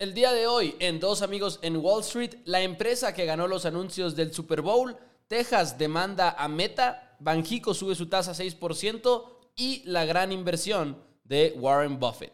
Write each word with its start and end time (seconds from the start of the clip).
El 0.00 0.14
día 0.14 0.32
de 0.32 0.46
hoy, 0.46 0.76
en 0.78 0.98
Dos 0.98 1.20
Amigos 1.20 1.58
en 1.60 1.76
Wall 1.76 2.00
Street, 2.00 2.36
la 2.46 2.62
empresa 2.62 3.12
que 3.12 3.26
ganó 3.26 3.46
los 3.46 3.66
anuncios 3.66 4.16
del 4.16 4.32
Super 4.32 4.62
Bowl, 4.62 4.96
Texas 5.28 5.76
demanda 5.76 6.34
a 6.38 6.48
Meta, 6.48 7.18
Banjico 7.20 7.74
sube 7.74 7.94
su 7.94 8.08
tasa 8.08 8.30
a 8.30 8.34
6% 8.34 9.24
y 9.56 9.82
la 9.84 10.06
gran 10.06 10.32
inversión 10.32 10.96
de 11.24 11.52
Warren 11.54 12.00
Buffett. 12.00 12.32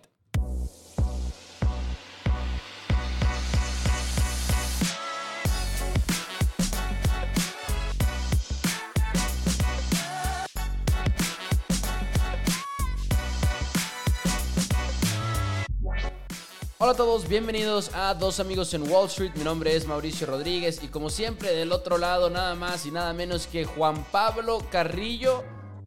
Hola 16.86 16.92
a 16.92 16.98
todos, 16.98 17.28
bienvenidos 17.28 17.90
a 17.94 18.14
Dos 18.14 18.38
Amigos 18.38 18.72
en 18.72 18.88
Wall 18.88 19.08
Street. 19.08 19.32
Mi 19.34 19.42
nombre 19.42 19.74
es 19.74 19.88
Mauricio 19.88 20.24
Rodríguez 20.24 20.84
y 20.84 20.86
como 20.86 21.10
siempre 21.10 21.52
del 21.52 21.72
otro 21.72 21.98
lado 21.98 22.30
nada 22.30 22.54
más 22.54 22.86
y 22.86 22.92
nada 22.92 23.12
menos 23.12 23.48
que 23.48 23.64
Juan 23.64 24.04
Pablo 24.12 24.64
Carrillo, 24.70 25.42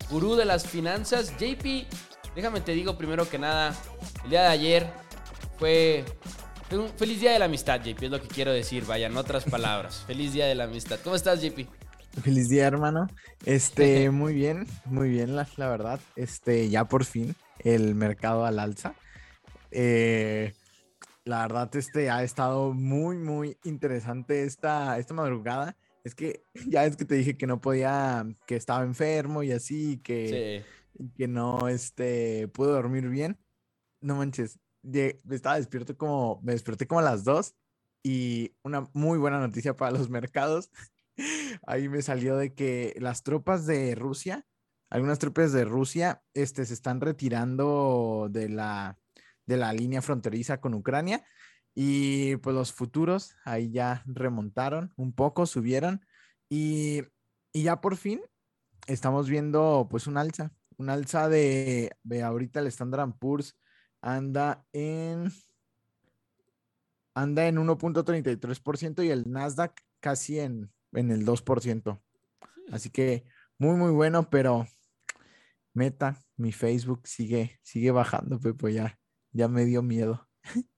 gurú 0.09 0.35
de 0.35 0.43
las 0.43 0.67
finanzas. 0.67 1.31
JP, 1.39 1.87
déjame 2.35 2.59
te 2.59 2.73
digo 2.73 2.97
primero 2.97 3.29
que 3.29 3.39
nada, 3.39 3.73
el 4.25 4.29
día 4.29 4.41
de 4.41 4.47
ayer 4.49 4.91
fue, 5.57 6.03
un 6.71 6.89
feliz 6.89 7.21
día 7.21 7.31
de 7.31 7.39
la 7.39 7.45
amistad, 7.45 7.79
JP, 7.81 8.03
es 8.03 8.11
lo 8.11 8.21
que 8.21 8.27
quiero 8.27 8.51
decir, 8.51 8.83
vaya, 8.85 9.07
en 9.07 9.15
otras 9.15 9.45
palabras. 9.45 10.03
feliz 10.05 10.33
día 10.33 10.47
de 10.47 10.55
la 10.55 10.65
amistad. 10.65 10.99
¿Cómo 11.01 11.15
estás, 11.15 11.41
JP? 11.41 11.65
Feliz 12.21 12.49
día, 12.49 12.67
hermano. 12.67 13.07
Este, 13.45 14.09
muy 14.11 14.33
bien, 14.33 14.67
muy 14.83 15.07
bien, 15.07 15.37
la, 15.37 15.47
la 15.55 15.69
verdad. 15.69 16.01
Este, 16.17 16.69
ya 16.69 16.89
por 16.89 17.05
fin 17.05 17.37
el 17.59 17.95
mercado 17.95 18.43
al 18.43 18.59
alza. 18.59 18.95
Eh, 19.71 20.51
la 21.29 21.41
verdad, 21.43 21.73
este 21.75 22.09
ha 22.09 22.23
estado 22.23 22.73
muy, 22.73 23.15
muy 23.17 23.55
interesante 23.63 24.43
esta, 24.43 24.97
esta 24.97 25.13
madrugada. 25.13 25.77
Es 26.03 26.15
que 26.15 26.43
ya 26.67 26.85
es 26.85 26.97
que 26.97 27.05
te 27.05 27.15
dije 27.15 27.37
que 27.37 27.45
no 27.45 27.61
podía, 27.61 28.25
que 28.47 28.55
estaba 28.55 28.83
enfermo 28.83 29.43
y 29.43 29.51
así, 29.51 29.99
que, 29.99 30.65
que 31.15 31.27
no 31.27 31.67
este, 31.67 32.47
pude 32.47 32.71
dormir 32.71 33.07
bien. 33.09 33.37
No 34.01 34.15
manches, 34.15 34.59
estaba 35.29 35.57
despierto 35.57 35.95
como, 35.95 36.39
me 36.41 36.53
desperté 36.53 36.87
como 36.87 37.01
a 37.01 37.03
las 37.03 37.23
dos 37.23 37.53
y 38.01 38.55
una 38.63 38.89
muy 38.93 39.19
buena 39.19 39.39
noticia 39.39 39.75
para 39.75 39.91
los 39.91 40.09
mercados. 40.09 40.71
Ahí 41.67 41.89
me 41.89 42.01
salió 42.01 42.37
de 42.37 42.55
que 42.55 42.95
las 42.99 43.21
tropas 43.21 43.67
de 43.67 43.93
Rusia, 43.93 44.47
algunas 44.89 45.19
tropas 45.19 45.51
de 45.51 45.63
Rusia, 45.63 46.23
este, 46.33 46.65
se 46.65 46.73
están 46.73 47.01
retirando 47.01 48.29
de 48.31 48.49
la, 48.49 48.97
de 49.49 49.57
la 49.57 49.73
línea 49.73 50.01
fronteriza 50.03 50.61
con 50.61 50.75
Ucrania. 50.75 51.25
Y 51.73 52.37
pues 52.37 52.55
los 52.55 52.71
futuros 52.71 53.35
ahí 53.43 53.71
ya 53.71 54.03
remontaron 54.05 54.93
un 54.95 55.11
poco, 55.11 55.45
subieron. 55.45 56.05
Y, 56.49 57.01
ya 57.53 57.81
por 57.81 57.97
fin 57.97 58.21
estamos 58.85 59.27
viendo 59.27 59.87
pues 59.89 60.05
un 60.05 60.17
alza, 60.17 60.53
un 60.77 60.89
alza 60.89 61.27
de, 61.29 61.91
de 62.03 62.21
ahorita 62.21 62.59
el 62.59 62.67
Standard 62.67 63.17
Poor's 63.19 63.57
anda 64.01 64.63
en 64.71 65.31
anda 67.15 67.47
en 67.47 67.57
1.33% 67.57 69.03
y 69.03 69.09
el 69.09 69.29
Nasdaq 69.29 69.81
casi 69.99 70.39
en, 70.39 70.71
en 70.93 71.11
el 71.11 71.25
2%. 71.25 71.99
Así 72.71 72.91
que 72.91 73.25
muy, 73.57 73.75
muy 73.75 73.91
bueno, 73.91 74.29
pero 74.29 74.67
Meta, 75.73 76.17
mi 76.37 76.51
Facebook 76.51 77.01
sigue, 77.07 77.59
sigue 77.61 77.91
bajando, 77.91 78.39
Pepo, 78.39 78.69
ya, 78.69 78.97
ya 79.31 79.47
me 79.47 79.65
dio 79.65 79.81
miedo. 79.81 80.27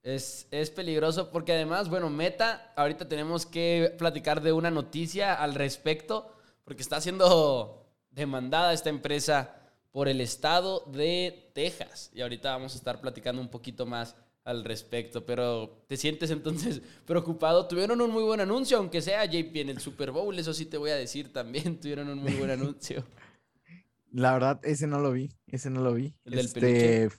Es, 0.03 0.47
es, 0.52 0.69
peligroso 0.69 1.31
porque 1.31 1.53
además, 1.53 1.89
bueno, 1.89 2.09
Meta, 2.09 2.73
ahorita 2.75 3.07
tenemos 3.07 3.45
que 3.45 3.95
platicar 3.97 4.41
de 4.41 4.52
una 4.52 4.71
noticia 4.71 5.33
al 5.33 5.55
respecto, 5.55 6.35
porque 6.63 6.81
está 6.81 6.99
siendo 6.99 7.88
demandada 8.09 8.73
esta 8.73 8.90
empresa 8.90 9.56
por 9.91 10.07
el 10.07 10.22
estado 10.22 10.85
de 10.91 11.51
Texas. 11.53 12.11
Y 12.13 12.22
ahorita 12.22 12.51
vamos 12.51 12.73
a 12.73 12.78
estar 12.78 13.00
platicando 13.01 13.41
un 13.41 13.50
poquito 13.50 13.85
más 13.85 14.16
al 14.44 14.63
respecto, 14.63 15.25
pero 15.25 15.84
¿te 15.88 15.97
sientes 15.97 16.31
entonces 16.31 16.81
preocupado? 17.06 17.67
Tuvieron 17.67 18.01
un 18.01 18.11
muy 18.11 18.23
buen 18.23 18.40
anuncio, 18.40 18.78
aunque 18.78 19.01
sea 19.01 19.25
JP 19.25 19.56
en 19.56 19.69
el 19.69 19.79
Super 19.79 20.11
Bowl, 20.11 20.38
eso 20.38 20.53
sí 20.53 20.66
te 20.66 20.78
voy 20.78 20.90
a 20.90 20.95
decir 20.95 21.31
también, 21.31 21.78
tuvieron 21.81 22.09
un 22.09 22.19
muy 22.19 22.34
buen 22.34 22.50
anuncio. 22.51 23.06
La 24.11 24.34
verdad, 24.34 24.59
ese 24.63 24.88
no 24.88 25.00
lo 25.00 25.11
vi, 25.11 25.31
ese 25.47 25.69
no 25.69 25.81
lo 25.81 25.94
vi. 25.94 26.13
El 26.25 26.31
del 26.31 26.45
este... 26.45 27.09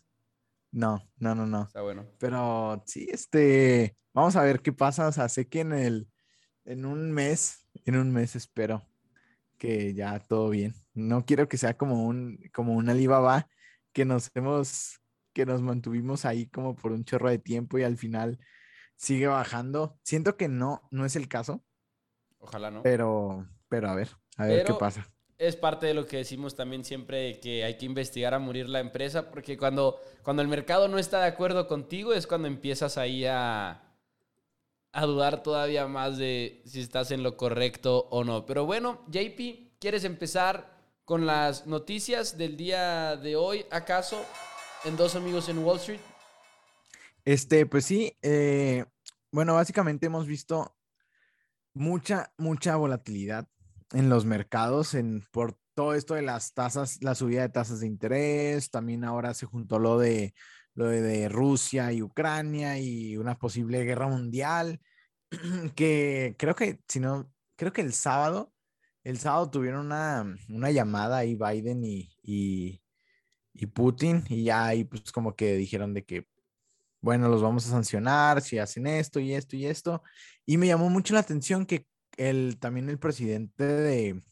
No, 0.73 1.07
no, 1.19 1.35
no, 1.35 1.47
no. 1.47 1.65
Está 1.65 1.83
bueno. 1.83 2.07
Pero 2.19 2.83
sí, 2.87 3.07
este, 3.11 3.97
vamos 4.13 4.37
a 4.37 4.43
ver 4.43 4.61
qué 4.61 4.73
pasa. 4.73 5.07
O 5.07 5.13
sea, 5.13 5.29
sé 5.29 5.47
que 5.47 5.61
en 5.61 5.73
el, 5.73 6.09
en 6.65 6.87
un 6.87 7.13
mes, 7.13 7.67
en 7.85 7.97
un 7.97 8.11
mes 8.11 8.35
espero 8.35 8.83
que 9.59 9.95
ya 9.95 10.19
todo 10.19 10.49
bien. 10.49 10.75
No 10.95 11.25
quiero 11.25 11.49
que 11.49 11.59
sea 11.59 11.77
como 11.77 12.07
un, 12.07 12.39
como 12.53 12.75
un 12.75 12.89
Alibaba 12.89 13.49
que 13.93 14.05
nos 14.05 14.31
hemos, 14.35 15.01
que 15.35 15.47
nos 15.47 15.61
mantuvimos 15.61 16.25
ahí 16.25 16.47
como 16.47 16.75
por 16.75 16.93
un 16.93 17.05
chorro 17.05 17.29
de 17.29 17.39
tiempo 17.39 17.79
y 17.79 17.85
al 17.85 17.99
final 17.99 18.41
sigue 18.97 19.27
bajando. 19.27 19.99
Siento 20.03 20.37
que 20.37 20.49
no, 20.49 20.89
no 20.91 21.05
es 21.05 21.17
el 21.17 21.29
caso. 21.29 21.63
Ojalá 22.39 22.71
no. 22.71 22.83
Pero, 22.83 23.47
pero 23.69 23.91
a 23.91 23.95
ver, 23.95 24.09
a 24.39 24.47
ver 24.47 24.65
qué 24.65 24.75
pasa 24.75 25.13
es 25.43 25.57
parte 25.57 25.87
de 25.87 25.95
lo 25.95 26.07
que 26.07 26.19
decimos 26.19 26.55
también 26.55 26.85
siempre 26.85 27.41
que 27.41 27.65
hay 27.65 27.77
que 27.77 27.85
investigar 27.85 28.33
a 28.33 28.39
morir 28.39 28.69
la 28.69 28.79
empresa, 28.79 29.29
porque 29.29 29.59
cuando, 29.59 30.01
cuando 30.23 30.41
el 30.41 30.47
mercado 30.47 30.87
no 30.87 30.99
está 30.99 31.21
de 31.21 31.27
acuerdo 31.27 31.67
contigo 31.67 32.15
es 32.15 32.29
cuando 32.29 32.47
empiezas 32.47 32.97
ahí 32.97 33.25
a, 33.25 33.83
a 34.93 35.07
dudar 35.07 35.43
todavía 35.43 35.89
más 35.89 36.17
de 36.17 36.63
si 36.65 36.81
estás 36.81 37.11
en 37.11 37.25
lo 37.25 37.37
correcto 37.37 38.07
o 38.11 38.23
no. 38.23 38.47
Pero 38.47 38.67
bueno, 38.67 39.01
JP, 39.09 39.81
¿quieres 39.81 40.05
empezar 40.05 40.79
con 41.05 41.27
las 41.27 41.67
noticias 41.67 42.39
del 42.39 42.57
día 42.57 43.17
de 43.17 43.35
hoy, 43.35 43.67
acaso, 43.73 44.25
en 44.85 44.97
Dos 44.97 45.17
Amigos 45.17 45.49
en 45.49 45.59
Wall 45.59 45.79
Street? 45.79 46.01
Este, 47.25 47.67
pues 47.67 47.85
sí, 47.85 48.17
eh, 48.23 48.85
bueno, 49.33 49.55
básicamente 49.55 50.07
hemos 50.07 50.25
visto 50.29 50.77
mucha, 51.75 52.33
mucha 52.37 52.77
volatilidad 52.77 53.49
en 53.93 54.09
los 54.09 54.25
mercados 54.25 54.95
en, 54.95 55.23
por 55.31 55.59
todo 55.75 55.95
esto 55.95 56.15
de 56.15 56.23
las 56.23 56.55
tasas, 56.55 56.99
la 57.03 57.15
subida 57.15 57.43
de 57.43 57.49
tasas 57.49 57.81
de 57.81 57.87
interés, 57.87 58.71
también 58.71 59.05
ahora 59.05 59.35
se 59.35 59.47
juntó 59.47 59.79
lo 59.79 59.99
de, 59.99 60.35
lo 60.75 60.87
de, 60.87 61.29
Rusia 61.29 61.93
y 61.93 62.03
Ucrania 62.03 62.79
y 62.79 63.17
una 63.17 63.39
posible 63.39 63.85
guerra 63.85 64.09
mundial, 64.09 64.81
que 65.75 66.37
creo 66.39 66.55
que, 66.55 66.81
si 66.89 67.01
no, 67.01 67.31
creo 67.57 67.73
que 67.73 67.83
el 67.83 67.93
sábado, 67.93 68.53
el 69.05 69.19
sábado 69.19 69.51
tuvieron 69.51 69.87
una, 69.87 70.37
una 70.49 70.71
llamada 70.71 71.19
ahí 71.19 71.37
Biden 71.37 71.85
y, 71.85 72.11
y, 72.23 72.83
y 73.55 73.67
Putin 73.67 74.25
y 74.29 74.45
ya 74.45 74.67
ahí 74.67 74.85
pues 74.85 75.11
como 75.13 75.35
que 75.35 75.57
dijeron 75.57 75.95
de 75.95 76.05
que, 76.05 76.27
bueno, 77.01 77.29
los 77.29 77.43
vamos 77.43 77.67
a 77.67 77.71
sancionar 77.71 78.41
si 78.43 78.59
hacen 78.59 78.87
esto 78.87 79.19
y 79.19 79.35
esto 79.35 79.57
y 79.57 79.67
esto. 79.67 80.03
Y 80.47 80.57
me 80.57 80.69
llamó 80.69 80.89
mucho 80.89 81.15
la 81.15 81.21
atención 81.21 81.67
que 81.67 81.87
el, 82.17 82.59
también 82.59 82.89
el 82.89 82.99
presidente 82.99 83.65
de, 83.65 84.23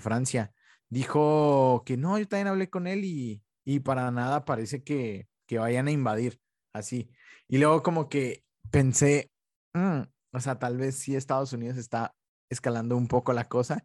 Francia 0.00 0.52
dijo 0.88 1.82
que 1.86 1.96
no, 1.96 2.18
yo 2.18 2.26
también 2.26 2.48
hablé 2.48 2.70
con 2.70 2.86
él 2.86 3.04
y, 3.04 3.42
para 3.80 4.10
nada 4.10 4.44
parece 4.44 4.82
que, 4.82 5.28
vayan 5.50 5.88
a 5.88 5.90
invadir 5.92 6.40
así. 6.72 7.10
Y 7.48 7.58
luego 7.58 7.82
como 7.82 8.08
que 8.08 8.44
pensé, 8.70 9.30
mm, 9.74 10.00
o 10.32 10.40
sea, 10.40 10.58
tal 10.58 10.76
vez 10.78 10.96
sí 10.96 11.16
Estados 11.16 11.52
Unidos 11.52 11.78
está 11.78 12.14
escalando 12.50 12.96
un 12.96 13.08
poco 13.08 13.32
la 13.32 13.48
cosa. 13.48 13.84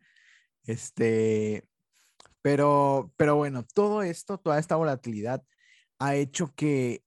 Este, 0.65 1.67
pero, 2.41 3.13
pero 3.17 3.35
bueno, 3.35 3.63
todo 3.73 4.03
esto, 4.03 4.37
toda 4.39 4.59
esta 4.59 4.75
volatilidad 4.75 5.43
ha 5.99 6.15
hecho 6.15 6.53
que 6.55 7.03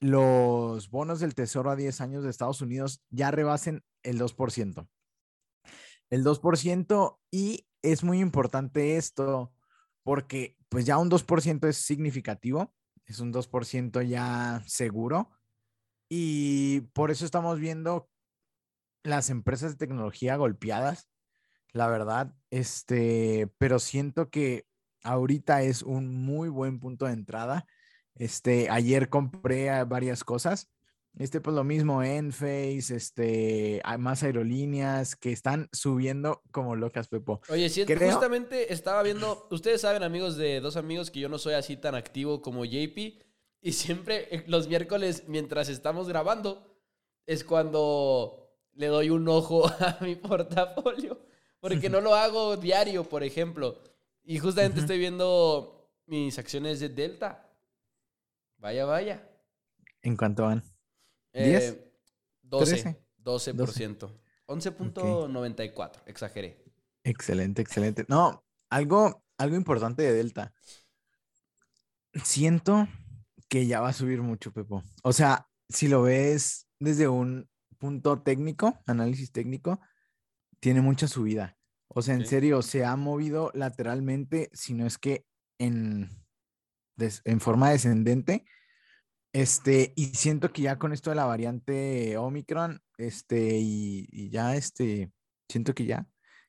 los 0.00 0.90
bonos 0.90 1.20
del 1.20 1.34
Tesoro 1.34 1.70
a 1.70 1.76
10 1.76 2.00
años 2.00 2.24
de 2.24 2.30
Estados 2.30 2.62
Unidos 2.62 3.02
ya 3.10 3.30
rebasen 3.30 3.84
el 4.02 4.18
2% 4.18 4.88
el 6.10 6.24
2% 6.24 7.18
y 7.30 7.66
es 7.82 8.04
muy 8.04 8.20
importante 8.20 8.96
esto 8.96 9.52
porque 10.02 10.56
pues 10.68 10.84
ya 10.84 10.98
un 10.98 11.10
2% 11.10 11.68
es 11.68 11.76
significativo, 11.76 12.74
es 13.06 13.20
un 13.20 13.32
2% 13.32 14.02
ya 14.02 14.62
seguro 14.66 15.30
y 16.08 16.82
por 16.92 17.10
eso 17.10 17.24
estamos 17.24 17.58
viendo 17.58 18.10
las 19.02 19.30
empresas 19.30 19.72
de 19.72 19.78
tecnología 19.78 20.36
golpeadas, 20.36 21.08
la 21.72 21.86
verdad, 21.86 22.34
este, 22.50 23.48
pero 23.58 23.78
siento 23.78 24.28
que 24.30 24.66
ahorita 25.02 25.62
es 25.62 25.82
un 25.82 26.14
muy 26.14 26.48
buen 26.48 26.80
punto 26.80 27.06
de 27.06 27.12
entrada. 27.12 27.66
Este, 28.14 28.68
ayer 28.68 29.08
compré 29.08 29.84
varias 29.84 30.24
cosas 30.24 30.68
este, 31.18 31.40
pues 31.40 31.54
lo 31.54 31.64
mismo, 31.64 32.02
Enphase, 32.02 32.96
este, 32.96 33.80
hay 33.84 33.98
más 33.98 34.22
aerolíneas 34.22 35.16
que 35.16 35.32
están 35.32 35.68
subiendo 35.72 36.42
como 36.50 36.76
locas, 36.76 37.08
Pepo. 37.08 37.40
Oye, 37.48 37.68
sí, 37.68 37.84
justamente 37.84 38.72
estaba 38.72 39.02
viendo, 39.02 39.46
ustedes 39.50 39.80
saben, 39.80 40.02
amigos 40.02 40.36
de 40.36 40.60
dos 40.60 40.76
amigos, 40.76 41.10
que 41.10 41.20
yo 41.20 41.28
no 41.28 41.38
soy 41.38 41.54
así 41.54 41.76
tan 41.76 41.94
activo 41.94 42.40
como 42.40 42.64
JP, 42.64 43.22
y 43.62 43.72
siempre 43.72 44.28
eh, 44.34 44.44
los 44.46 44.68
miércoles, 44.68 45.24
mientras 45.26 45.68
estamos 45.68 46.08
grabando, 46.08 46.66
es 47.26 47.44
cuando 47.44 48.40
le 48.74 48.86
doy 48.86 49.10
un 49.10 49.28
ojo 49.28 49.66
a 49.80 49.98
mi 50.00 50.16
portafolio. 50.16 51.20
Porque 51.60 51.90
no 51.90 52.00
lo 52.00 52.14
hago 52.14 52.56
diario, 52.56 53.04
por 53.04 53.22
ejemplo. 53.22 53.78
Y 54.24 54.38
justamente 54.38 54.80
estoy 54.80 54.98
viendo 54.98 55.92
mis 56.06 56.38
acciones 56.38 56.80
de 56.80 56.88
Delta. 56.88 57.48
Vaya, 58.58 58.84
vaya. 58.84 59.28
¿En 60.02 60.16
cuánto 60.16 60.44
van? 60.44 60.62
Eh, 61.32 61.92
12. 62.42 62.96
12%. 63.22 64.20
11.94, 64.46 66.02
exageré. 66.06 66.64
Excelente, 67.04 67.62
excelente. 67.62 68.04
No, 68.08 68.44
algo, 68.68 69.24
algo 69.38 69.56
importante 69.56 70.02
de 70.02 70.12
Delta. 70.12 70.52
Siento 72.24 72.88
que 73.48 73.66
ya 73.66 73.80
va 73.80 73.90
a 73.90 73.92
subir 73.92 74.22
mucho, 74.22 74.52
Pepo. 74.52 74.82
O 75.02 75.12
sea, 75.12 75.48
si 75.68 75.88
lo 75.88 76.02
ves 76.02 76.66
desde 76.80 77.06
un 77.08 77.48
punto 77.78 78.22
técnico, 78.22 78.78
análisis 78.86 79.30
técnico, 79.30 79.80
tiene 80.58 80.80
mucha 80.80 81.06
subida. 81.06 81.56
O 81.88 82.02
sea, 82.02 82.14
en 82.14 82.26
serio, 82.26 82.62
se 82.62 82.84
ha 82.84 82.94
movido 82.96 83.50
lateralmente, 83.54 84.50
si 84.52 84.74
no 84.74 84.86
es 84.86 84.98
que 84.98 85.26
en, 85.58 86.08
en 86.98 87.40
forma 87.40 87.70
descendente. 87.70 88.44
Este, 89.32 89.92
y 89.96 90.06
siento 90.06 90.52
que 90.52 90.62
ya 90.62 90.78
con 90.78 90.92
esto 90.92 91.10
de 91.10 91.16
la 91.16 91.24
variante 91.24 92.16
Omicron, 92.16 92.82
este, 92.98 93.58
y, 93.60 94.28
ya, 94.30 94.56
este, 94.56 95.12
siento 95.48 95.74
que 95.74 95.84
ya, 95.86 96.06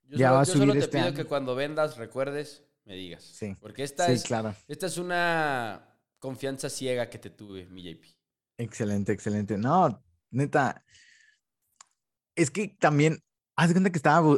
ya 0.10 0.32
va 0.32 0.42
a 0.42 0.46
subir 0.46 0.62
yo 0.62 0.64
solo 0.68 0.74
te 0.74 0.80
este 0.80 0.98
pido 0.98 1.08
año. 1.08 1.16
que 1.16 1.26
cuando 1.26 1.56
vendas, 1.56 1.98
recuerdes, 1.98 2.66
me 2.86 2.96
digas. 2.96 3.24
Sí. 3.24 3.56
Porque 3.60 3.84
esta, 3.84 4.08
Sí, 4.08 4.14
es, 4.14 4.24
claro. 4.24 4.56
esta 4.68 4.88
es 4.88 4.98
una 4.98 5.96
confianza 6.20 6.70
ciega 6.70 7.10
que 7.10 7.20
te 7.20 7.30
tuve, 7.30 7.68
mi 7.68 7.84
JP. 7.84 8.06
Excelente, 8.58 9.12
excelente. 9.12 9.58
No, 9.58 10.04
neta. 10.32 10.84
Es 12.36 12.50
que 12.50 12.70
también, 12.80 13.20
haz 13.56 13.70
de 13.70 13.74
cuenta 13.76 13.92
que 13.92 13.98
estaba, 13.98 14.38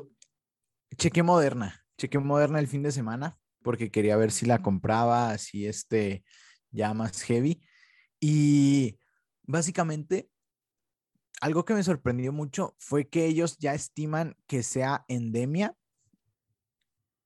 chequé 0.98 1.24
Moderna, 1.24 1.86
chequé 1.98 2.19
Moderna 2.19 2.60
el 2.60 2.68
fin 2.68 2.84
de 2.84 2.92
semana 2.92 3.38
porque 3.63 3.89
quería 3.89 4.18
ver 4.18 4.31
si 4.31 4.46
la 4.46 4.62
compraba 4.62 5.31
así, 5.31 5.66
este, 5.66 6.24
ya 6.72 6.94
más 6.94 7.22
heavy. 7.24 7.63
Y 8.25 8.98
básicamente, 9.42 10.30
algo 11.42 11.66
que 11.66 11.74
me 11.74 11.84
sorprendió 11.84 12.31
mucho 12.31 12.74
fue 12.80 13.10
que 13.10 13.25
ellos 13.25 13.58
ya 13.58 13.74
estiman 13.74 14.38
que 14.48 14.64
sea 14.64 15.04
endemia 15.10 15.75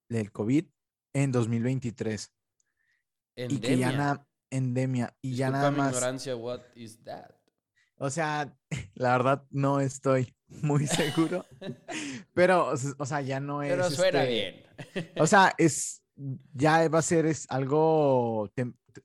del 0.10 0.32
COVID 0.32 0.66
en 1.14 1.32
2023. 1.32 2.34
Y 3.36 3.60
que 3.60 3.78
ya 3.78 3.90
Endemia. 3.90 3.92
nada, 3.92 4.28
endemia, 4.50 5.16
y 5.22 5.36
ya 5.36 5.52
nada 5.52 5.70
mi 5.70 5.78
más. 5.78 5.94
ignorancia, 5.94 6.36
what 6.36 6.62
is 6.74 7.04
that? 7.04 7.30
O 7.98 8.10
sea, 8.10 8.58
la 8.96 9.12
verdad 9.12 9.46
no 9.52 9.80
estoy 9.80 10.36
muy 10.48 10.88
seguro, 10.88 11.46
pero, 12.34 12.74
o 12.98 13.06
sea, 13.06 13.22
ya 13.22 13.40
no 13.40 13.62
es. 13.62 13.70
Pero 13.70 13.92
suena 13.92 14.24
este, 14.24 14.34
bien. 14.34 15.14
O 15.20 15.28
sea, 15.28 15.54
es, 15.60 16.02
ya 16.56 16.90
va 16.90 16.98
a 16.98 17.04
ser, 17.04 17.28
es 17.28 17.46
algo, 17.52 18.52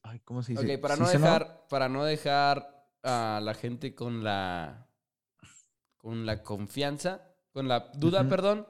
ay, 0.02 0.20
¿cómo 0.20 0.42
se 0.42 0.52
dice? 0.52 0.74
Ok, 0.74 0.80
para 0.80 0.94
¿Sí 0.96 1.02
no 1.02 1.08
dejar, 1.08 1.66
para 1.68 1.88
no 1.88 2.04
dejar 2.04 2.86
a 3.02 3.40
la 3.42 3.54
gente 3.54 3.94
con 3.94 4.22
la 4.24 4.86
con 5.96 6.26
la 6.26 6.42
confianza, 6.42 7.22
con 7.52 7.68
la 7.68 7.90
duda, 7.94 8.28
perdón, 8.28 8.66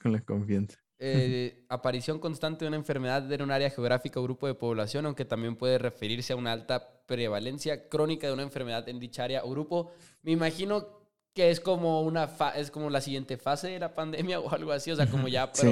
Con 0.00 0.12
la 0.12 0.20
confianza. 0.20 0.78
eh, 0.98 1.64
aparición 1.68 2.18
constante 2.20 2.64
de 2.64 2.68
una 2.68 2.76
enfermedad 2.76 3.30
en 3.32 3.42
un 3.42 3.50
área 3.50 3.70
geográfica 3.70 4.20
o 4.20 4.22
grupo 4.22 4.46
de 4.46 4.54
población, 4.54 5.06
aunque 5.06 5.24
también 5.24 5.56
puede 5.56 5.78
referirse 5.78 6.32
a 6.32 6.36
una 6.36 6.52
alta 6.52 7.02
prevalencia 7.06 7.88
crónica 7.88 8.26
de 8.28 8.32
una 8.34 8.42
enfermedad 8.42 8.88
en 8.88 9.00
dicha 9.00 9.24
área 9.24 9.44
o 9.44 9.50
grupo. 9.50 9.90
Me 10.22 10.30
imagino 10.32 10.86
que 11.34 11.50
es 11.50 11.60
como 11.60 12.02
una 12.02 12.26
fa- 12.28 12.56
es 12.56 12.70
como 12.70 12.90
la 12.90 13.00
siguiente 13.00 13.36
fase 13.38 13.68
de 13.68 13.78
la 13.80 13.94
pandemia 13.94 14.38
o 14.40 14.50
algo 14.52 14.70
así, 14.72 14.90
o 14.92 14.96
sea, 14.96 15.06
como 15.10 15.26
ya, 15.28 15.50
Sí. 15.52 15.66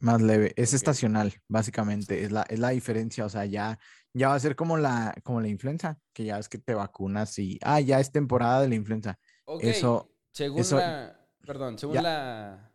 Más 0.00 0.20
leve, 0.22 0.52
es 0.56 0.72
estacional, 0.72 1.34
básicamente, 1.48 2.24
es 2.24 2.32
la, 2.32 2.42
es 2.42 2.58
la 2.58 2.70
diferencia, 2.70 3.26
o 3.26 3.28
sea, 3.28 3.44
ya, 3.44 3.78
ya 4.14 4.28
va 4.28 4.34
a 4.34 4.40
ser 4.40 4.56
como 4.56 4.78
la, 4.78 5.14
como 5.22 5.40
la 5.40 5.48
influenza, 5.48 5.98
que 6.14 6.24
ya 6.24 6.38
es 6.38 6.48
que 6.48 6.58
te 6.58 6.74
vacunas 6.74 7.38
y, 7.38 7.58
ah, 7.62 7.80
ya 7.80 8.00
es 8.00 8.10
temporada 8.10 8.62
de 8.62 8.68
la 8.68 8.74
influenza. 8.76 9.18
ok, 9.44 9.62
Eso- 9.62 10.10
según 10.32 10.60
eso- 10.60 10.78
la, 10.78 11.28
perdón, 11.46 11.78
según 11.78 11.96
Ya. 11.96 12.02
la, 12.02 12.72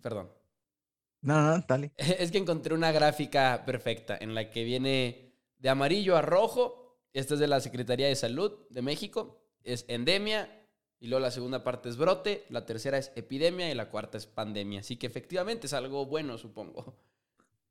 perdón, 0.00 0.32
No, 1.22 1.42
no, 1.42 1.62
dale. 1.68 1.92
Es 1.98 2.30
que 2.32 2.38
encontré 2.38 2.74
una 2.74 2.92
gráfica 2.92 3.64
perfecta 3.66 4.16
en 4.18 4.34
la 4.34 4.48
que 4.50 4.64
viene 4.64 5.34
de 5.58 5.68
amarillo 5.68 6.16
a 6.16 6.22
rojo. 6.22 7.02
Esta 7.12 7.34
es 7.34 7.40
de 7.40 7.48
la 7.48 7.60
Secretaría 7.60 8.06
de 8.06 8.16
Salud 8.16 8.66
de 8.70 8.80
México. 8.80 9.44
Es 9.62 9.84
endemia. 9.88 10.59
Y 11.00 11.08
luego 11.08 11.22
la 11.22 11.30
segunda 11.30 11.64
parte 11.64 11.88
es 11.88 11.96
brote. 11.96 12.44
La 12.50 12.66
tercera 12.66 12.98
es 12.98 13.10
epidemia. 13.16 13.70
Y 13.70 13.74
la 13.74 13.88
cuarta 13.90 14.18
es 14.18 14.26
pandemia. 14.26 14.80
Así 14.80 14.96
que 14.96 15.06
efectivamente 15.06 15.66
es 15.66 15.72
algo 15.72 16.06
bueno, 16.06 16.36
supongo. 16.38 16.96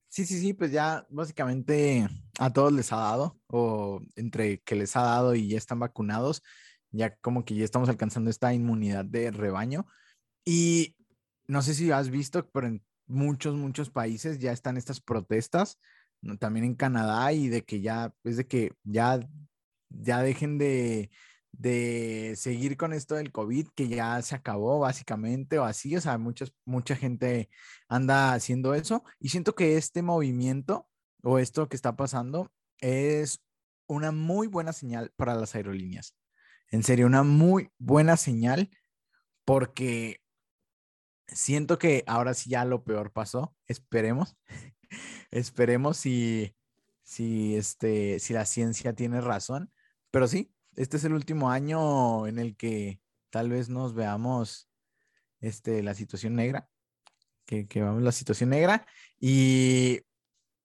Sí, 0.10 0.26
sí, 0.26 0.40
sí, 0.40 0.54
pues 0.54 0.72
ya 0.72 1.06
básicamente 1.10 2.08
a 2.40 2.52
todos 2.52 2.74
les 2.74 2.92
ha 2.92 2.98
dado, 2.98 3.40
o 3.46 4.02
entre 4.16 4.60
que 4.62 4.76
les 4.76 4.96
ha 4.96 5.04
dado 5.04 5.36
y 5.36 5.48
ya 5.48 5.58
están 5.58 5.80
vacunados, 5.80 6.42
ya 6.90 7.16
como 7.18 7.46
que 7.46 7.54
ya 7.54 7.64
estamos 7.64 7.90
alcanzando 7.90 8.32
esta 8.32 8.52
inmunidad 8.52 9.06
de 9.06 9.30
rebaño. 9.30 9.86
Y 10.44 10.96
no 11.48 11.62
sé 11.62 11.76
si 11.76 11.92
has 11.92 12.10
visto, 12.10 12.50
pero 12.50 12.66
en 12.66 12.84
muchos, 13.06 13.54
muchos 13.54 13.92
países 13.92 14.40
ya 14.40 14.52
están 14.52 14.78
estas 14.78 15.00
protestas, 15.00 15.80
también 16.40 16.66
en 16.66 16.76
Canadá, 16.76 17.32
y 17.32 17.48
de 17.48 17.64
que 17.64 17.82
ya, 17.82 18.12
es 18.24 18.38
de 18.38 18.48
que 18.48 18.74
ya, 18.84 19.20
ya 19.90 20.24
dejen 20.24 20.58
de, 20.58 21.12
de 21.52 22.34
seguir 22.36 22.78
con 22.78 22.94
esto 22.94 23.16
del 23.16 23.32
COVID, 23.32 23.70
que 23.76 23.88
ya 23.88 24.22
se 24.22 24.36
acabó 24.36 24.80
básicamente, 24.80 25.60
o 25.60 25.64
así, 25.64 25.96
o 25.96 26.02
sea, 26.02 26.18
muchas, 26.18 26.54
mucha 26.66 26.96
gente 26.96 27.50
anda 27.88 28.34
haciendo 28.34 28.74
eso 28.74 29.04
y 29.20 29.30
siento 29.30 29.56
que 29.56 29.78
este 29.78 30.02
movimiento 30.02 30.88
o 31.24 31.40
esto 31.40 31.68
que 31.68 31.76
está 31.76 31.96
pasando 31.96 32.52
es 32.80 33.44
una 33.88 34.12
muy 34.12 34.48
buena 34.48 34.74
señal 34.74 35.12
para 35.16 35.36
las 35.36 35.56
aerolíneas. 35.56 36.16
En 36.72 36.84
serio, 36.84 37.08
una 37.08 37.24
muy 37.24 37.72
buena 37.80 38.16
señal 38.16 38.70
porque 39.44 40.22
siento 41.28 41.80
que 41.80 42.04
ahora 42.08 42.34
sí 42.34 42.52
ya 42.52 42.66
lo 42.66 42.84
peor 42.84 43.12
pasó. 43.12 43.56
Esperemos. 43.68 44.38
Esperemos 45.32 45.98
si, 45.98 46.56
si, 47.02 47.56
este, 47.56 48.20
si 48.20 48.34
la 48.34 48.46
ciencia 48.46 48.94
tiene 48.94 49.22
razón. 49.22 49.72
Pero 50.12 50.28
sí, 50.28 50.54
este 50.76 50.98
es 50.98 51.04
el 51.04 51.14
último 51.14 51.50
año 51.50 52.28
en 52.28 52.40
el 52.40 52.56
que 52.56 53.02
tal 53.30 53.50
vez 53.50 53.70
nos 53.70 53.94
veamos 53.94 54.70
este, 55.42 55.84
la 55.84 55.94
situación 55.94 56.36
negra 56.36 56.70
que, 57.46 57.68
que 57.68 57.82
vamos 57.82 58.04
la 58.04 58.12
situación 58.12 58.50
negra 58.50 58.86
y 59.20 60.02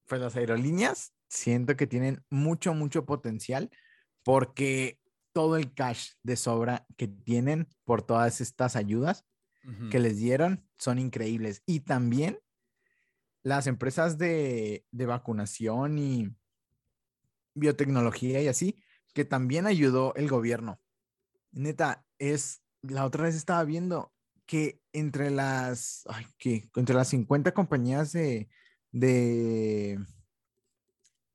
pues 0.07 0.21
las 0.21 0.35
aerolíneas 0.35 1.13
siento 1.27 1.75
que 1.75 1.87
tienen 1.87 2.23
mucho, 2.29 2.73
mucho 2.73 3.05
potencial 3.05 3.69
porque 4.23 4.99
todo 5.33 5.57
el 5.57 5.73
cash 5.73 6.11
de 6.23 6.35
sobra 6.37 6.85
que 6.95 7.07
tienen 7.07 7.67
por 7.83 8.01
todas 8.01 8.39
estas 8.41 8.75
ayudas 8.75 9.25
que 9.89 9.99
les 9.99 10.17
dieron 10.17 10.69
son 10.77 10.99
increíbles. 10.99 11.63
Y 11.65 11.79
también 11.79 12.39
las 13.41 13.65
empresas 13.65 14.19
de, 14.19 14.85
de 14.91 15.05
vacunación 15.07 15.97
y 15.97 16.29
biotecnología 17.55 18.41
y 18.41 18.47
así, 18.47 18.81
que 19.15 19.23
también 19.23 19.65
ayudó 19.65 20.13
el 20.15 20.27
gobierno. 20.27 20.79
Neta, 21.53 22.05
es, 22.19 22.61
la 22.81 23.05
otra 23.05 23.23
vez 23.23 23.35
estaba 23.35 23.63
viendo 23.63 24.13
que 24.45 24.81
entre 24.91 25.31
las, 25.31 26.03
ay, 26.07 26.27
que 26.37 26.69
entre 26.75 26.93
las 26.93 27.07
50 27.07 27.53
compañías 27.53 28.11
de, 28.11 28.49
de, 28.91 29.97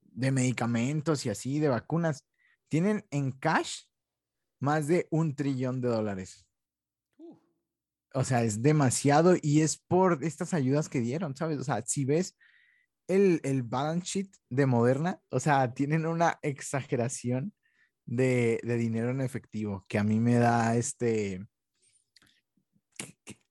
de 0.03 0.31
medicamentos 0.31 1.25
y 1.25 1.31
así, 1.31 1.59
de 1.59 1.69
vacunas, 1.69 2.27
tienen 2.69 3.07
en 3.11 3.33
cash 3.33 3.85
más 4.61 4.87
de 4.87 5.09
un 5.11 5.35
trillón 5.35 5.81
de 5.81 5.89
dólares. 5.89 6.47
Uh, 7.17 7.35
O 8.13 8.25
sea, 8.25 8.45
es 8.45 8.61
demasiado 8.61 9.37
y 9.41 9.63
es 9.63 9.79
por 9.79 10.23
estas 10.23 10.53
ayudas 10.53 10.91
que 10.91 11.01
dieron, 11.01 11.35
¿sabes? 11.35 11.59
O 11.59 11.65
sea, 11.65 11.83
si 11.87 12.05
ves 12.05 12.37
el, 13.09 13.41
el 13.43 13.63
balance 13.63 14.07
sheet 14.07 14.31
de 14.51 14.67
Moderna, 14.67 15.23
o 15.31 15.41
sea, 15.41 15.73
tienen 15.73 16.05
una 16.05 16.39
exageración 16.43 17.55
de, 18.11 18.61
de 18.63 18.77
dinero 18.77 19.11
en 19.11 19.21
efectivo 19.21 19.87
que 19.89 19.99
a 19.99 20.05
mí 20.05 20.21
me 20.21 20.35
da 20.35 20.77
este, 20.77 21.47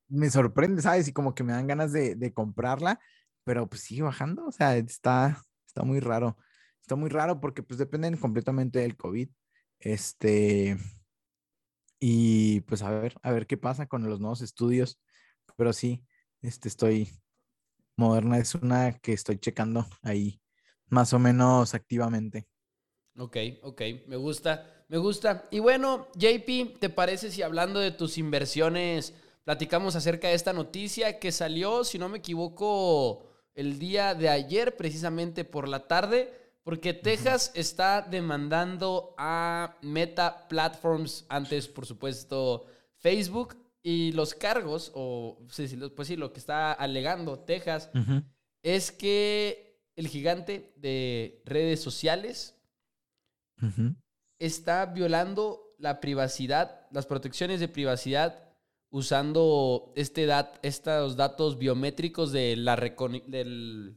me 0.10 0.30
sorprende, 0.30 0.82
¿sabes? 0.82 1.08
Y 1.08 1.14
como 1.14 1.34
que 1.34 1.44
me 1.44 1.54
dan 1.54 1.68
ganas 1.68 1.94
de, 1.94 2.16
de 2.16 2.34
comprarla, 2.34 3.00
pero 3.44 3.70
pues 3.70 3.84
sigue 3.84 4.02
bajando, 4.04 4.46
o 4.46 4.52
sea, 4.52 4.76
está, 4.78 5.42
está 5.66 5.84
muy 5.84 6.00
raro. 6.00 6.38
Está 6.82 6.96
muy 6.96 7.10
raro 7.10 7.40
porque 7.40 7.64
pues 7.64 7.78
dependen 7.78 8.18
completamente 8.18 8.80
del 8.80 8.98
COVID. 8.98 9.30
Este, 9.80 10.78
y 12.00 12.62
pues 12.62 12.82
a 12.82 12.92
ver, 12.92 13.16
a 13.22 13.32
ver 13.32 13.48
qué 13.48 13.58
pasa 13.58 13.88
con 13.88 14.08
los 14.10 14.20
nuevos 14.20 14.42
estudios. 14.42 15.00
Pero 15.56 15.72
sí, 15.74 16.04
este 16.42 16.68
estoy, 16.68 17.12
Moderna 17.96 18.40
es 18.40 18.56
una 18.56 18.94
que 19.00 19.14
estoy 19.14 19.38
checando 19.38 19.86
ahí 20.02 20.42
más 20.88 21.14
o 21.14 21.20
menos 21.20 21.76
activamente. 21.76 22.48
Ok, 23.18 23.38
ok, 23.64 23.82
me 24.08 24.16
gusta, 24.16 24.84
me 24.88 24.98
gusta. 24.98 25.48
Y 25.52 25.60
bueno, 25.60 26.08
JP, 26.16 26.80
¿te 26.80 26.90
parece 26.90 27.32
si 27.32 27.42
hablando 27.42 27.80
de 27.80 27.92
tus 27.92 28.18
inversiones 28.18 29.14
platicamos 29.44 29.96
acerca 29.96 30.28
de 30.28 30.36
esta 30.36 30.54
noticia 30.54 31.20
que 31.20 31.32
salió, 31.32 31.84
si 31.84 31.98
no 31.98 32.08
me 32.08 32.20
equivoco, 32.20 33.26
el 33.56 33.80
día 33.80 34.14
de 34.14 34.30
ayer, 34.30 34.78
precisamente 34.78 35.44
por 35.44 35.68
la 35.68 35.88
tarde? 35.88 36.34
Porque 36.64 36.94
Texas 36.94 37.52
está 37.56 38.02
demandando 38.02 39.16
a 39.18 39.78
Meta 39.82 40.48
Platforms, 40.48 41.26
antes 41.28 41.68
por 41.68 41.86
supuesto 41.86 42.68
Facebook, 42.98 43.56
y 43.82 44.12
los 44.12 44.36
cargos, 44.36 44.92
o 44.94 45.40
pues 45.48 46.08
sí, 46.08 46.16
lo 46.16 46.32
que 46.32 46.40
está 46.40 46.74
alegando 46.74 47.40
Texas, 47.40 47.90
es 48.62 48.92
que 48.92 49.82
el 49.96 50.08
gigante 50.08 50.74
de 50.76 51.42
redes 51.46 51.82
sociales 51.82 52.59
está 54.40 54.86
violando 54.86 55.76
la 55.78 56.00
privacidad, 56.00 56.88
las 56.92 57.06
protecciones 57.06 57.60
de 57.60 57.68
privacidad 57.68 58.50
usando 58.92 59.94
este 59.96 60.26
dat 60.26 60.58
estos 60.64 61.16
datos 61.16 61.58
biométricos 61.58 62.32
de 62.32 62.56
la 62.56 62.76
del 63.28 63.96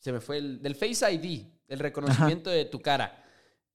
se 0.00 0.12
me 0.12 0.20
fue 0.20 0.38
el, 0.38 0.62
del 0.62 0.74
Face 0.74 1.12
ID, 1.12 1.46
el 1.68 1.78
reconocimiento 1.78 2.50
de 2.50 2.64
tu 2.64 2.80
cara. 2.80 3.24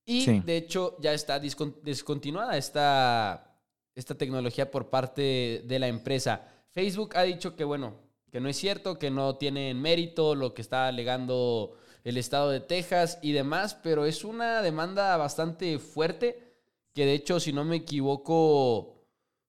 Y 0.05 0.39
de 0.39 0.57
hecho 0.57 0.97
ya 0.99 1.13
está 1.13 1.39
descontinuada 1.39 2.57
esta, 2.57 3.55
esta 3.93 4.15
tecnología 4.15 4.71
por 4.71 4.89
parte 4.89 5.63
de 5.65 5.79
la 5.79 5.87
empresa. 5.87 6.47
Facebook 6.71 7.15
ha 7.15 7.23
dicho 7.23 7.55
que 7.55 7.63
bueno, 7.63 7.99
que 8.31 8.39
no 8.39 8.49
es 8.49 8.57
cierto, 8.57 8.97
que 8.97 9.11
no 9.11 9.35
tiene 9.35 9.73
mérito 9.73 10.35
lo 10.35 10.53
que 10.53 10.61
está 10.61 10.87
alegando 10.87 11.77
el 12.03 12.17
estado 12.17 12.49
de 12.49 12.59
Texas 12.59 13.19
y 13.21 13.31
demás, 13.31 13.75
pero 13.75 14.05
es 14.05 14.23
una 14.23 14.61
demanda 14.61 15.15
bastante 15.17 15.77
fuerte 15.79 16.51
que 16.93 17.05
de 17.05 17.13
hecho, 17.13 17.39
si 17.39 17.53
no 17.53 17.63
me 17.63 17.77
equivoco, 17.77 18.95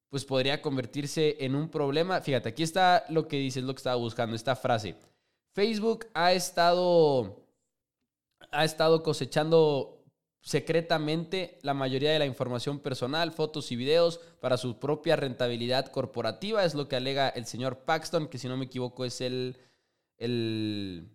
pues 0.08 0.24
podría 0.24 0.62
convertirse 0.62 1.36
en 1.40 1.54
un 1.54 1.68
problema. 1.68 2.20
Fíjate, 2.20 2.50
aquí 2.50 2.62
está 2.62 3.04
lo 3.08 3.26
que 3.26 3.38
dice, 3.38 3.60
es 3.60 3.64
lo 3.64 3.74
que 3.74 3.78
estaba 3.78 3.96
buscando, 3.96 4.36
esta 4.36 4.54
frase. 4.54 4.94
Facebook 5.52 6.06
ha 6.14 6.32
estado, 6.32 7.44
ha 8.50 8.64
estado 8.64 9.02
cosechando 9.02 10.04
secretamente 10.40 11.58
la 11.62 11.74
mayoría 11.74 12.12
de 12.12 12.18
la 12.18 12.26
información 12.26 12.80
personal, 12.80 13.32
fotos 13.32 13.70
y 13.70 13.76
videos 13.76 14.20
para 14.40 14.56
su 14.56 14.78
propia 14.78 15.16
rentabilidad 15.16 15.86
corporativa, 15.86 16.64
es 16.64 16.74
lo 16.74 16.88
que 16.88 16.96
alega 16.96 17.28
el 17.28 17.46
señor 17.46 17.84
Paxton, 17.84 18.28
que 18.28 18.38
si 18.38 18.48
no 18.48 18.56
me 18.56 18.64
equivoco 18.64 19.04
es 19.04 19.20
el, 19.20 19.56
el 20.18 21.08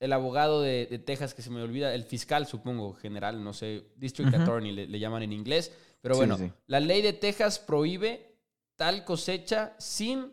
el 0.00 0.12
abogado 0.12 0.62
de, 0.62 0.86
Texas, 1.04 1.34
que 1.34 1.42
se 1.42 1.50
me 1.50 1.62
olvida, 1.62 1.94
el 1.94 2.04
fiscal, 2.04 2.46
supongo, 2.46 2.94
general, 2.94 3.42
no 3.42 3.52
sé, 3.52 3.84
District 3.96 4.34
Attorney 4.34 4.72
le, 4.72 4.98
llaman 4.98 5.22
en 5.22 5.32
inglés. 5.32 5.72
Pero 6.00 6.16
bueno, 6.16 6.38
la 6.66 6.80
ley 6.80 7.02
de 7.02 7.12
Texas 7.12 7.58
prohíbe 7.58 8.36
tal 8.76 9.04
cosecha 9.04 9.74
sin 9.78 10.32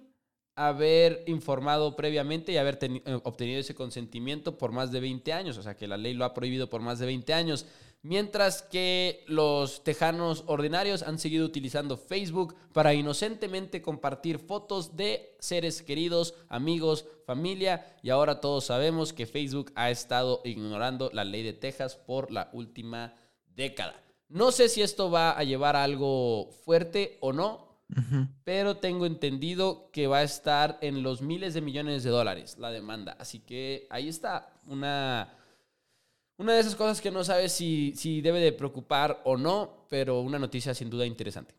haber 0.55 1.23
informado 1.27 1.95
previamente 1.95 2.51
y 2.51 2.57
haber 2.57 2.77
eh, 2.81 3.19
obtenido 3.23 3.59
ese 3.59 3.73
consentimiento 3.73 4.57
por 4.57 4.71
más 4.71 4.91
de 4.91 4.99
20 4.99 5.33
años. 5.33 5.57
O 5.57 5.63
sea 5.63 5.75
que 5.75 5.87
la 5.87 5.97
ley 5.97 6.13
lo 6.13 6.25
ha 6.25 6.33
prohibido 6.33 6.69
por 6.69 6.81
más 6.81 6.99
de 6.99 7.07
20 7.07 7.33
años 7.33 7.65
mientras 8.03 8.61
que 8.61 9.23
los 9.27 9.83
tejanos 9.83 10.43
ordinarios 10.45 11.01
han 11.01 11.17
seguido 11.17 11.45
utilizando 11.45 11.97
Facebook 11.97 12.55
para 12.73 12.93
inocentemente 12.93 13.81
compartir 13.81 14.39
fotos 14.39 14.95
de 14.95 15.35
seres 15.39 15.81
queridos, 15.81 16.35
amigos, 16.49 17.05
familia, 17.25 17.97
y 18.03 18.09
ahora 18.09 18.41
todos 18.41 18.65
sabemos 18.65 19.13
que 19.13 19.25
Facebook 19.25 19.71
ha 19.75 19.89
estado 19.89 20.41
ignorando 20.43 21.09
la 21.13 21.23
ley 21.23 21.43
de 21.43 21.53
Texas 21.53 21.95
por 21.95 22.29
la 22.29 22.49
última 22.53 23.15
década. 23.55 23.95
No 24.27 24.51
sé 24.51 24.67
si 24.67 24.81
esto 24.81 25.09
va 25.09 25.31
a 25.31 25.43
llevar 25.43 25.75
a 25.75 25.83
algo 25.83 26.49
fuerte 26.65 27.17
o 27.21 27.31
no, 27.31 27.73
pero 28.43 28.77
tengo 28.77 29.05
entendido 29.05 29.91
que 29.91 30.07
va 30.07 30.17
a 30.17 30.23
estar 30.23 30.79
en 30.81 31.03
los 31.03 31.21
miles 31.21 31.53
de 31.53 31.61
millones 31.61 32.03
de 32.03 32.09
dólares 32.09 32.57
la 32.57 32.71
demanda. 32.71 33.15
Así 33.19 33.39
que 33.39 33.87
ahí 33.89 34.09
está 34.09 34.51
una 34.65 35.37
una 36.37 36.53
de 36.53 36.59
esas 36.59 36.75
cosas 36.75 37.01
que 37.01 37.11
no 37.11 37.23
sabes 37.23 37.51
si, 37.51 37.93
si 37.95 38.21
debe 38.21 38.39
de 38.39 38.53
preocupar 38.53 39.21
o 39.25 39.37
no, 39.37 39.87
pero 39.89 40.21
una 40.21 40.39
noticia 40.39 40.73
sin 40.73 40.89
duda 40.89 41.05
interesante. 41.05 41.55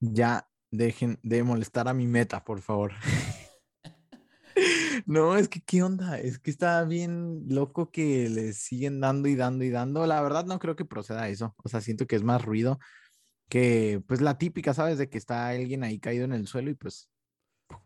Ya 0.00 0.48
dejen 0.70 1.18
de 1.22 1.42
molestar 1.42 1.88
a 1.88 1.94
mi 1.94 2.06
meta, 2.06 2.44
por 2.44 2.60
favor. 2.60 2.92
no, 5.06 5.36
es 5.36 5.48
que 5.48 5.60
qué 5.60 5.82
onda, 5.82 6.18
es 6.18 6.38
que 6.38 6.50
está 6.50 6.84
bien 6.84 7.44
loco 7.48 7.90
que 7.90 8.28
le 8.28 8.52
siguen 8.52 9.00
dando 9.00 9.28
y 9.28 9.36
dando 9.36 9.64
y 9.64 9.70
dando. 9.70 10.06
La 10.06 10.20
verdad 10.22 10.44
no 10.44 10.58
creo 10.58 10.76
que 10.76 10.84
proceda 10.84 11.28
eso. 11.28 11.54
O 11.62 11.68
sea, 11.68 11.80
siento 11.80 12.06
que 12.06 12.16
es 12.16 12.22
más 12.22 12.44
ruido 12.44 12.78
que 13.48 14.02
pues 14.06 14.20
la 14.20 14.38
típica, 14.38 14.74
¿sabes? 14.74 14.98
De 14.98 15.08
que 15.08 15.18
está 15.18 15.48
alguien 15.48 15.84
ahí 15.84 15.98
caído 15.98 16.24
en 16.24 16.32
el 16.32 16.46
suelo 16.46 16.70
y 16.70 16.74
pues 16.74 17.10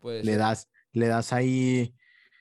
le 0.03 0.37
das, 0.37 0.69
le 0.93 1.09
das 1.09 1.33
ahí, 1.33 1.95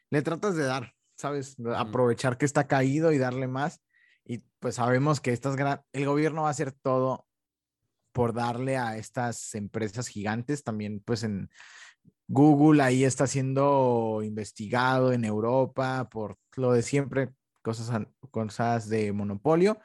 le 0.10 0.22
tratas 0.22 0.56
de 0.56 0.64
dar, 0.64 0.96
¿sabes? 1.20 1.58
Aprovechar 1.76 2.38
que 2.38 2.46
está 2.46 2.68
caído 2.68 3.12
y 3.12 3.18
darle 3.18 3.48
más. 3.48 3.82
Y 4.26 4.40
pues 4.60 4.76
sabemos 4.76 5.20
que 5.20 5.34
estas 5.34 5.58
el 5.92 6.06
gobierno 6.06 6.44
va 6.44 6.48
a 6.48 6.52
hacer 6.52 6.72
todo 6.72 7.28
por 8.14 8.34
darle 8.34 8.78
a 8.78 8.98
estas 8.98 9.54
empresas 9.54 10.08
gigantes, 10.08 10.64
también 10.64 11.02
pues 11.02 11.24
en 11.24 11.50
Google 12.28 12.82
ahí 12.82 13.04
está 13.04 13.28
siendo 13.28 14.22
investigado 14.24 15.14
en 15.14 15.26
Europa 15.26 16.10
por 16.10 16.38
lo 16.56 16.72
de 16.72 16.84
siempre, 16.84 17.34
cosas, 17.62 18.08
cosas 18.32 18.88
de 18.88 19.12
monopolio. 19.12 19.80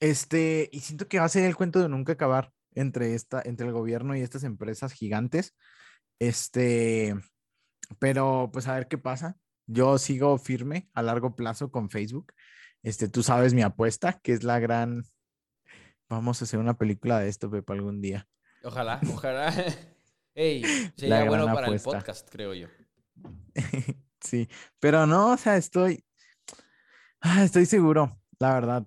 Este, 0.00 0.68
y 0.72 0.80
siento 0.80 1.08
que 1.08 1.18
va 1.18 1.24
a 1.26 1.28
ser 1.28 1.44
el 1.44 1.56
cuento 1.56 1.80
de 1.80 1.88
nunca 1.88 2.12
acabar 2.12 2.52
entre, 2.74 3.14
esta, 3.14 3.42
entre 3.44 3.66
el 3.66 3.72
gobierno 3.72 4.16
y 4.16 4.20
estas 4.20 4.44
empresas 4.44 4.92
gigantes. 4.92 5.56
Este, 6.18 7.14
pero 7.98 8.50
pues 8.52 8.68
a 8.68 8.74
ver 8.74 8.88
qué 8.88 8.98
pasa. 8.98 9.36
Yo 9.66 9.98
sigo 9.98 10.38
firme 10.38 10.88
a 10.92 11.02
largo 11.02 11.34
plazo 11.34 11.70
con 11.70 11.90
Facebook. 11.90 12.32
Este, 12.82 13.08
tú 13.08 13.22
sabes 13.22 13.54
mi 13.54 13.62
apuesta, 13.62 14.20
que 14.22 14.32
es 14.32 14.42
la 14.42 14.58
gran. 14.58 15.04
Vamos 16.08 16.40
a 16.40 16.44
hacer 16.44 16.58
una 16.58 16.76
película 16.76 17.20
de 17.20 17.28
esto, 17.28 17.50
Pepe, 17.50 17.72
algún 17.72 18.00
día. 18.00 18.28
Ojalá, 18.64 19.00
ojalá. 19.12 19.52
Ey, 20.34 20.64
sería 20.96 21.24
bueno 21.24 21.46
para 21.46 21.68
el 21.68 21.80
podcast, 21.80 22.28
creo 22.30 22.54
yo. 22.54 22.68
sí, 24.20 24.48
pero 24.80 25.06
no, 25.06 25.32
o 25.32 25.36
sea, 25.36 25.56
estoy. 25.56 26.04
Ah, 27.20 27.44
estoy 27.44 27.66
seguro, 27.66 28.18
la 28.38 28.54
verdad. 28.54 28.86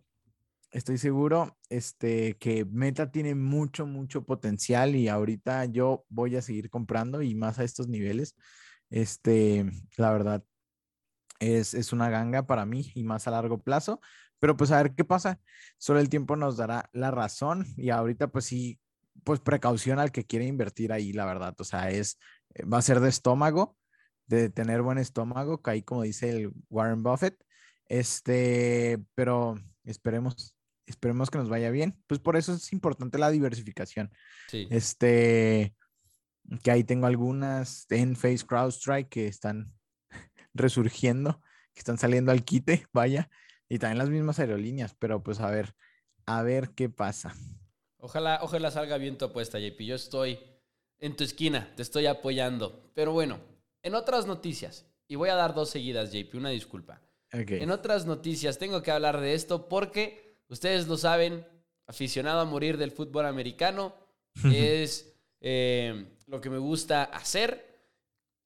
Estoy 0.71 0.97
seguro 0.97 1.57
este, 1.69 2.35
que 2.37 2.65
Meta 2.65 3.09
tiene 3.09 3.33
mucho, 3.33 3.85
mucho 3.85 4.25
potencial 4.25 4.95
y 4.95 5.07
ahorita 5.07 5.65
yo 5.65 6.05
voy 6.09 6.35
a 6.35 6.41
seguir 6.41 6.69
comprando 6.69 7.21
y 7.21 7.33
más 7.33 7.59
a 7.59 7.63
estos 7.63 7.87
niveles. 7.87 8.35
Este, 8.89 9.65
la 9.95 10.11
verdad, 10.11 10.43
es, 11.39 11.93
una 11.93 12.09
ganga 12.09 12.45
para 12.45 12.65
mí 12.65 12.91
y 12.95 13.03
más 13.03 13.27
a 13.27 13.31
largo 13.31 13.59
plazo. 13.59 14.01
Pero 14.39 14.57
pues 14.57 14.71
a 14.71 14.81
ver 14.81 14.93
qué 14.95 15.03
pasa. 15.03 15.39
Solo 15.77 15.99
el 15.99 16.09
tiempo 16.09 16.35
nos 16.35 16.57
dará 16.57 16.89
la 16.93 17.11
razón 17.11 17.65
y 17.77 17.89
ahorita 17.89 18.27
pues 18.27 18.45
sí, 18.45 18.79
pues 19.23 19.39
precaución 19.39 19.99
al 19.99 20.11
que 20.11 20.25
quiere 20.25 20.45
invertir 20.45 20.91
ahí, 20.91 21.13
la 21.13 21.25
verdad. 21.25 21.55
O 21.59 21.63
sea, 21.63 21.89
es, 21.89 22.19
eh, 22.53 22.65
va 22.65 22.79
a 22.79 22.83
ser 22.83 22.99
de 22.99 23.09
estómago, 23.09 23.77
de 24.27 24.49
tener 24.49 24.81
buen 24.81 24.97
estómago, 24.97 25.61
que 25.61 25.71
ahí 25.71 25.81
como 25.83 26.03
dice 26.03 26.29
el 26.29 26.51
Warren 26.69 27.03
Buffett. 27.03 27.37
Este, 27.87 28.99
pero 29.15 29.55
esperemos, 29.83 30.55
esperemos 30.85 31.29
que 31.29 31.37
nos 31.37 31.49
vaya 31.49 31.69
bien. 31.71 31.97
Pues 32.07 32.19
por 32.19 32.35
eso 32.35 32.53
es 32.53 32.73
importante 32.73 33.17
la 33.17 33.31
diversificación. 33.31 34.11
Sí. 34.49 34.67
Este, 34.69 35.75
que 36.63 36.71
ahí 36.71 36.83
tengo 36.83 37.07
algunas 37.07 37.85
en 37.89 38.15
Face 38.15 38.45
CrowdStrike 38.45 39.09
que 39.09 39.27
están 39.27 39.74
resurgiendo, 40.55 41.41
que 41.73 41.79
están 41.79 41.99
saliendo 41.99 42.31
al 42.31 42.43
quite, 42.43 42.87
vaya, 42.93 43.29
y 43.69 43.77
también 43.77 43.99
las 43.99 44.09
mismas 44.09 44.39
aerolíneas, 44.39 44.95
pero 44.97 45.21
pues 45.21 45.39
a 45.39 45.51
ver, 45.51 45.75
a 46.25 46.41
ver 46.41 46.71
qué 46.71 46.89
pasa. 46.89 47.35
Ojalá, 47.97 48.39
ojalá 48.41 48.71
salga 48.71 48.97
bien 48.97 49.17
tu 49.17 49.25
apuesta, 49.25 49.59
JP. 49.59 49.81
Yo 49.81 49.95
estoy 49.95 50.39
en 50.99 51.15
tu 51.15 51.23
esquina, 51.23 51.73
te 51.75 51.81
estoy 51.81 52.05
apoyando. 52.05 52.91
Pero 52.93 53.11
bueno, 53.11 53.39
en 53.83 53.95
otras 53.95 54.25
noticias, 54.27 54.85
y 55.07 55.15
voy 55.15 55.29
a 55.29 55.35
dar 55.35 55.53
dos 55.53 55.69
seguidas, 55.69 56.11
JP, 56.11 56.35
una 56.35 56.49
disculpa. 56.49 57.01
En 57.31 57.71
otras 57.71 58.05
noticias 58.05 58.57
tengo 58.57 58.81
que 58.81 58.91
hablar 58.91 59.19
de 59.19 59.33
esto 59.33 59.67
porque 59.67 60.39
ustedes 60.47 60.87
lo 60.87 60.97
saben, 60.97 61.45
aficionado 61.85 62.39
a 62.39 62.45
morir 62.45 62.77
del 62.77 62.91
fútbol 62.91 63.25
americano, 63.25 63.93
es 64.53 65.13
eh, 65.41 66.05
lo 66.27 66.39
que 66.39 66.49
me 66.49 66.57
gusta 66.57 67.03
hacer. 67.03 67.74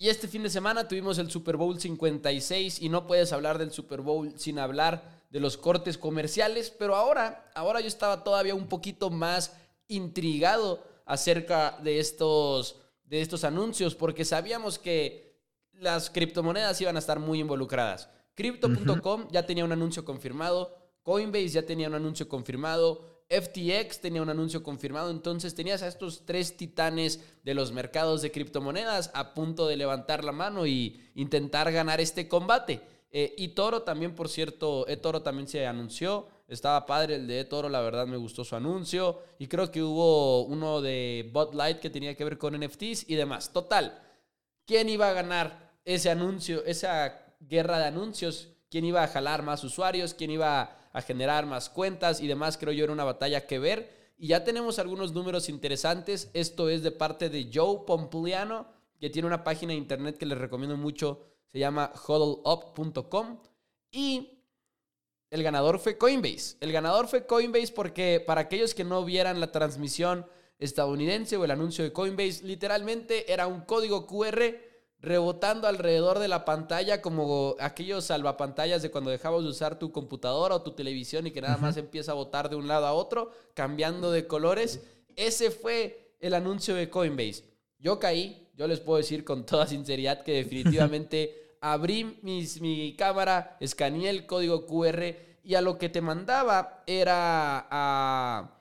Y 0.01 0.07
este 0.07 0.29
fin 0.29 0.43
de 0.43 0.49
semana 0.49 0.87
tuvimos 0.87 1.17
el 1.17 1.29
Super 1.29 1.57
Bowl 1.57 1.77
56 1.77 2.81
y 2.81 2.87
no 2.87 3.05
puedes 3.05 3.33
hablar 3.33 3.57
del 3.57 3.73
Super 3.73 3.99
Bowl 3.99 4.31
sin 4.37 4.57
hablar 4.57 5.25
de 5.29 5.41
los 5.41 5.57
cortes 5.57 5.97
comerciales, 5.97 6.71
pero 6.71 6.95
ahora, 6.95 7.51
ahora 7.53 7.81
yo 7.81 7.87
estaba 7.87 8.23
todavía 8.23 8.55
un 8.55 8.67
poquito 8.67 9.09
más 9.09 9.57
intrigado 9.89 10.81
acerca 11.05 11.77
de 11.83 11.99
estos, 11.99 12.77
de 13.03 13.19
estos 13.19 13.43
anuncios 13.43 13.93
porque 13.93 14.23
sabíamos 14.23 14.79
que 14.79 15.37
las 15.73 16.09
criptomonedas 16.09 16.79
iban 16.79 16.95
a 16.95 16.99
estar 16.99 17.19
muy 17.19 17.41
involucradas. 17.41 18.09
Crypto.com 18.35 19.27
ya 19.31 19.45
tenía 19.45 19.65
un 19.65 19.73
anuncio 19.73 20.05
confirmado 20.05 20.79
Coinbase 21.09 21.49
ya 21.49 21.65
tenía 21.65 21.87
un 21.87 21.95
anuncio 21.95 22.29
confirmado, 22.29 23.01
FTX 23.29 24.01
tenía 24.01 24.23
un 24.23 24.29
anuncio 24.29 24.63
confirmado, 24.63 25.11
entonces 25.11 25.53
tenías 25.53 25.83
a 25.83 25.87
estos 25.87 26.25
tres 26.25 26.57
titanes 26.57 27.23
de 27.43 27.53
los 27.53 27.71
mercados 27.71 28.23
de 28.23 28.31
criptomonedas 28.31 29.11
a 29.13 29.35
punto 29.35 29.67
de 29.67 29.77
levantar 29.77 30.23
la 30.23 30.31
mano 30.31 30.65
y 30.65 30.99
intentar 31.13 31.71
ganar 31.71 32.01
este 32.01 32.27
combate. 32.27 32.81
Eh, 33.11 33.35
y 33.37 33.49
Toro 33.49 33.83
también, 33.83 34.15
por 34.15 34.29
cierto, 34.29 34.87
eToro 34.87 35.21
también 35.21 35.47
se 35.47 35.65
anunció. 35.65 36.27
Estaba 36.47 36.85
padre 36.85 37.15
el 37.15 37.27
de 37.27 37.41
eToro, 37.41 37.69
la 37.69 37.81
verdad 37.81 38.07
me 38.07 38.17
gustó 38.17 38.43
su 38.43 38.55
anuncio. 38.55 39.19
Y 39.37 39.47
creo 39.47 39.71
que 39.71 39.83
hubo 39.83 40.43
uno 40.43 40.81
de 40.81 41.29
Bot 41.31 41.53
Light 41.53 41.79
que 41.79 41.89
tenía 41.89 42.15
que 42.15 42.23
ver 42.23 42.37
con 42.37 42.59
NFTs 42.59 43.07
y 43.07 43.15
demás. 43.15 43.53
Total, 43.53 44.01
¿quién 44.65 44.89
iba 44.89 45.09
a 45.09 45.13
ganar 45.13 45.73
ese 45.85 46.09
anuncio, 46.09 46.63
esa 46.65 47.35
guerra 47.39 47.77
de 47.77 47.85
anuncios? 47.85 48.49
¿Quién 48.69 48.85
iba 48.85 49.03
a 49.03 49.07
jalar 49.07 49.43
más 49.43 49.63
usuarios? 49.63 50.13
¿Quién 50.13 50.31
iba 50.31 50.78
a 50.91 51.01
generar 51.01 51.45
más 51.45 51.69
cuentas 51.69 52.21
y 52.21 52.27
demás? 52.27 52.57
Creo 52.57 52.73
yo 52.73 52.83
era 52.83 52.93
una 52.93 53.03
batalla 53.03 53.47
que 53.47 53.59
ver. 53.59 54.13
Y 54.17 54.27
ya 54.27 54.43
tenemos 54.43 54.79
algunos 54.79 55.13
números 55.13 55.49
interesantes. 55.49 56.29
Esto 56.33 56.69
es 56.69 56.83
de 56.83 56.91
parte 56.91 57.29
de 57.29 57.49
Joe 57.53 57.85
Pompliano, 57.87 58.67
que 58.99 59.09
tiene 59.09 59.27
una 59.27 59.43
página 59.43 59.71
de 59.71 59.79
internet 59.79 60.17
que 60.17 60.25
les 60.25 60.37
recomiendo 60.37 60.75
mucho 60.75 61.29
se 61.51 61.59
llama 61.59 61.91
hodlup.com 62.07 63.39
y 63.91 64.43
el 65.31 65.43
ganador 65.43 65.79
fue 65.79 65.97
Coinbase. 65.97 66.57
El 66.59 66.71
ganador 66.71 67.07
fue 67.07 67.25
Coinbase 67.25 67.73
porque 67.73 68.23
para 68.25 68.41
aquellos 68.41 68.73
que 68.73 68.83
no 68.83 69.03
vieran 69.03 69.39
la 69.39 69.51
transmisión 69.51 70.25
estadounidense 70.59 71.37
o 71.37 71.45
el 71.45 71.51
anuncio 71.51 71.83
de 71.83 71.93
Coinbase, 71.93 72.43
literalmente 72.43 73.31
era 73.31 73.47
un 73.47 73.61
código 73.61 74.05
QR 74.05 74.55
rebotando 75.01 75.67
alrededor 75.67 76.19
de 76.19 76.27
la 76.27 76.43
pantalla 76.43 77.01
como 77.01 77.55
aquellos 77.59 78.05
salvapantallas 78.05 78.81
de 78.81 78.91
cuando 78.91 79.11
dejabas 79.11 79.43
de 79.43 79.49
usar 79.49 79.79
tu 79.79 79.91
computadora 79.91 80.55
o 80.55 80.61
tu 80.61 80.71
televisión 80.71 81.27
y 81.27 81.31
que 81.31 81.41
nada 81.41 81.57
más 81.57 81.77
empieza 81.77 82.11
a 82.11 82.15
botar 82.15 82.49
de 82.49 82.57
un 82.57 82.67
lado 82.67 82.85
a 82.85 82.93
otro, 82.93 83.31
cambiando 83.53 84.11
de 84.11 84.27
colores. 84.27 84.81
Ese 85.15 85.51
fue 85.51 86.15
el 86.19 86.33
anuncio 86.33 86.75
de 86.75 86.89
Coinbase. 86.89 87.45
Yo 87.77 87.97
caí, 87.97 88.49
yo 88.55 88.67
les 88.67 88.81
puedo 88.81 88.97
decir 88.97 89.23
con 89.23 89.45
toda 89.45 89.67
sinceridad 89.67 90.23
que 90.23 90.33
definitivamente 90.33 91.55
abrí 91.61 92.19
mi 92.21 92.95
cámara, 92.97 93.57
escaneé 93.61 94.09
el 94.09 94.25
código 94.25 94.65
QR 94.65 95.15
y 95.43 95.55
a 95.55 95.61
lo 95.61 95.77
que 95.77 95.87
te 95.87 96.01
mandaba 96.01 96.83
era 96.85 97.67
a, 97.71 98.51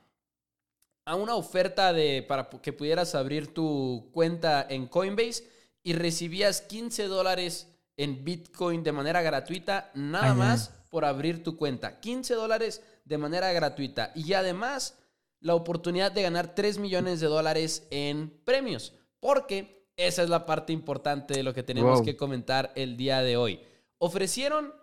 a 1.05 1.15
una 1.17 1.35
oferta 1.35 1.93
de, 1.93 2.25
para 2.27 2.49
que 2.49 2.73
pudieras 2.73 3.17
abrir 3.17 3.53
tu 3.53 4.09
cuenta 4.13 4.65
en 4.69 4.87
Coinbase 4.87 5.58
y 5.89 5.95
recibías 5.95 6.61
15 6.61 7.05
dólares 7.05 7.67
en 7.97 8.23
Bitcoin 8.23 8.83
de 8.83 8.93
manera 8.93 9.23
gratuita, 9.23 9.91
nada 9.95 10.35
más 10.35 10.69
por 10.91 11.07
abrir 11.07 11.43
tu 11.43 11.57
cuenta. 11.57 11.99
15 11.99 12.35
dólares 12.35 12.83
de 13.07 13.17
manera 13.17 13.51
gratuita. 13.55 14.13
Y 14.15 14.35
además 14.35 14.99
la 15.41 15.55
oportunidad 15.55 16.13
de 16.13 16.21
ganar 16.21 16.55
3 16.55 16.77
millones 16.77 17.21
de 17.21 17.29
dólares 17.29 17.87
en 17.91 18.29
premios. 18.45 18.93
Porque 19.19 19.89
esa 19.97 20.23
es 20.23 20.29
la 20.29 20.45
parte 20.45 20.75
importante 20.75 21.33
de 21.33 21.43
lo 21.43 21.55
que 21.55 21.63
tenemos 21.63 22.03
que 22.03 22.19
comentar 22.19 22.71
el 22.75 22.99
día 22.99 23.23
de 23.23 23.39
hoy. 23.39 23.59
Ofrecieron, 23.97 24.75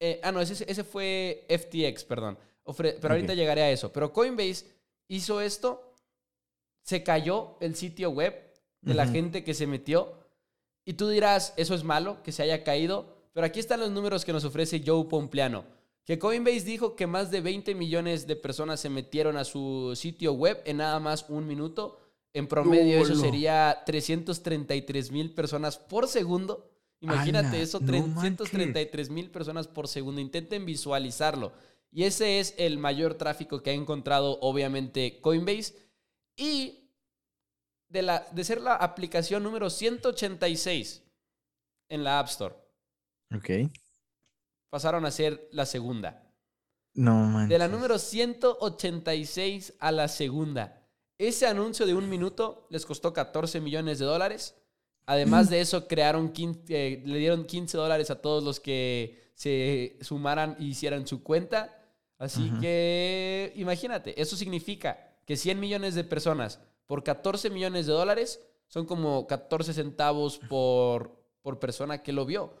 eh, 0.00 0.20
ah, 0.24 0.32
no, 0.32 0.40
ese, 0.40 0.84
fue 0.84 1.44
FTX, 1.50 2.04
perdón. 2.04 2.38
pero 2.78 3.12
ahorita 3.12 3.34
llegaré 3.34 3.60
a 3.60 3.70
eso. 3.70 3.92
Pero 3.92 4.10
Coinbase 4.10 4.64
hizo 5.08 5.42
esto, 5.42 5.92
se 6.82 7.02
cayó 7.02 7.58
el 7.60 7.76
sitio 7.76 8.08
web 8.08 8.42
de 8.80 8.94
la 8.94 9.06
gente 9.06 9.44
que 9.44 9.52
se 9.52 9.66
metió. 9.66 10.24
Y 10.86 10.94
tú 10.94 11.08
dirás, 11.08 11.52
eso 11.58 11.74
es 11.74 11.84
malo, 11.84 12.22
que 12.22 12.32
se 12.32 12.42
haya 12.42 12.64
caído. 12.64 13.14
Pero 13.34 13.46
aquí 13.46 13.60
están 13.60 13.80
los 13.80 13.90
números 13.90 14.24
que 14.24 14.32
nos 14.32 14.44
ofrece 14.44 14.82
Joe 14.86 15.04
Pompliano. 15.04 15.66
Que 16.04 16.18
Coinbase 16.18 16.60
dijo 16.60 16.96
que 16.96 17.06
más 17.06 17.30
de 17.30 17.42
20 17.42 17.74
millones 17.74 18.26
de 18.26 18.36
personas 18.36 18.80
se 18.80 18.88
metieron 18.88 19.36
a 19.36 19.44
su 19.44 19.92
sitio 19.96 20.32
web 20.32 20.62
en 20.64 20.78
nada 20.78 21.00
más 21.00 21.26
un 21.28 21.46
minuto 21.46 21.98
en 22.36 22.46
promedio 22.46 22.98
eso 22.98 23.14
sería 23.14 23.82
333 23.86 25.10
mil 25.10 25.32
personas 25.32 25.78
por 25.78 26.06
segundo. 26.06 26.70
Imagínate 27.00 27.62
eso, 27.62 27.80
333 27.80 29.08
mil 29.08 29.30
personas 29.30 29.66
por 29.66 29.88
segundo. 29.88 30.20
Intenten 30.20 30.66
visualizarlo. 30.66 31.52
Y 31.90 32.04
ese 32.04 32.38
es 32.38 32.54
el 32.58 32.76
mayor 32.76 33.14
tráfico 33.14 33.62
que 33.62 33.70
ha 33.70 33.72
encontrado 33.72 34.38
obviamente 34.42 35.18
Coinbase. 35.22 35.76
Y 36.36 36.85
de, 37.88 38.02
la, 38.02 38.26
de 38.32 38.44
ser 38.44 38.60
la 38.60 38.74
aplicación 38.74 39.42
número 39.42 39.70
186 39.70 41.02
en 41.88 42.04
la 42.04 42.18
App 42.18 42.28
Store. 42.28 42.54
Ok. 43.34 43.50
Pasaron 44.70 45.04
a 45.06 45.10
ser 45.10 45.48
la 45.52 45.66
segunda. 45.66 46.22
No 46.94 47.14
manches. 47.14 47.50
De 47.50 47.58
la 47.58 47.68
número 47.68 47.98
186 47.98 49.74
a 49.78 49.92
la 49.92 50.08
segunda. 50.08 50.82
Ese 51.18 51.46
anuncio 51.46 51.86
de 51.86 51.94
un 51.94 52.08
minuto 52.08 52.66
les 52.70 52.84
costó 52.84 53.12
14 53.12 53.60
millones 53.60 53.98
de 53.98 54.04
dólares. 54.04 54.54
Además 55.06 55.48
de 55.48 55.60
eso, 55.60 55.86
crearon 55.86 56.32
eh, 56.68 57.02
le 57.04 57.18
dieron 57.18 57.44
15 57.44 57.76
dólares 57.76 58.10
a 58.10 58.20
todos 58.20 58.42
los 58.42 58.58
que 58.58 59.30
se 59.34 59.98
sumaran 60.00 60.56
y 60.58 60.70
hicieran 60.70 61.06
su 61.06 61.22
cuenta. 61.22 61.72
Así 62.18 62.50
que 62.60 63.52
imagínate, 63.56 64.20
eso 64.20 64.36
significa 64.36 64.98
que 65.26 65.36
100 65.36 65.60
millones 65.60 65.94
de 65.94 66.02
personas 66.02 66.60
por 66.86 67.02
14 67.02 67.50
millones 67.50 67.86
de 67.86 67.92
dólares 67.92 68.40
son 68.66 68.86
como 68.86 69.26
14 69.26 69.72
centavos 69.72 70.38
por, 70.38 71.16
por 71.42 71.58
persona 71.58 72.02
que 72.02 72.12
lo 72.12 72.26
vio. 72.26 72.54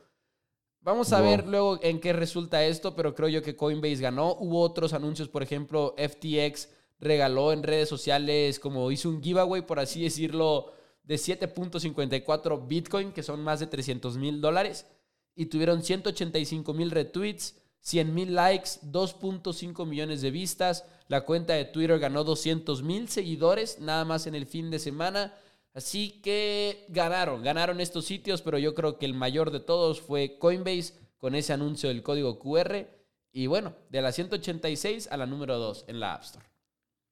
Vamos 0.80 1.12
a 1.12 1.20
ver 1.20 1.48
luego 1.48 1.80
en 1.82 1.98
qué 1.98 2.12
resulta 2.12 2.64
esto, 2.64 2.94
pero 2.94 3.14
creo 3.14 3.28
yo 3.28 3.42
que 3.42 3.56
Coinbase 3.56 3.96
ganó. 3.96 4.34
Hubo 4.34 4.60
otros 4.60 4.92
anuncios, 4.92 5.28
por 5.28 5.42
ejemplo, 5.42 5.96
FTX 5.98 6.68
regaló 7.00 7.52
en 7.52 7.64
redes 7.64 7.88
sociales, 7.88 8.60
como 8.60 8.90
hizo 8.92 9.08
un 9.08 9.20
giveaway, 9.20 9.62
por 9.62 9.80
así 9.80 10.02
decirlo, 10.02 10.72
de 11.02 11.16
7.54 11.16 12.66
Bitcoin, 12.66 13.12
que 13.12 13.24
son 13.24 13.42
más 13.42 13.60
de 13.60 13.66
300 13.66 14.16
mil 14.16 14.40
dólares, 14.40 14.86
y 15.34 15.46
tuvieron 15.46 15.82
185 15.82 16.72
mil 16.72 16.90
retweets, 16.90 17.56
100 17.86 18.12
mil 18.12 18.34
likes, 18.34 18.80
2.5 18.82 19.86
millones 19.86 20.20
de 20.20 20.32
vistas. 20.32 20.84
La 21.06 21.20
cuenta 21.20 21.52
de 21.52 21.66
Twitter 21.66 22.00
ganó 22.00 22.24
200 22.24 22.82
mil 22.82 23.08
seguidores 23.08 23.78
nada 23.78 24.04
más 24.04 24.26
en 24.26 24.34
el 24.34 24.46
fin 24.46 24.72
de 24.72 24.80
semana. 24.80 25.34
Así 25.72 26.20
que 26.20 26.84
ganaron, 26.88 27.44
ganaron 27.44 27.80
estos 27.80 28.04
sitios, 28.04 28.42
pero 28.42 28.58
yo 28.58 28.74
creo 28.74 28.98
que 28.98 29.06
el 29.06 29.14
mayor 29.14 29.52
de 29.52 29.60
todos 29.60 30.00
fue 30.00 30.36
Coinbase 30.40 30.94
con 31.16 31.36
ese 31.36 31.52
anuncio 31.52 31.88
del 31.88 32.02
código 32.02 32.40
QR. 32.40 32.88
Y 33.30 33.46
bueno, 33.46 33.76
de 33.88 34.02
la 34.02 34.10
186 34.10 35.08
a 35.12 35.16
la 35.16 35.26
número 35.26 35.56
2 35.56 35.84
en 35.86 36.00
la 36.00 36.14
App 36.14 36.24
Store. 36.24 36.44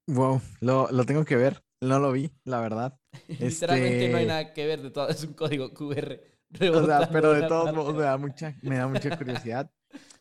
Wow, 0.08 0.40
lo, 0.58 0.88
lo, 0.90 1.04
tengo 1.04 1.24
que 1.24 1.36
ver. 1.36 1.62
No 1.80 2.00
lo 2.00 2.10
vi, 2.10 2.32
la 2.42 2.58
verdad. 2.58 2.98
Literalmente 3.28 4.08
no 4.08 4.16
hay 4.16 4.24
este 4.24 4.26
nada 4.26 4.52
que 4.52 4.66
ver 4.66 4.82
de 4.82 4.90
todo. 4.90 5.08
Es 5.08 5.22
un 5.22 5.34
código 5.34 5.72
QR. 5.72 6.18
O 6.72 6.84
sea, 6.84 7.08
pero 7.12 7.32
de 7.32 7.46
todos 7.46 7.72
modos 7.72 7.94
me 7.94 8.02
da 8.02 8.16
mucha, 8.16 8.56
me 8.62 8.76
da 8.76 8.88
mucha 8.88 9.16
curiosidad. 9.16 9.70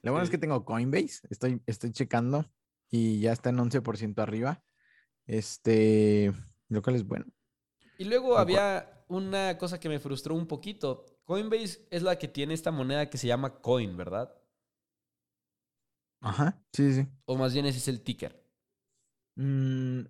Lo 0.04 0.12
bueno 0.12 0.26
es 0.26 0.30
que 0.30 0.38
tengo 0.38 0.66
Coinbase. 0.66 1.26
Estoy, 1.30 1.62
estoy 1.66 1.92
checando 1.92 2.46
y 2.90 3.22
ya 3.22 3.32
está 3.32 3.50
en 3.50 3.58
11% 3.58 4.22
arriba. 4.22 4.64
Este, 5.26 6.34
lo 6.68 6.82
cual 6.82 6.98
es 6.98 7.08
bueno. 7.08 7.26
Y 7.98 8.04
luego 8.04 8.38
había 8.38 9.06
una 9.08 9.58
cosa 9.58 9.80
que 9.80 9.88
me 9.88 10.00
frustró 10.00 10.36
un 10.36 10.46
poquito. 10.46 11.06
Coinbase 11.24 11.88
es 11.90 12.04
la 12.04 12.18
que 12.18 12.28
tiene 12.28 12.54
esta 12.54 12.72
moneda 12.72 13.10
que 13.10 13.18
se 13.18 13.28
llama 13.28 13.62
Coin, 13.62 13.96
¿verdad? 13.96 14.36
Ajá, 16.20 16.62
sí, 16.74 16.94
sí. 16.94 17.08
O 17.26 17.38
más 17.38 17.54
bien 17.54 17.66
ese 17.66 17.78
es 17.78 17.88
el 17.88 18.02
ticker. 18.02 18.44
Mm, 19.36 20.02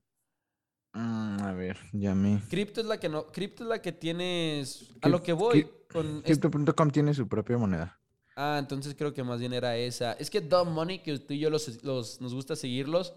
mm, 0.93 1.41
a 1.41 1.53
ver, 1.53 1.77
ya 1.91 2.15
me. 2.15 2.41
Crypto 2.49 2.81
es 2.81 2.87
la 2.87 2.99
que 2.99 3.09
no. 3.09 3.27
Crypto 3.31 3.63
es 3.63 3.69
la 3.69 3.81
que 3.81 3.91
tienes. 3.91 4.91
A 5.01 5.09
lo 5.09 5.21
que 5.21 5.33
voy. 5.33 5.67
Crypto.com 5.87 6.89
tiene 6.89 7.13
su 7.13 7.27
propia 7.27 7.57
moneda. 7.57 8.02
Ah, 8.35 8.57
entonces 8.59 8.95
creo 8.95 9.13
que 9.13 9.23
más 9.23 9.39
bien 9.39 9.53
era 9.53 9.77
esa. 9.77 10.13
Es 10.13 10.29
que 10.29 10.41
Dumb 10.41 10.69
Money, 10.69 10.99
que 10.99 11.19
tú 11.19 11.33
y 11.33 11.39
yo 11.39 11.49
los, 11.49 11.67
nos 11.83 12.33
gusta 12.33 12.55
seguirlos, 12.55 13.13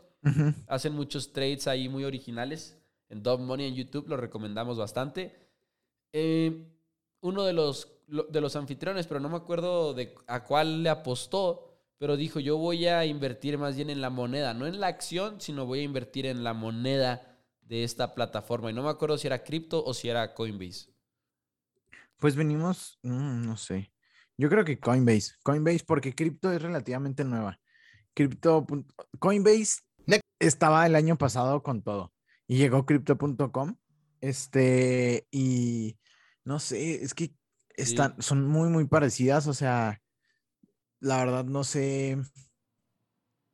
hacen 0.67 0.95
muchos 0.95 1.33
trades 1.33 1.67
ahí 1.67 1.89
muy 1.89 2.05
originales. 2.05 2.77
En 3.09 3.23
Dumb 3.23 3.41
Money 3.41 3.69
en 3.69 3.75
YouTube 3.75 4.09
lo 4.09 4.17
recomendamos 4.17 4.77
bastante. 4.77 5.35
Eh, 6.13 6.67
uno 7.21 7.45
de 7.45 7.53
los, 7.53 7.89
de 8.07 8.41
los 8.41 8.57
anfitriones, 8.57 9.07
pero 9.07 9.21
no 9.21 9.29
me 9.29 9.37
acuerdo 9.37 9.95
de 9.95 10.15
a 10.27 10.45
cuál 10.45 10.83
le 10.83 10.91
apostó, 10.91 11.77
pero 11.99 12.17
dijo, 12.17 12.41
yo 12.41 12.59
voy 12.59 12.87
a 12.87 13.05
invertir 13.07 13.59
más 13.59 13.77
bien 13.77 13.91
en 13.91 14.01
la 14.01 14.11
moneda, 14.11 14.53
no 14.55 14.67
en 14.67 14.81
la 14.81 14.89
acción, 14.89 15.41
sino 15.41 15.67
voy 15.67 15.81
a 15.81 15.85
invertir 15.85 16.27
en 16.27 16.45
la 16.45 16.53
moneda 16.53 17.39
de 17.63 17.85
esta 17.85 18.15
plataforma. 18.15 18.71
Y 18.71 18.75
no 18.75 18.83
me 18.83 18.91
acuerdo 18.91 19.19
si 19.19 19.27
era 19.27 19.43
cripto 19.43 19.83
o 19.85 19.95
si 19.95 20.09
era 20.09 20.35
Coinbase. 20.35 20.91
Pues 22.19 22.37
venimos, 22.37 22.99
mm, 23.03 23.47
no 23.47 23.57
sé. 23.57 23.91
Yo 24.39 24.49
creo 24.51 24.65
que 24.65 24.79
Coinbase. 24.79 25.35
Coinbase 25.43 25.85
porque 25.87 26.15
cripto 26.15 26.53
es 26.53 26.61
relativamente 26.61 27.25
nueva. 27.25 27.59
Cripto, 28.15 28.67
Coinbase 29.19 29.83
estaba 30.39 30.87
el 30.87 30.95
año 30.95 31.17
pasado 31.17 31.63
con 31.63 31.83
todo 31.83 32.13
y 32.47 32.59
llegó 32.59 32.85
crypto.com. 32.87 33.77
Este, 34.21 35.27
y 35.31 35.99
no 36.45 36.59
sé, 36.59 37.03
es 37.03 37.15
que 37.15 37.35
están, 37.77 38.21
son 38.21 38.47
muy, 38.47 38.69
muy 38.69 38.87
parecidas. 38.87 39.47
O 39.47 39.55
sea, 39.55 40.03
la 41.01 41.19
verdad 41.19 41.45
no 41.45 41.65
sé, 41.65 42.19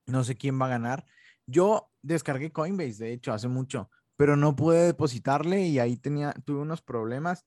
No 0.06 0.24
sé 0.24 0.36
quién 0.36 0.60
va 0.60 0.66
a 0.66 0.70
ganar. 0.70 1.06
Yo 1.46 1.90
descargué 2.02 2.52
Coinbase, 2.52 3.04
de 3.04 3.12
hecho, 3.12 3.32
hace 3.32 3.48
mucho, 3.48 3.90
pero 4.16 4.36
no 4.36 4.56
pude 4.56 4.86
depositarle 4.86 5.62
y 5.66 5.78
ahí 5.78 5.96
tenía, 5.96 6.32
tuve 6.44 6.60
unos 6.60 6.82
problemas 6.82 7.46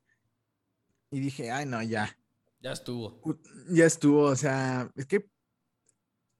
y 1.12 1.20
dije, 1.20 1.52
ay, 1.52 1.66
no, 1.66 1.82
ya. 1.82 2.18
Ya 2.66 2.72
estuvo. 2.72 3.22
Ya 3.70 3.86
estuvo, 3.86 4.24
o 4.24 4.36
sea, 4.36 4.90
es 4.96 5.06
que 5.06 5.30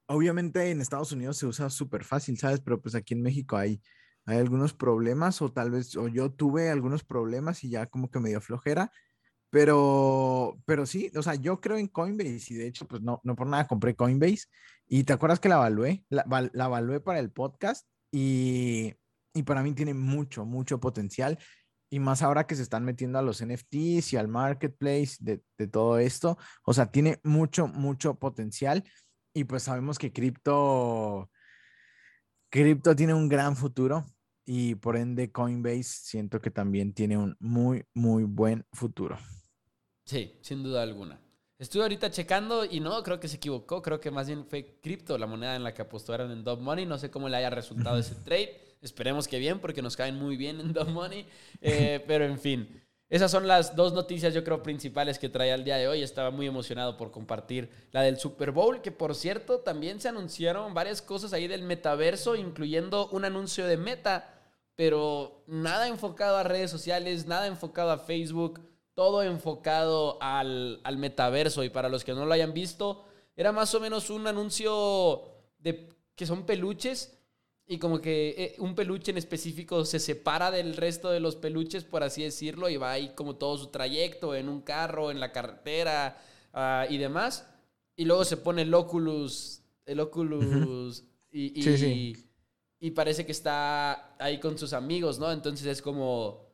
obviamente 0.08 0.72
en 0.72 0.80
Estados 0.80 1.12
Unidos 1.12 1.36
se 1.36 1.46
usa 1.46 1.70
súper 1.70 2.02
fácil, 2.02 2.36
¿sabes? 2.36 2.58
Pero 2.58 2.82
pues 2.82 2.96
aquí 2.96 3.14
en 3.14 3.22
México 3.22 3.56
hay, 3.56 3.80
hay 4.24 4.38
algunos 4.38 4.72
problemas 4.74 5.40
o 5.40 5.52
tal 5.52 5.70
vez, 5.70 5.94
o 5.94 6.08
yo 6.08 6.32
tuve 6.32 6.68
algunos 6.68 7.04
problemas 7.04 7.62
y 7.62 7.70
ya 7.70 7.86
como 7.86 8.10
que 8.10 8.18
me 8.18 8.30
dio 8.30 8.40
flojera. 8.40 8.90
Pero, 9.50 10.60
pero 10.64 10.84
sí, 10.84 11.12
o 11.14 11.22
sea, 11.22 11.36
yo 11.36 11.60
creo 11.60 11.76
en 11.76 11.86
Coinbase 11.86 12.54
y 12.54 12.56
de 12.56 12.66
hecho, 12.66 12.88
pues 12.88 13.02
no, 13.02 13.20
no 13.22 13.36
por 13.36 13.46
nada 13.46 13.68
compré 13.68 13.94
Coinbase. 13.94 14.46
Y 14.88 15.04
te 15.04 15.12
acuerdas 15.12 15.38
que 15.38 15.48
la 15.48 15.54
evalué, 15.58 16.04
la, 16.08 16.24
la 16.52 16.64
evalué 16.64 16.98
para 16.98 17.20
el 17.20 17.30
podcast 17.30 17.86
y, 18.10 18.92
y 19.32 19.44
para 19.44 19.62
mí 19.62 19.74
tiene 19.74 19.94
mucho, 19.94 20.44
mucho 20.44 20.80
potencial. 20.80 21.38
Y 21.90 22.00
más 22.00 22.22
ahora 22.22 22.46
que 22.46 22.54
se 22.54 22.62
están 22.62 22.84
metiendo 22.84 23.18
a 23.18 23.22
los 23.22 23.44
NFTs 23.44 24.12
y 24.12 24.16
al 24.16 24.28
marketplace 24.28 25.16
de, 25.20 25.42
de 25.56 25.66
todo 25.68 25.98
esto. 25.98 26.36
O 26.64 26.74
sea, 26.74 26.90
tiene 26.90 27.20
mucho, 27.22 27.68
mucho 27.68 28.18
potencial. 28.18 28.82
Y 29.32 29.44
pues 29.44 29.64
sabemos 29.64 29.98
que 29.98 30.12
cripto, 30.12 31.30
cripto 32.50 32.96
tiene 32.96 33.14
un 33.14 33.28
gran 33.28 33.54
futuro 33.54 34.06
y 34.46 34.76
por 34.76 34.96
ende 34.96 35.32
Coinbase 35.32 35.82
siento 35.82 36.40
que 36.40 36.50
también 36.50 36.94
tiene 36.94 37.18
un 37.18 37.36
muy, 37.40 37.84
muy 37.94 38.24
buen 38.24 38.64
futuro. 38.72 39.18
Sí, 40.04 40.38
sin 40.40 40.62
duda 40.62 40.82
alguna. 40.82 41.20
Estuve 41.58 41.82
ahorita 41.82 42.10
checando 42.10 42.64
y 42.64 42.80
no, 42.80 43.02
creo 43.02 43.18
que 43.18 43.28
se 43.28 43.36
equivocó. 43.36 43.82
Creo 43.82 43.98
que 43.98 44.10
más 44.10 44.28
bien 44.28 44.46
fue 44.46 44.78
cripto, 44.80 45.18
la 45.18 45.26
moneda 45.26 45.56
en 45.56 45.64
la 45.64 45.74
que 45.74 45.82
apostaron 45.82 46.30
en 46.30 46.44
Dog 46.44 46.60
Money. 46.60 46.86
No 46.86 46.96
sé 46.96 47.10
cómo 47.10 47.28
le 47.28 47.38
haya 47.38 47.50
resultado 47.50 47.98
ese 47.98 48.14
trade. 48.14 48.60
Esperemos 48.82 49.28
que 49.28 49.38
bien, 49.38 49.58
porque 49.58 49.82
nos 49.82 49.96
caen 49.96 50.16
muy 50.16 50.36
bien 50.36 50.60
en 50.60 50.72
Dog 50.72 50.88
Money. 50.88 51.26
Eh, 51.60 52.04
pero 52.06 52.24
en 52.24 52.38
fin. 52.38 52.82
Esas 53.08 53.30
son 53.30 53.46
las 53.46 53.76
dos 53.76 53.92
noticias, 53.92 54.34
yo 54.34 54.42
creo, 54.42 54.64
principales 54.64 55.20
que 55.20 55.28
traía 55.28 55.54
el 55.54 55.62
día 55.62 55.76
de 55.76 55.86
hoy. 55.86 56.02
Estaba 56.02 56.32
muy 56.32 56.46
emocionado 56.46 56.96
por 56.96 57.12
compartir 57.12 57.70
la 57.92 58.02
del 58.02 58.18
Super 58.18 58.50
Bowl, 58.50 58.82
que 58.82 58.90
por 58.90 59.14
cierto 59.14 59.60
también 59.60 60.00
se 60.00 60.08
anunciaron 60.08 60.74
varias 60.74 61.02
cosas 61.02 61.32
ahí 61.32 61.46
del 61.46 61.62
metaverso, 61.62 62.34
incluyendo 62.34 63.08
un 63.10 63.24
anuncio 63.24 63.64
de 63.66 63.76
Meta, 63.76 64.34
pero 64.74 65.44
nada 65.46 65.86
enfocado 65.86 66.36
a 66.36 66.42
redes 66.42 66.70
sociales, 66.70 67.26
nada 67.26 67.46
enfocado 67.46 67.92
a 67.92 67.98
Facebook, 67.98 68.60
todo 68.94 69.22
enfocado 69.22 70.18
al, 70.20 70.80
al 70.82 70.96
metaverso. 70.96 71.62
Y 71.62 71.70
para 71.70 71.88
los 71.88 72.02
que 72.02 72.12
no 72.12 72.26
lo 72.26 72.34
hayan 72.34 72.54
visto, 72.54 73.04
era 73.36 73.52
más 73.52 73.72
o 73.76 73.80
menos 73.80 74.10
un 74.10 74.26
anuncio 74.26 75.22
de 75.60 75.88
que 76.16 76.26
son 76.26 76.44
peluches 76.44 77.15
y 77.68 77.78
como 77.78 78.00
que 78.00 78.28
eh, 78.38 78.56
un 78.58 78.74
peluche 78.76 79.10
en 79.10 79.18
específico 79.18 79.84
se 79.84 79.98
separa 79.98 80.52
del 80.52 80.76
resto 80.76 81.10
de 81.10 81.18
los 81.18 81.34
peluches, 81.34 81.82
por 81.82 82.04
así 82.04 82.22
decirlo, 82.22 82.68
y 82.68 82.76
va 82.76 82.92
ahí 82.92 83.12
como 83.14 83.36
todo 83.36 83.58
su 83.58 83.66
trayecto 83.68 84.36
en 84.36 84.48
un 84.48 84.60
carro, 84.60 85.10
en 85.10 85.18
la 85.18 85.32
carretera 85.32 86.16
ah, 86.52 86.86
y 86.88 86.98
demás. 86.98 87.48
Y 87.96 88.04
luego 88.04 88.24
se 88.24 88.36
pone 88.36 88.62
el 88.62 88.72
Oculus, 88.72 89.62
el 89.84 89.98
Oculus 89.98 91.02
y, 91.32 92.14
y, 92.78 92.90
parece 92.92 93.26
que 93.26 93.32
está 93.32 94.14
ahí 94.18 94.38
con 94.38 94.56
sus 94.58 94.72
amigos, 94.72 95.18
¿no? 95.18 95.32
Entonces 95.32 95.66
es 95.66 95.82
como, 95.82 96.46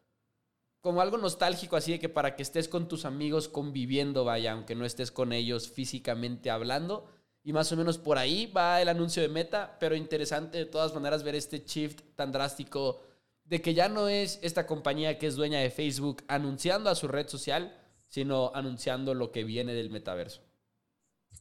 como 0.81 1.03
algo 1.03 1.19
nostálgico, 1.19 1.77
así 1.77 1.93
de 1.93 1.99
que 1.99 2.09
para 2.09 2.37
que 2.37 2.43
estés 2.43 2.69
con 2.69 2.89
tus 2.89 3.05
amigos 3.05 3.49
conviviendo, 3.49 4.25
vaya, 4.25 4.53
aunque 4.53 4.75
no 4.75 4.87
estés 4.87 5.11
con 5.11 5.33
ellos 5.35 5.69
físicamente 5.69 6.49
hablando 6.49 7.07
y 7.45 7.53
más 7.53 7.71
o 7.73 7.77
menos 7.77 7.99
por 7.99 8.19
ahí 8.19 8.47
va 8.47 8.81
el 8.81 8.89
anuncio 8.89 9.23
de 9.23 9.29
Meta, 9.29 9.77
pero 9.81 9.97
interesante 9.97 10.59
de 10.59 10.67
todas 10.67 10.95
maneras 10.95 11.23
ver 11.23 11.35
este 11.35 11.65
shift 11.67 12.01
tan 12.15 12.31
drástico 12.31 13.01
de 13.45 13.61
que 13.61 13.75
ya 13.75 13.89
no 13.89 14.09
es 14.09 14.39
esta 14.43 14.67
compañía 14.67 15.19
que 15.19 15.27
es 15.27 15.35
dueña 15.35 15.59
de 15.59 15.71
Facebook 15.71 16.23
anunciando 16.29 16.89
a 16.89 16.95
su 16.95 17.09
red 17.09 17.29
social, 17.29 17.77
sino 18.09 18.53
anunciando 18.55 19.15
lo 19.15 19.33
que 19.33 19.45
viene 19.45 19.75
del 19.75 19.91
metaverso. 19.91 20.43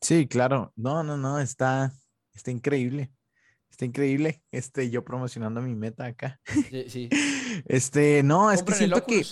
Sí, 0.02 0.28
claro. 0.28 0.74
No, 0.76 1.04
no, 1.04 1.18
no, 1.18 1.40
está, 1.40 1.94
está 2.34 2.50
increíble. 2.50 3.12
Está 3.70 3.86
increíble. 3.86 4.42
Este, 4.52 4.90
yo 4.90 5.06
promocionando 5.06 5.62
mi 5.62 5.76
meta 5.76 6.06
acá. 6.06 6.40
Sí, 6.70 6.86
sí. 6.90 7.10
Este, 7.66 8.24
no, 8.24 8.50
es 8.50 8.64
que 8.64 8.74
siento 8.74 9.06
que. 9.06 9.26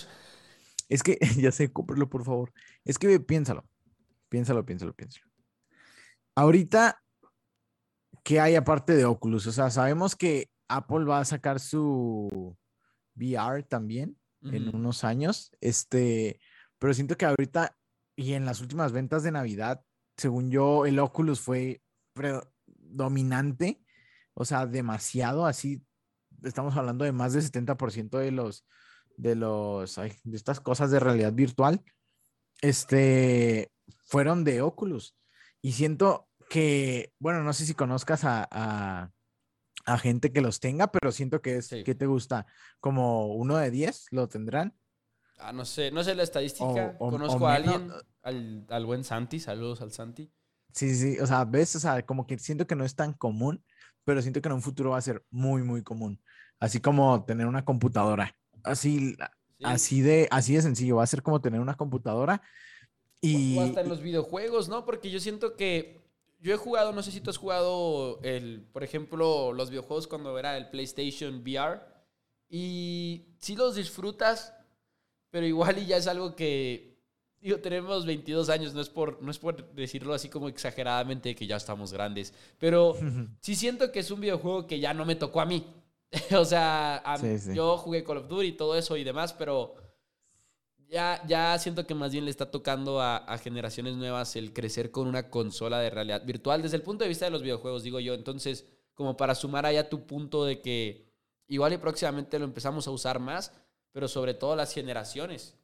Es 0.90 1.02
que, 1.02 1.18
ya 1.38 1.50
sé, 1.50 1.72
cómpralo, 1.72 2.08
por 2.08 2.24
favor. 2.24 2.52
Es 2.84 2.98
que 2.98 3.18
piénsalo. 3.18 3.64
Piénsalo, 4.28 4.64
piénsalo, 4.64 4.94
piénsalo 4.94 5.29
ahorita, 6.34 7.02
¿qué 8.24 8.40
hay 8.40 8.54
aparte 8.54 8.94
de 8.94 9.04
Oculus? 9.04 9.46
O 9.46 9.52
sea, 9.52 9.70
sabemos 9.70 10.16
que 10.16 10.50
Apple 10.68 11.04
va 11.04 11.20
a 11.20 11.24
sacar 11.24 11.60
su 11.60 12.56
VR 13.16 13.62
también 13.64 14.16
en 14.42 14.74
unos 14.74 15.04
años, 15.04 15.50
este, 15.60 16.40
pero 16.78 16.94
siento 16.94 17.16
que 17.16 17.26
ahorita 17.26 17.76
y 18.20 18.34
en 18.34 18.44
las 18.44 18.60
últimas 18.60 18.92
ventas 18.92 19.22
de 19.22 19.32
Navidad, 19.32 19.82
según 20.16 20.50
yo, 20.50 20.84
el 20.84 20.98
Oculus 20.98 21.40
fue 21.40 21.82
predominante, 22.12 23.82
o 24.34 24.44
sea, 24.44 24.66
demasiado, 24.66 25.46
así, 25.46 25.82
estamos 26.42 26.76
hablando 26.76 27.06
de 27.06 27.12
más 27.12 27.32
del 27.32 27.42
70% 27.42 28.18
de 28.18 28.30
los, 28.30 28.66
de 29.16 29.36
los, 29.36 29.96
de 29.96 30.36
estas 30.36 30.60
cosas 30.60 30.90
de 30.90 31.00
realidad 31.00 31.32
virtual, 31.32 31.82
este, 32.60 33.72
fueron 34.04 34.44
de 34.44 34.60
Oculus. 34.60 35.16
Y 35.62 35.72
siento 35.72 36.28
que, 36.48 37.12
bueno, 37.18 37.42
no 37.42 37.52
sé 37.52 37.66
si 37.66 37.74
conozcas 37.74 38.22
a, 38.24 39.12
gente 39.98 40.32
que 40.32 40.40
los 40.40 40.60
tenga, 40.60 40.92
pero 40.92 41.10
siento 41.10 41.42
que 41.42 41.56
es, 41.56 41.68
que 41.68 41.94
te 41.94 42.06
gusta? 42.06 42.46
¿Como 42.78 43.34
uno 43.34 43.56
de 43.56 43.70
diez 43.70 44.06
lo 44.10 44.28
tendrán? 44.28 44.76
Ah, 45.38 45.52
no 45.52 45.64
sé, 45.64 45.90
no 45.90 46.04
sé 46.04 46.14
la 46.14 46.22
estadística. 46.22 46.96
Conozco 46.98 47.48
a 47.48 47.54
alguien, 47.54 47.90
al, 48.22 48.66
al, 48.68 48.86
buen 48.86 49.04
Santi, 49.04 49.40
saludos 49.40 49.80
al 49.80 49.90
Santi. 49.90 50.32
Sí, 50.72 50.94
sí, 50.94 51.18
o 51.18 51.26
sea, 51.26 51.44
ves, 51.44 51.74
o 51.76 51.80
sea, 51.80 52.04
como 52.06 52.26
que 52.26 52.38
siento 52.38 52.66
que 52.66 52.76
no 52.76 52.84
es 52.84 52.94
tan 52.94 53.14
común, 53.14 53.64
pero 54.04 54.22
siento 54.22 54.40
que 54.40 54.48
en 54.48 54.54
un 54.54 54.62
futuro 54.62 54.90
va 54.90 54.98
a 54.98 55.02
ser 55.02 55.24
muy, 55.30 55.62
muy 55.62 55.82
común. 55.82 56.22
Así 56.58 56.80
como 56.80 57.24
tener 57.24 57.46
una 57.46 57.64
computadora. 57.64 58.36
Así, 58.62 59.16
así, 59.62 60.02
de, 60.02 60.28
así 60.30 60.54
de 60.54 60.62
sencillo, 60.62 60.96
va 60.96 61.04
a 61.04 61.08
ser 61.08 61.22
como 61.22 61.40
tener 61.40 61.60
una 61.60 61.76
computadora 61.76 62.42
y, 63.20 63.58
o 63.58 63.62
hasta 63.62 63.80
en 63.80 63.88
los 63.88 64.00
videojuegos, 64.00 64.68
¿no? 64.68 64.84
Porque 64.84 65.10
yo 65.10 65.20
siento 65.20 65.56
que 65.56 66.00
yo 66.40 66.54
he 66.54 66.56
jugado, 66.56 66.92
no 66.92 67.02
sé 67.02 67.12
si 67.12 67.20
tú 67.20 67.30
has 67.30 67.36
jugado, 67.36 68.18
el, 68.22 68.66
por 68.72 68.82
ejemplo, 68.82 69.52
los 69.52 69.70
videojuegos 69.70 70.06
cuando 70.06 70.38
era 70.38 70.56
el 70.56 70.70
PlayStation 70.70 71.42
VR. 71.42 71.80
Y 72.48 73.26
sí 73.38 73.54
los 73.54 73.76
disfrutas, 73.76 74.54
pero 75.30 75.46
igual 75.46 75.78
y 75.78 75.86
ya 75.86 75.98
es 75.98 76.06
algo 76.06 76.34
que, 76.34 76.98
digo, 77.40 77.58
tenemos 77.58 78.06
22 78.06 78.48
años, 78.48 78.74
no 78.74 78.80
es 78.80 78.88
por, 78.88 79.22
no 79.22 79.30
es 79.30 79.38
por 79.38 79.72
decirlo 79.72 80.14
así 80.14 80.28
como 80.28 80.48
exageradamente 80.48 81.36
que 81.36 81.46
ya 81.46 81.56
estamos 81.56 81.92
grandes, 81.92 82.34
pero 82.58 82.96
sí 83.40 83.54
siento 83.54 83.92
que 83.92 84.00
es 84.00 84.10
un 84.10 84.20
videojuego 84.20 84.66
que 84.66 84.80
ya 84.80 84.94
no 84.94 85.04
me 85.04 85.14
tocó 85.14 85.40
a 85.40 85.46
mí. 85.46 85.64
o 86.36 86.44
sea, 86.44 87.02
yo 87.54 87.76
jugué 87.76 88.02
Call 88.02 88.16
of 88.16 88.28
Duty 88.28 88.48
y 88.48 88.52
todo 88.52 88.76
eso 88.76 88.96
y 88.96 89.04
demás, 89.04 89.32
pero 89.32 89.74
ya, 90.90 91.24
ya 91.26 91.56
siento 91.58 91.86
que 91.86 91.94
más 91.94 92.12
bien 92.12 92.24
le 92.24 92.30
está 92.30 92.50
tocando 92.50 93.00
a, 93.00 93.38
generaciones 93.38 93.96
nuevas 93.96 94.34
el 94.36 94.52
crecer 94.52 94.90
con 94.90 95.06
una 95.06 95.30
consola 95.30 95.78
de 95.78 95.90
realidad 95.90 96.24
virtual 96.24 96.62
desde 96.62 96.76
el 96.76 96.82
punto 96.82 97.04
de 97.04 97.08
vista 97.08 97.24
de 97.24 97.30
los 97.30 97.42
videojuegos, 97.42 97.84
digo 97.84 98.00
yo. 98.00 98.14
Entonces, 98.14 98.66
como 98.94 99.16
para 99.16 99.34
sumar 99.34 99.66
allá 99.66 99.88
tu 99.88 100.06
punto 100.06 100.44
de 100.44 100.60
que 100.60 101.08
igual 101.46 101.72
y 101.72 101.78
próximamente 101.78 102.38
lo 102.38 102.44
empezamos 102.44 102.88
a 102.88 102.90
usar 102.90 103.20
más, 103.20 103.52
pero 103.92 104.08
sobre 104.08 104.34
todo 104.34 104.56
las 104.56 104.74
generaciones. 104.74 105.56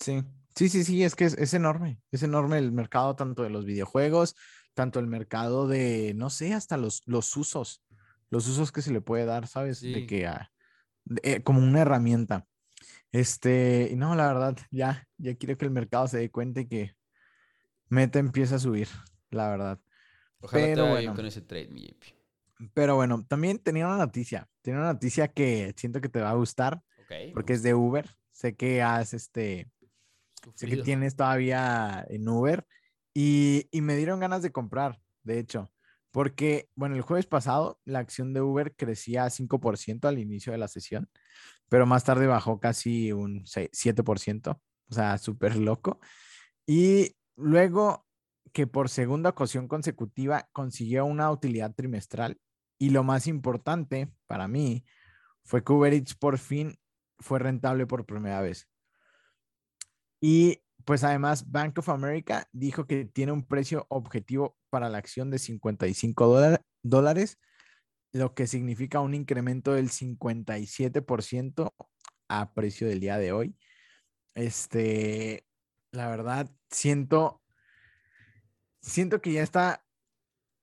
Sí, 0.00 0.22
sí, 0.54 0.68
sí, 0.68 0.84
sí, 0.84 1.02
es 1.02 1.14
que 1.14 1.24
es, 1.24 1.54
enorme. 1.54 2.00
Es 2.10 2.22
enorme 2.22 2.58
el 2.58 2.72
mercado 2.72 3.16
tanto 3.16 3.42
de 3.42 3.50
los 3.50 3.64
videojuegos, 3.64 4.36
tanto 4.74 5.00
el 5.00 5.06
mercado 5.06 5.66
de, 5.66 6.12
no 6.14 6.28
sé, 6.28 6.52
hasta 6.52 6.76
los, 6.76 7.02
los 7.06 7.34
usos, 7.36 7.82
los 8.28 8.48
usos 8.48 8.70
que 8.70 8.82
se 8.82 8.92
le 8.92 9.00
puede 9.00 9.24
dar, 9.24 9.46
¿sabes? 9.46 9.80
De 9.80 10.06
que 10.06 10.26
ah, 10.26 10.52
eh, 11.22 11.42
como 11.42 11.60
una 11.60 11.80
herramienta. 11.80 12.46
Este, 13.14 13.90
y 13.92 13.94
no, 13.94 14.16
la 14.16 14.26
verdad, 14.26 14.56
ya, 14.72 15.06
ya 15.18 15.36
quiero 15.36 15.56
que 15.56 15.64
el 15.64 15.70
mercado 15.70 16.08
se 16.08 16.18
dé 16.18 16.32
cuenta 16.32 16.62
y 16.62 16.66
que 16.66 16.96
Meta 17.88 18.18
empiece 18.18 18.56
a 18.56 18.58
subir, 18.58 18.88
la 19.30 19.50
verdad. 19.50 19.80
Ojalá 20.40 20.64
pero 20.64 20.88
bueno, 20.88 21.14
con 21.14 21.24
ese 21.24 21.40
trade, 21.40 21.68
mi 21.68 21.96
Pero 22.74 22.96
bueno, 22.96 23.24
también 23.28 23.60
tenía 23.60 23.86
una 23.86 23.98
noticia, 23.98 24.48
tenía 24.62 24.80
una 24.80 24.94
noticia 24.94 25.28
que 25.28 25.72
siento 25.76 26.00
que 26.00 26.08
te 26.08 26.20
va 26.20 26.30
a 26.30 26.34
gustar, 26.34 26.82
porque 27.34 27.52
es 27.52 27.62
de 27.62 27.74
Uber. 27.74 28.10
Sé 28.32 28.56
que 28.56 28.82
has, 28.82 29.14
este, 29.14 29.70
sé 30.56 30.66
que 30.66 30.78
tienes 30.78 31.14
todavía 31.14 32.04
en 32.08 32.28
Uber 32.28 32.66
y, 33.14 33.68
y 33.70 33.80
me 33.80 33.94
dieron 33.94 34.18
ganas 34.18 34.42
de 34.42 34.50
comprar, 34.50 34.98
de 35.22 35.38
hecho. 35.38 35.70
Porque, 36.10 36.68
bueno, 36.74 36.96
el 36.96 37.02
jueves 37.02 37.26
pasado 37.26 37.80
la 37.84 38.00
acción 38.00 38.32
de 38.34 38.40
Uber 38.40 38.74
crecía 38.74 39.30
5% 39.30 40.08
al 40.08 40.18
inicio 40.18 40.50
de 40.50 40.58
la 40.58 40.66
sesión, 40.66 41.08
pero 41.74 41.86
más 41.86 42.04
tarde 42.04 42.28
bajó 42.28 42.60
casi 42.60 43.10
un 43.10 43.46
7%, 43.46 44.60
o 44.90 44.94
sea, 44.94 45.18
súper 45.18 45.56
loco. 45.56 45.98
Y 46.68 47.16
luego 47.34 48.06
que 48.52 48.68
por 48.68 48.88
segunda 48.88 49.30
ocasión 49.30 49.66
consecutiva 49.66 50.48
consiguió 50.52 51.04
una 51.04 51.28
utilidad 51.32 51.74
trimestral 51.74 52.38
y 52.78 52.90
lo 52.90 53.02
más 53.02 53.26
importante 53.26 54.14
para 54.28 54.46
mí 54.46 54.84
fue 55.42 55.64
que 55.64 55.72
Uber 55.72 55.92
Eats 55.92 56.14
por 56.14 56.38
fin 56.38 56.78
fue 57.18 57.40
rentable 57.40 57.88
por 57.88 58.06
primera 58.06 58.40
vez. 58.40 58.68
Y 60.20 60.62
pues 60.84 61.02
además 61.02 61.50
Bank 61.50 61.76
of 61.80 61.88
America 61.88 62.46
dijo 62.52 62.86
que 62.86 63.04
tiene 63.04 63.32
un 63.32 63.44
precio 63.44 63.84
objetivo 63.88 64.56
para 64.70 64.88
la 64.88 64.98
acción 64.98 65.28
de 65.28 65.40
55 65.40 66.56
dólares, 66.84 67.40
lo 68.14 68.32
que 68.32 68.46
significa 68.46 69.00
un 69.00 69.12
incremento 69.12 69.72
del 69.72 69.90
57% 69.90 71.74
a 72.28 72.54
precio 72.54 72.86
del 72.88 73.00
día 73.00 73.18
de 73.18 73.32
hoy. 73.32 73.56
Este, 74.34 75.44
la 75.90 76.08
verdad, 76.08 76.48
siento, 76.70 77.42
siento 78.80 79.20
que 79.20 79.32
ya 79.32 79.42
está 79.42 79.84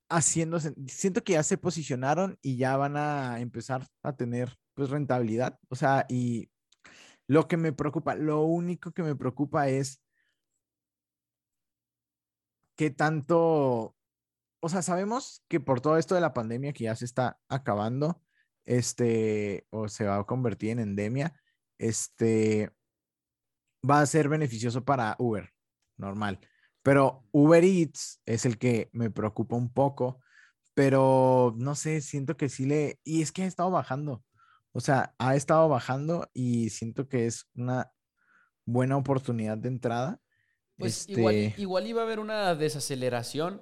haciendo, 0.09 0.59
siento 0.87 1.23
que 1.25 1.33
ya 1.33 1.43
se 1.43 1.57
posicionaron 1.57 2.39
y 2.41 2.55
ya 2.55 2.77
van 2.77 2.95
a 2.95 3.41
empezar 3.41 3.85
a 4.01 4.15
tener 4.15 4.55
pues 4.73 4.89
rentabilidad. 4.89 5.59
O 5.67 5.75
sea, 5.75 6.05
y 6.07 6.49
lo 7.27 7.49
que 7.49 7.57
me 7.57 7.73
preocupa, 7.73 8.15
lo 8.15 8.43
único 8.43 8.93
que 8.93 9.03
me 9.03 9.15
preocupa 9.15 9.67
es 9.67 10.01
qué 12.77 12.91
tanto, 12.91 13.97
o 14.61 14.69
sea, 14.69 14.81
sabemos 14.81 15.43
que 15.47 15.59
por 15.59 15.81
todo 15.81 15.97
esto 15.97 16.15
de 16.15 16.21
la 16.21 16.33
pandemia 16.33 16.71
que 16.71 16.85
ya 16.85 16.95
se 16.95 17.05
está 17.05 17.39
acabando, 17.49 18.21
este, 18.65 19.65
o 19.71 19.87
se 19.89 20.05
va 20.05 20.17
a 20.17 20.23
convertir 20.23 20.69
en 20.69 20.79
endemia, 20.79 21.33
este, 21.79 22.71
va 23.87 24.01
a 24.01 24.05
ser 24.05 24.29
beneficioso 24.29 24.85
para 24.85 25.15
Uber, 25.19 25.49
normal. 25.97 26.39
Pero 26.83 27.27
Uber 27.31 27.63
Eats 27.63 28.21
es 28.25 28.45
el 28.45 28.57
que 28.57 28.89
me 28.93 29.09
preocupa 29.09 29.55
un 29.55 29.73
poco, 29.73 30.21
pero 30.75 31.55
no 31.57 31.75
sé, 31.75 32.01
siento 32.01 32.37
que 32.37 32.47
sí 32.47 32.65
le, 32.65 32.99
y 33.03 33.21
es 33.21 33.31
que 33.31 33.43
ha 33.43 33.47
estado 33.47 33.71
bajando, 33.71 34.23
o 34.73 34.79
sea, 34.79 35.15
ha 35.17 35.35
estado 35.35 35.67
bajando 35.69 36.29
y 36.33 36.69
siento 36.69 37.09
que 37.09 37.25
es 37.25 37.49
una 37.55 37.91
buena 38.65 38.95
oportunidad 38.95 39.57
de 39.57 39.69
entrada. 39.69 40.21
Pues 40.77 41.09
igual, 41.09 41.35
este 41.35 41.61
igual 41.61 41.87
iba 41.87 42.01
a 42.01 42.05
haber 42.05 42.19
una 42.19 42.55
desaceleración, 42.55 43.61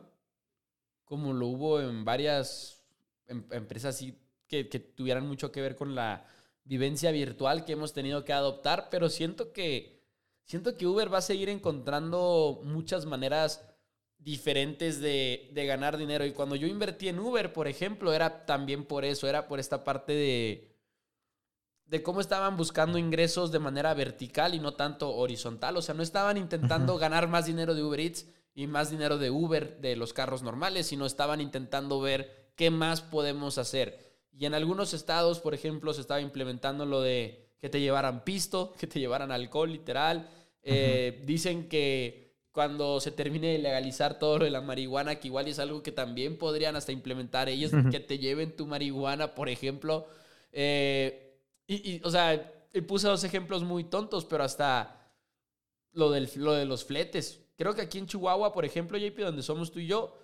como 1.10 1.34
lo 1.34 1.48
hubo 1.48 1.82
en 1.82 2.06
varias 2.06 2.86
em, 3.28 3.44
empresas 3.52 4.00
que, 4.48 4.70
que 4.70 4.80
tuvieran 4.80 5.28
mucho 5.28 5.52
que 5.52 5.60
ver 5.60 5.76
con 5.76 5.96
la 5.96 6.24
vivencia 6.64 7.12
virtual 7.12 7.66
que 7.66 7.74
hemos 7.74 7.94
tenido 7.94 8.24
que 8.24 8.32
adoptar, 8.32 8.90
pero 8.92 9.10
siento 9.10 9.52
que, 9.52 10.04
siento 10.46 10.78
que 10.78 10.86
Uber 10.86 11.12
va 11.12 11.18
a 11.18 11.22
seguir 11.22 11.50
encontrando 11.50 12.62
muchas 12.64 13.08
maneras 13.08 13.66
diferentes 14.20 15.02
de, 15.02 15.50
de, 15.52 15.66
ganar 15.66 15.98
dinero. 15.98 16.26
Y 16.26 16.34
cuando 16.34 16.56
yo 16.56 16.68
invertí 16.68 17.08
en 17.08 17.18
Uber, 17.18 17.54
por 17.54 17.68
ejemplo, 17.68 18.14
era 18.14 18.46
también 18.46 18.86
por 18.86 19.04
eso, 19.04 19.28
era 19.28 19.48
por 19.48 19.60
esta 19.60 19.84
parte 19.84 20.14
de, 20.14 20.76
de 21.86 22.04
cómo 22.04 22.22
estaban 22.22 22.56
buscando 22.56 23.00
ingresos 23.00 23.52
de 23.52 23.58
manera 23.58 23.96
vertical 23.96 24.54
y 24.54 24.60
no 24.60 24.76
tanto 24.76 25.16
horizontal. 25.16 25.76
O 25.76 25.82
sea, 25.82 25.96
no 25.96 26.04
estaban 26.04 26.38
intentando 26.38 27.00
ganar 27.00 27.28
más 27.28 27.48
dinero 27.48 27.74
de 27.74 27.82
Uber 27.82 28.00
Eats 28.00 28.28
y 28.60 28.68
más 28.68 28.92
dinero 28.92 29.18
de 29.18 29.32
Uber 29.32 29.80
de 29.80 29.96
los 29.96 30.12
carros 30.12 30.44
normales, 30.44 30.88
sino 30.88 31.06
estaban 31.06 31.40
intentando 31.40 32.02
ver 32.02 32.52
qué 32.58 32.70
más 32.70 33.02
podemos 33.02 33.58
hacer. 33.58 34.18
Y 34.38 34.48
en 34.48 34.54
algunos 34.54 34.94
estados, 34.94 35.40
por 35.40 35.54
ejemplo, 35.54 35.94
se 35.94 36.02
estaba 36.02 36.20
implementando 36.20 36.86
lo 36.86 37.00
de 37.00 37.54
que 37.58 37.70
te 37.70 37.80
llevaran 37.80 38.26
pisto, 38.26 38.74
que 38.78 38.86
te 38.86 39.00
llevaran 39.00 39.32
alcohol, 39.32 39.72
literal. 39.72 40.30
Eh, 40.62 41.24
dicen 41.26 41.70
que 41.70 42.36
cuando 42.52 43.00
se 43.00 43.12
termine 43.12 43.54
de 43.54 43.60
legalizar 43.60 44.20
todo 44.20 44.40
lo 44.40 44.44
de 44.44 44.52
la 44.52 44.60
marihuana, 44.60 45.22
que 45.22 45.30
igual 45.30 45.48
es 45.48 45.58
algo 45.60 45.82
que 45.82 45.94
también 45.94 46.38
podrían 46.38 46.76
hasta 46.76 46.92
implementar 46.92 47.48
ellos, 47.48 47.72
que 47.90 48.02
te 48.02 48.20
lleven 48.20 48.58
tu 48.58 48.68
marihuana, 48.68 49.36
por 49.36 49.48
ejemplo. 49.48 50.06
Eh, 50.52 51.40
y, 51.66 52.02
o 52.04 52.12
sea, 52.12 52.52
puse 52.86 53.08
dos 53.08 53.24
ejemplos 53.24 53.64
muy 53.64 53.86
tontos, 53.86 54.26
pero 54.26 54.44
hasta 54.44 55.14
lo, 55.94 56.12
del, 56.12 56.30
lo 56.36 56.52
de 56.56 56.66
los 56.66 56.84
fletes. 56.84 57.46
Creo 57.60 57.76
que 57.76 57.82
aquí 57.82 57.98
en 57.98 58.08
Chihuahua, 58.08 58.54
por 58.54 58.64
ejemplo, 58.64 58.98
JP, 58.98 59.20
donde 59.20 59.44
somos 59.44 59.70
tú 59.70 59.80
y 59.80 59.88
yo, 59.88 60.18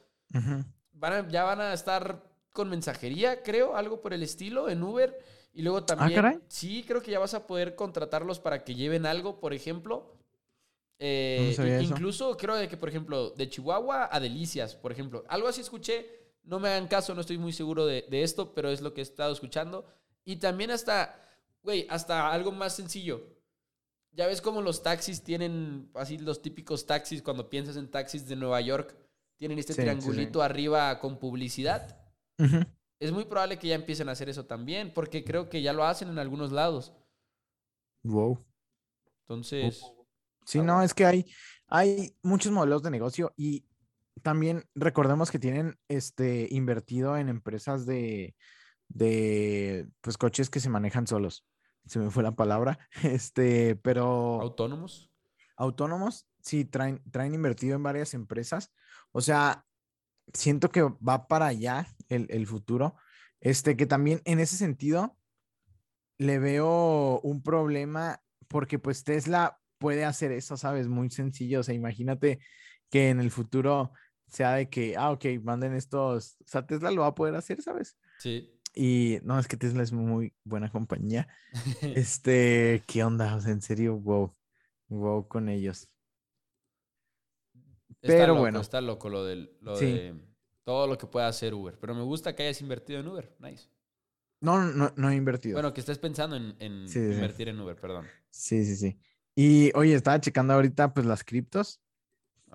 van 0.94 1.30
ya 1.30 1.44
van 1.44 1.60
a 1.60 1.74
estar 1.74 2.24
con 2.54 2.70
mensajería, 2.70 3.44
creo, 3.44 3.76
algo 3.76 4.00
por 4.00 4.14
el 4.14 4.24
estilo, 4.24 4.70
en 4.70 4.82
Uber. 4.82 5.20
Y 5.52 5.62
luego 5.62 5.80
ah, 5.80 5.86
también, 5.86 6.42
sí, 6.48 6.86
creo 6.88 7.02
que 7.02 7.12
ya 7.12 7.20
vas 7.20 7.34
a 7.34 7.46
poder 7.46 7.76
contratarlos 7.76 8.40
para 8.40 8.64
que 8.64 8.74
lleven 8.74 9.06
algo, 9.06 9.42
por 9.42 9.54
ejemplo. 9.54 10.16
Eh, 10.98 11.54
incluso 11.82 12.38
creo 12.38 12.56
de 12.56 12.70
que, 12.70 12.78
por 12.78 12.88
ejemplo, 12.88 13.32
de 13.32 13.50
Chihuahua 13.50 14.08
a 14.10 14.20
Delicias, 14.22 14.74
por 14.74 14.94
ejemplo. 14.94 15.26
Algo 15.28 15.50
así 15.50 15.60
escuché, 15.60 16.10
no 16.46 16.62
me 16.62 16.70
hagan 16.70 16.88
caso, 16.88 17.14
no 17.14 17.20
estoy 17.20 17.38
muy 17.38 17.52
seguro 17.52 17.86
de, 17.86 18.06
de 18.10 18.24
esto, 18.24 18.54
pero 18.54 18.70
es 18.70 18.80
lo 18.80 18.94
que 18.94 19.02
he 19.02 19.04
estado 19.04 19.34
escuchando. 19.34 19.86
Y 20.24 20.38
también 20.38 20.72
hasta 20.72 21.20
Güey, 21.66 21.88
hasta 21.90 22.32
algo 22.32 22.52
más 22.52 22.76
sencillo. 22.76 23.24
Ya 24.16 24.28
ves 24.28 24.42
cómo 24.42 24.62
los 24.62 24.82
taxis 24.82 25.22
tienen, 25.22 25.90
así 25.94 26.18
los 26.18 26.42
típicos 26.42 26.86
taxis, 26.86 27.22
cuando 27.22 27.50
piensas 27.50 27.76
en 27.76 27.92
taxis 27.92 28.26
de 28.26 28.38
Nueva 28.38 28.62
York, 28.62 28.96
tienen 29.36 29.60
este 29.60 29.74
triangulito 29.74 30.42
arriba 30.42 30.98
con 31.00 31.20
publicidad. 31.20 32.02
Es 32.98 33.12
muy 33.12 33.26
probable 33.26 33.60
que 33.60 33.68
ya 33.68 33.76
empiecen 33.76 34.08
a 34.08 34.14
hacer 34.14 34.30
eso 34.30 34.46
también, 34.46 34.94
porque 34.94 35.26
creo 35.26 35.50
que 35.50 35.62
ya 35.62 35.74
lo 35.74 35.84
hacen 35.84 36.08
en 36.08 36.18
algunos 36.18 36.54
lados. 36.54 36.94
Wow. 38.04 38.40
Entonces. 39.24 39.84
Sí, 40.46 40.62
no, 40.62 40.82
es 40.82 40.94
que 40.94 41.06
hay, 41.06 41.26
hay 41.68 42.16
muchos 42.24 42.54
modelos 42.54 42.84
de 42.84 42.92
negocio 42.92 43.34
y 43.36 43.66
también 44.22 44.64
recordemos 44.76 45.30
que 45.30 45.40
tienen 45.40 45.78
este 45.90 46.48
invertido 46.52 47.18
en 47.18 47.28
empresas 47.28 47.86
de, 47.86 48.34
de 48.88 49.90
pues 50.00 50.18
coches 50.18 50.50
que 50.50 50.62
se 50.62 50.70
manejan 50.70 51.06
solos 51.06 51.44
se 51.86 52.00
me 52.00 52.10
fue 52.10 52.24
la 52.24 52.36
palabra, 52.36 52.80
este, 53.04 53.76
pero... 53.76 54.42
¿Autónomos? 54.42 55.12
Autónomos, 55.58 56.28
sí, 56.42 56.66
traen, 56.66 57.02
traen 57.12 57.34
invertido 57.34 57.76
en 57.76 57.84
varias 57.84 58.14
empresas. 58.14 58.74
O 59.12 59.22
sea, 59.22 59.66
siento 60.34 60.70
que 60.70 60.82
va 60.82 61.28
para 61.28 61.48
allá 61.48 61.88
el, 62.10 62.48
futuro. 62.48 62.96
Este, 63.40 63.78
que 63.78 63.86
también 63.86 64.22
en 64.26 64.40
ese 64.40 64.58
sentido 64.58 65.18
le 66.18 66.40
veo 66.40 67.20
un 67.22 67.44
problema 67.44 68.22
porque 68.48 68.80
pues 68.80 69.04
Tesla 69.04 69.60
puede 69.78 70.06
hacer 70.06 70.32
eso, 70.32 70.58
¿sabes? 70.58 70.88
Muy 70.88 71.10
sencillo. 71.10 71.62
O 71.62 71.64
sea, 71.64 71.76
imagínate 71.76 72.40
que 72.90 73.10
en 73.10 73.20
el 73.20 73.32
futuro 73.32 73.92
sea 74.28 74.54
de 74.54 74.70
que, 74.70 74.96
ah, 74.98 75.12
ok, 75.12 75.26
manden 75.44 75.74
estos, 75.74 76.38
o 76.42 76.48
sea, 76.48 76.66
Tesla 76.66 76.92
lo 76.92 77.02
va 77.02 77.08
a 77.08 77.16
poder 77.16 77.36
hacer, 77.36 77.62
¿sabes? 77.62 77.98
Sí. 78.20 78.55
Y 78.76 79.20
no, 79.24 79.40
es 79.40 79.48
que 79.48 79.56
Tesla 79.56 79.82
es 79.82 79.94
muy 79.94 80.34
buena 80.44 80.70
compañía. 80.70 81.28
Este, 81.82 82.84
¿qué 82.86 83.04
onda? 83.04 83.36
O 83.36 83.42
sea, 83.42 83.52
en 83.52 83.62
serio, 83.62 83.98
wow. 83.98 84.36
Wow 84.90 85.28
con 85.28 85.50
ellos. 85.50 85.90
Pero 88.02 88.36
bueno. 88.36 88.60
Está 88.60 88.82
loco 88.82 89.10
lo, 89.10 89.24
del, 89.24 89.58
lo 89.62 89.80
de 89.80 90.14
todo 90.64 90.88
lo 90.88 90.98
que 90.98 91.08
pueda 91.08 91.28
hacer 91.28 91.54
Uber. 91.54 91.78
Pero 91.80 91.96
me 91.96 92.04
gusta 92.04 92.36
que 92.36 92.44
hayas 92.44 92.62
invertido 92.62 93.00
en 93.00 93.08
Uber. 93.08 93.36
Nice. 93.40 93.70
No, 94.42 94.64
no, 94.64 94.94
no 94.96 95.10
he 95.10 95.16
invertido. 95.16 95.56
Bueno, 95.56 95.74
que 95.74 95.80
estés 95.80 95.98
pensando 95.98 96.36
en, 96.36 96.56
invertir 96.60 97.50
en 97.50 97.60
Uber, 97.60 97.76
perdón. 97.76 98.06
Sí, 98.30 98.66
sí, 98.66 98.76
sí. 98.76 99.00
Y 99.36 99.72
oye, 99.76 99.96
estaba 99.96 100.20
checando 100.20 100.54
ahorita 100.54 100.94
pues 100.94 101.06
las 101.06 101.24
criptos. 101.24 101.82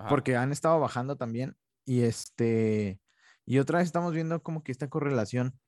Porque 0.08 0.36
han 0.36 0.52
estado 0.52 0.78
bajando 0.80 1.16
también. 1.16 1.56
Y 1.84 2.02
este. 2.02 3.00
Y 3.44 3.58
otra 3.58 3.78
vez 3.78 3.86
estamos 3.86 4.14
viendo 4.14 4.42
como 4.42 4.62
que 4.62 4.72
esta 4.72 4.88
correlación 4.88 5.58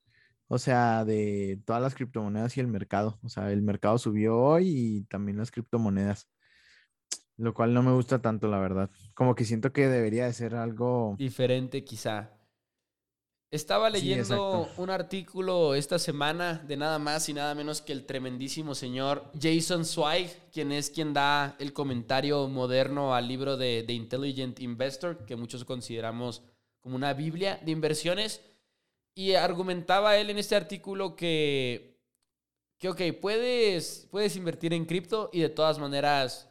o 0.52 0.58
sea, 0.58 1.06
de 1.06 1.62
todas 1.64 1.80
las 1.80 1.94
criptomonedas 1.94 2.58
y 2.58 2.60
el 2.60 2.66
mercado. 2.66 3.18
O 3.22 3.30
sea, 3.30 3.50
el 3.50 3.62
mercado 3.62 3.96
subió 3.96 4.38
hoy 4.38 4.68
y 4.68 5.04
también 5.04 5.38
las 5.38 5.50
criptomonedas. 5.50 6.28
Lo 7.38 7.54
cual 7.54 7.72
no 7.72 7.82
me 7.82 7.92
gusta 7.92 8.20
tanto, 8.20 8.48
la 8.48 8.58
verdad. 8.58 8.90
Como 9.14 9.34
que 9.34 9.46
siento 9.46 9.72
que 9.72 9.88
debería 9.88 10.26
de 10.26 10.34
ser 10.34 10.54
algo... 10.54 11.16
Diferente 11.16 11.84
quizá. 11.84 12.32
Estaba 13.50 13.88
leyendo 13.88 14.68
un 14.76 14.90
artículo 14.90 15.74
esta 15.74 15.98
semana 15.98 16.62
de 16.68 16.76
nada 16.76 16.98
más 16.98 17.30
y 17.30 17.32
nada 17.32 17.54
menos 17.54 17.80
que 17.80 17.94
el 17.94 18.04
tremendísimo 18.04 18.74
señor 18.74 19.32
Jason 19.40 19.86
Zweig, 19.86 20.50
quien 20.52 20.70
es 20.70 20.90
quien 20.90 21.14
da 21.14 21.56
el 21.60 21.72
comentario 21.72 22.46
moderno 22.48 23.14
al 23.14 23.26
libro 23.26 23.56
de 23.56 23.84
The 23.86 23.94
Intelligent 23.94 24.60
Investor, 24.60 25.24
que 25.24 25.34
muchos 25.34 25.64
consideramos 25.64 26.42
como 26.80 26.96
una 26.96 27.14
Biblia 27.14 27.58
de 27.64 27.72
inversiones. 27.72 28.42
Y 29.14 29.34
argumentaba 29.34 30.16
él 30.16 30.30
en 30.30 30.38
este 30.38 30.56
artículo 30.56 31.16
que, 31.16 32.00
que 32.78 32.88
ok, 32.88 33.00
puedes, 33.20 34.08
puedes 34.10 34.36
invertir 34.36 34.72
en 34.72 34.86
cripto 34.86 35.30
y 35.32 35.40
de 35.40 35.48
todas 35.48 35.78
maneras 35.78 36.48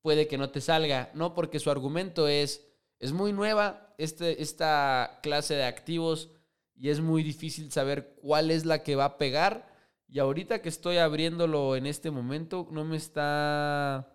puede 0.00 0.26
que 0.26 0.38
no 0.38 0.50
te 0.50 0.60
salga, 0.60 1.10
¿no? 1.14 1.34
Porque 1.34 1.58
su 1.58 1.70
argumento 1.70 2.28
es, 2.28 2.66
es 2.98 3.12
muy 3.12 3.32
nueva 3.32 3.94
este, 3.98 4.42
esta 4.42 5.20
clase 5.22 5.54
de 5.54 5.64
activos 5.64 6.30
y 6.74 6.88
es 6.90 7.00
muy 7.00 7.22
difícil 7.22 7.70
saber 7.72 8.14
cuál 8.22 8.50
es 8.50 8.64
la 8.64 8.82
que 8.82 8.96
va 8.96 9.04
a 9.04 9.18
pegar. 9.18 9.68
Y 10.06 10.20
ahorita 10.20 10.62
que 10.62 10.68
estoy 10.68 10.96
abriéndolo 10.96 11.76
en 11.76 11.86
este 11.86 12.10
momento, 12.10 12.66
no 12.70 12.84
me 12.84 12.96
está 12.96 14.14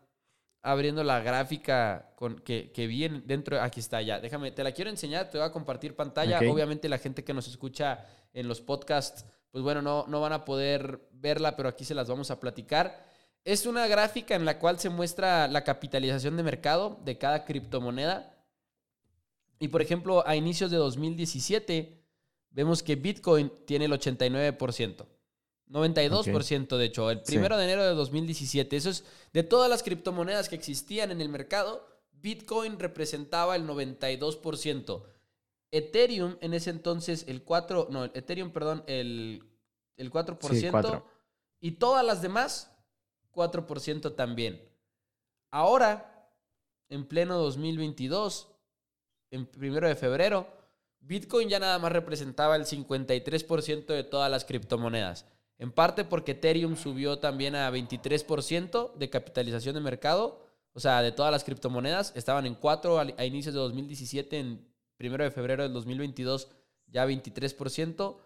abriendo 0.64 1.04
la 1.04 1.20
gráfica 1.20 2.12
con, 2.16 2.40
que, 2.40 2.72
que 2.72 2.88
vi 2.88 3.04
en- 3.04 3.28
dentro. 3.28 3.62
Aquí 3.62 3.80
está 3.80 4.02
ya. 4.02 4.20
Déjame, 4.20 4.50
te 4.52 4.64
la 4.64 4.72
quiero 4.72 4.90
enseñar, 4.90 5.30
te 5.30 5.38
voy 5.38 5.46
a 5.46 5.52
compartir 5.52 5.96
pantalla. 5.96 6.40
Obviamente 6.52 6.90
la 6.90 6.98
gente 6.98 7.24
que 7.24 7.34
nos 7.34 7.48
escucha 7.48 8.06
en 8.34 8.48
los 8.48 8.62
podcasts, 8.62 9.26
pues 9.52 9.64
bueno, 9.64 9.82
no, 9.82 10.06
no 10.08 10.20
van 10.22 10.34
a 10.34 10.46
poder 10.46 11.02
verla, 11.12 11.56
pero 11.56 11.70
aquí 11.70 11.86
se 11.86 11.94
las 11.94 12.08
vamos 12.08 12.32
a 12.32 12.40
platicar. 12.40 13.06
Es 13.46 13.66
una 13.66 13.86
gráfica 13.88 14.36
en 14.36 14.46
la 14.46 14.58
cual 14.58 14.80
se 14.80 14.90
muestra 14.90 15.48
la 15.50 15.64
capitalización 15.64 16.38
de 16.38 16.44
mercado 16.44 16.98
de 17.04 17.18
cada 17.18 17.44
criptomoneda. 17.46 18.34
Y 19.60 19.68
por 19.68 19.82
ejemplo, 19.82 20.26
a 20.26 20.36
inicios 20.36 20.72
de 20.72 20.78
2017, 20.78 22.02
vemos 22.52 22.82
que 22.84 22.96
Bitcoin 22.96 23.52
tiene 23.66 23.86
el 23.86 23.92
89%. 23.92 25.06
92% 25.74 26.78
de 26.78 26.86
hecho, 26.86 27.10
el 27.10 27.20
Sí. 27.20 27.34
primero 27.34 27.58
de 27.58 27.64
enero 27.66 27.84
de 27.84 27.96
2017. 27.96 28.78
Eso 28.78 28.90
es 28.92 29.04
de 29.34 29.44
todas 29.44 29.70
las 29.70 29.84
criptomonedas 29.84 30.48
que 30.48 30.56
existían 30.56 31.12
en 31.12 31.20
el 31.20 31.30
mercado, 31.30 31.86
Bitcoin 32.12 32.80
representaba 32.80 33.56
el 33.56 33.66
92%. 33.66 35.04
Ethereum 35.72 36.38
en 36.42 36.54
ese 36.54 36.70
entonces 36.70 37.26
el 37.28 37.44
4, 37.44 37.88
no, 37.90 38.06
Ethereum, 38.06 38.52
perdón, 38.52 38.84
el, 38.88 39.44
el 39.98 40.12
4%. 40.12 40.92
Sí. 40.92 40.98
Y 41.60 41.72
todas 41.72 42.06
las 42.06 42.22
demás, 42.22 42.72
4% 43.32 44.16
también. 44.16 44.62
Ahora, 45.50 46.30
en 46.90 47.06
pleno 47.08 47.40
2022, 47.40 48.48
en 49.32 49.48
primero 49.48 49.88
de 49.88 49.96
febrero, 49.96 50.48
Bitcoin 51.00 51.50
ya 51.50 51.60
nada 51.60 51.80
más 51.80 51.92
representaba 51.92 52.56
el 52.56 52.66
53% 52.66 53.94
de 53.94 54.04
todas 54.04 54.30
las 54.30 54.46
criptomonedas. 54.46 55.26
En 55.58 55.72
parte 55.72 56.04
porque 56.04 56.32
Ethereum 56.34 56.76
subió 56.76 57.20
también 57.20 57.56
a 57.56 57.70
23% 57.72 58.94
de 58.96 59.10
capitalización 59.10 59.76
de 59.76 59.82
mercado. 59.82 60.46
O 60.74 60.80
sea, 60.80 61.02
de 61.02 61.12
todas 61.12 61.32
las 61.32 61.44
criptomonedas, 61.44 62.12
estaban 62.16 62.46
en 62.46 62.56
4 62.56 63.00
al- 63.00 63.14
a 63.18 63.26
inicios 63.26 63.54
de 63.54 63.60
2017, 63.60 64.40
en 64.40 64.68
primero 64.98 65.24
de 65.24 65.32
febrero 65.32 65.64
del 65.64 65.74
2022 65.74 66.50
ya 66.88 67.06
23%. 67.06 68.18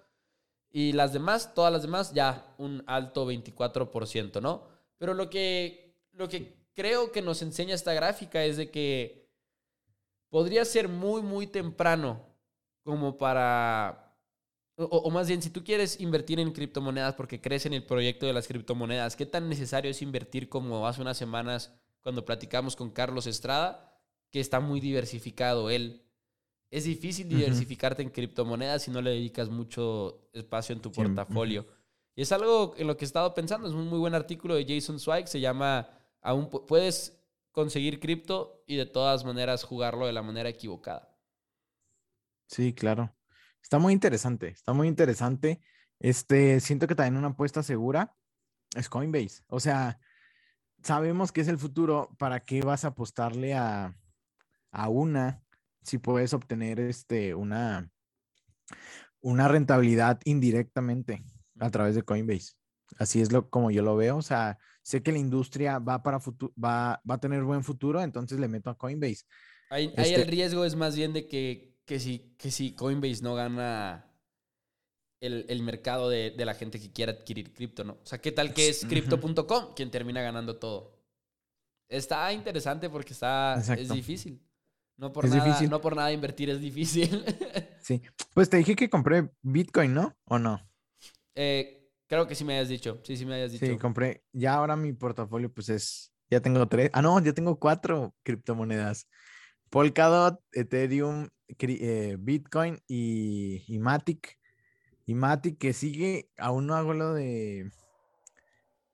Y 0.70 0.94
las 0.94 1.14
demás, 1.14 1.54
todas 1.54 1.72
las 1.72 1.82
demás, 1.82 2.14
ya 2.14 2.54
un 2.58 2.84
alto 2.88 3.26
24%, 3.26 4.42
¿no? 4.42 4.68
Pero 4.98 5.14
lo 5.14 5.30
que, 5.30 5.96
lo 6.14 6.28
que 6.28 6.56
creo 6.74 7.12
que 7.12 7.22
nos 7.22 7.42
enseña 7.42 7.76
esta 7.76 7.94
gráfica 7.94 8.44
es 8.44 8.58
de 8.58 8.70
que 8.72 9.30
podría 10.30 10.66
ser 10.66 10.88
muy, 10.90 11.22
muy 11.22 11.48
temprano 11.48 12.22
como 12.84 13.18
para... 13.18 14.07
O, 14.80 14.84
o 14.86 15.10
más 15.10 15.28
bien, 15.28 15.42
si 15.42 15.50
tú 15.50 15.64
quieres 15.64 16.00
invertir 16.00 16.40
en 16.40 16.52
criptomonedas 16.52 17.16
porque 17.16 17.42
crees 17.42 17.66
en 17.66 17.74
el 17.74 17.84
proyecto 17.86 18.26
de 18.28 18.34
las 18.34 18.48
criptomonedas, 18.48 19.16
¿qué 19.16 19.26
tan 19.26 19.50
necesario 19.50 19.90
es 19.92 20.02
invertir 20.02 20.50
como 20.50 20.88
hace 20.88 21.02
unas 21.02 21.18
semanas 21.18 21.74
cuando 22.02 22.26
platicamos 22.26 22.76
con 22.76 22.92
Carlos 22.92 23.26
Estrada, 23.28 24.00
que 24.32 24.40
está 24.40 24.60
muy 24.60 24.80
diversificado 24.80 25.70
él? 25.72 26.04
Es 26.72 26.86
difícil 26.86 27.30
diversificarte 27.30 28.04
en 28.04 28.10
criptomonedas 28.12 28.84
si 28.84 28.92
no 28.92 29.02
le 29.02 29.12
dedicas 29.12 29.50
mucho 29.50 30.30
espacio 30.34 30.76
en 30.76 30.82
tu 30.82 30.92
Sí, 30.92 31.02
portafolio. 31.02 31.68
Y 32.16 32.24
es 32.24 32.32
algo 32.32 32.76
en 32.78 32.88
lo 32.88 32.98
que 32.98 33.06
he 33.06 33.08
estado 33.08 33.34
pensando. 33.36 33.68
Es 33.68 33.74
un 33.76 33.88
muy 33.88 34.00
buen 34.00 34.16
artículo 34.16 34.56
de 34.56 34.66
Jason 34.68 35.00
Zweig. 35.00 35.28
Se 35.28 35.40
llama 35.42 35.90
Aún 36.22 36.50
pu- 36.50 36.66
puedes 36.66 37.20
conseguir 37.52 38.00
cripto 38.00 38.64
y 38.68 38.76
de 38.78 38.86
todas 38.88 39.26
maneras 39.26 39.64
jugarlo 39.64 40.08
de 40.08 40.14
la 40.14 40.24
manera 40.24 40.50
equivocada. 40.50 41.10
Sí, 42.48 42.74
claro. 42.74 43.14
Está 43.68 43.80
muy 43.80 43.92
interesante, 43.92 44.48
está 44.48 44.72
muy 44.72 44.88
interesante. 44.88 45.60
Este, 46.00 46.62
siento 46.62 46.88
que 46.88 46.96
también 46.96 47.18
una 47.18 47.28
apuesta 47.28 47.62
segura 47.64 48.16
es 48.74 48.88
Coinbase. 48.88 49.44
O 49.48 49.60
sea, 49.60 50.00
sabemos 50.82 51.34
que 51.34 51.42
es 51.42 51.50
el 51.50 51.58
futuro. 51.58 52.16
¿Para 52.18 52.40
qué 52.40 52.62
vas 52.62 52.86
a 52.86 52.90
apostarle 52.90 53.56
a, 53.56 53.94
a 54.72 54.88
una 54.88 55.44
si 55.84 55.98
puedes 55.98 56.34
obtener 56.34 56.80
este, 56.80 57.36
una, 57.36 57.92
una 59.20 59.50
rentabilidad 59.50 60.22
indirectamente 60.24 61.22
a 61.60 61.70
través 61.70 61.94
de 61.96 62.04
Coinbase? 62.04 62.54
Así 62.98 63.20
es 63.20 63.34
lo 63.34 63.50
como 63.50 63.70
yo 63.70 63.84
lo 63.84 63.98
veo. 63.98 64.16
O 64.16 64.22
sea, 64.22 64.58
sé 64.82 65.04
que 65.04 65.12
la 65.12 65.18
industria 65.18 65.80
va 65.80 66.04
para 66.04 66.22
futuro, 66.22 66.54
va, 66.54 67.02
va 67.10 67.16
a 67.16 67.20
tener 67.20 67.44
buen 67.44 67.66
futuro, 67.66 68.02
entonces 68.02 68.40
le 68.40 68.48
meto 68.48 68.70
a 68.70 68.78
Coinbase. 68.78 69.26
Ahí, 69.70 69.94
ahí 69.98 70.12
Este- 70.12 70.22
el 70.22 70.28
riesgo 70.30 70.64
es 70.64 70.78
más 70.78 70.96
bien 70.96 71.12
de 71.12 71.28
que, 71.28 71.76
que, 71.88 72.00
si, 72.00 72.36
que 72.38 72.52
si 72.52 72.74
Coinbase 72.76 73.24
no 73.24 73.34
gana 73.34 74.06
el, 75.22 75.46
el 75.50 75.64
mercado 75.64 76.10
de, 76.10 76.32
de 76.32 76.46
la 76.46 76.54
gente 76.54 76.80
que 76.80 76.92
quiera 76.92 77.14
adquirir 77.14 77.54
cripto, 77.54 77.84
¿no? 77.84 77.94
O 77.94 78.06
sea, 78.06 78.20
¿qué 78.20 78.32
tal 78.32 78.54
que 78.54 78.70
es 78.70 78.86
crypto.com 78.86 79.74
quien 79.74 79.90
termina 79.90 80.22
ganando 80.22 80.58
todo? 80.58 81.02
Está 81.90 82.32
interesante 82.34 82.90
porque 82.90 83.14
está, 83.14 83.56
es 83.56 83.90
difícil. 83.90 84.44
No 84.98 85.14
por, 85.14 85.26
Es 85.26 85.32
nada, 85.32 85.46
difícil. 85.46 85.70
no 85.70 85.80
por 85.80 85.96
nada 85.96 86.12
invertir 86.12 86.50
es 86.52 86.60
difícil. 86.62 87.24
Sí. 87.80 88.02
Pues 88.34 88.50
te 88.50 88.58
dije 88.58 88.76
que 88.76 88.90
compré 88.90 89.30
Bitcoin, 89.42 89.94
¿no? 89.94 90.14
¿O 90.26 90.38
no? 90.38 90.60
Eh, 91.36 91.90
creo 92.06 92.28
que 92.28 92.36
sí 92.36 92.44
me 92.44 92.56
hayas 92.58 92.68
dicho. 92.68 93.00
Sí, 93.06 93.16
sí 93.16 93.26
me 93.26 93.36
hayas 93.36 93.54
dicho. 93.54 93.66
Sí, 93.66 93.78
compré. 93.78 94.26
Ya 94.34 94.56
ahora 94.56 94.76
mi 94.76 94.92
portafolio, 94.92 95.50
pues 95.50 95.70
es. 95.70 96.12
Ya 96.30 96.42
tengo 96.42 96.68
tres. 96.68 96.90
Ah, 96.92 97.02
no, 97.02 97.18
ya 97.24 97.32
tengo 97.32 97.58
cuatro 97.58 98.14
criptomonedas: 98.24 99.08
Polkadot, 99.70 100.42
Ethereum, 100.52 101.30
eh, 101.48 102.18
Bitcoin 102.20 102.80
y, 102.88 103.64
y 103.68 103.80
Matic. 103.80 104.38
Y 105.06 105.16
Matic 105.16 105.58
que 105.58 105.74
sigue. 105.74 106.30
Aún 106.38 106.68
no 106.68 106.76
hago 106.76 106.94
lo 106.94 107.14
de. 107.14 107.72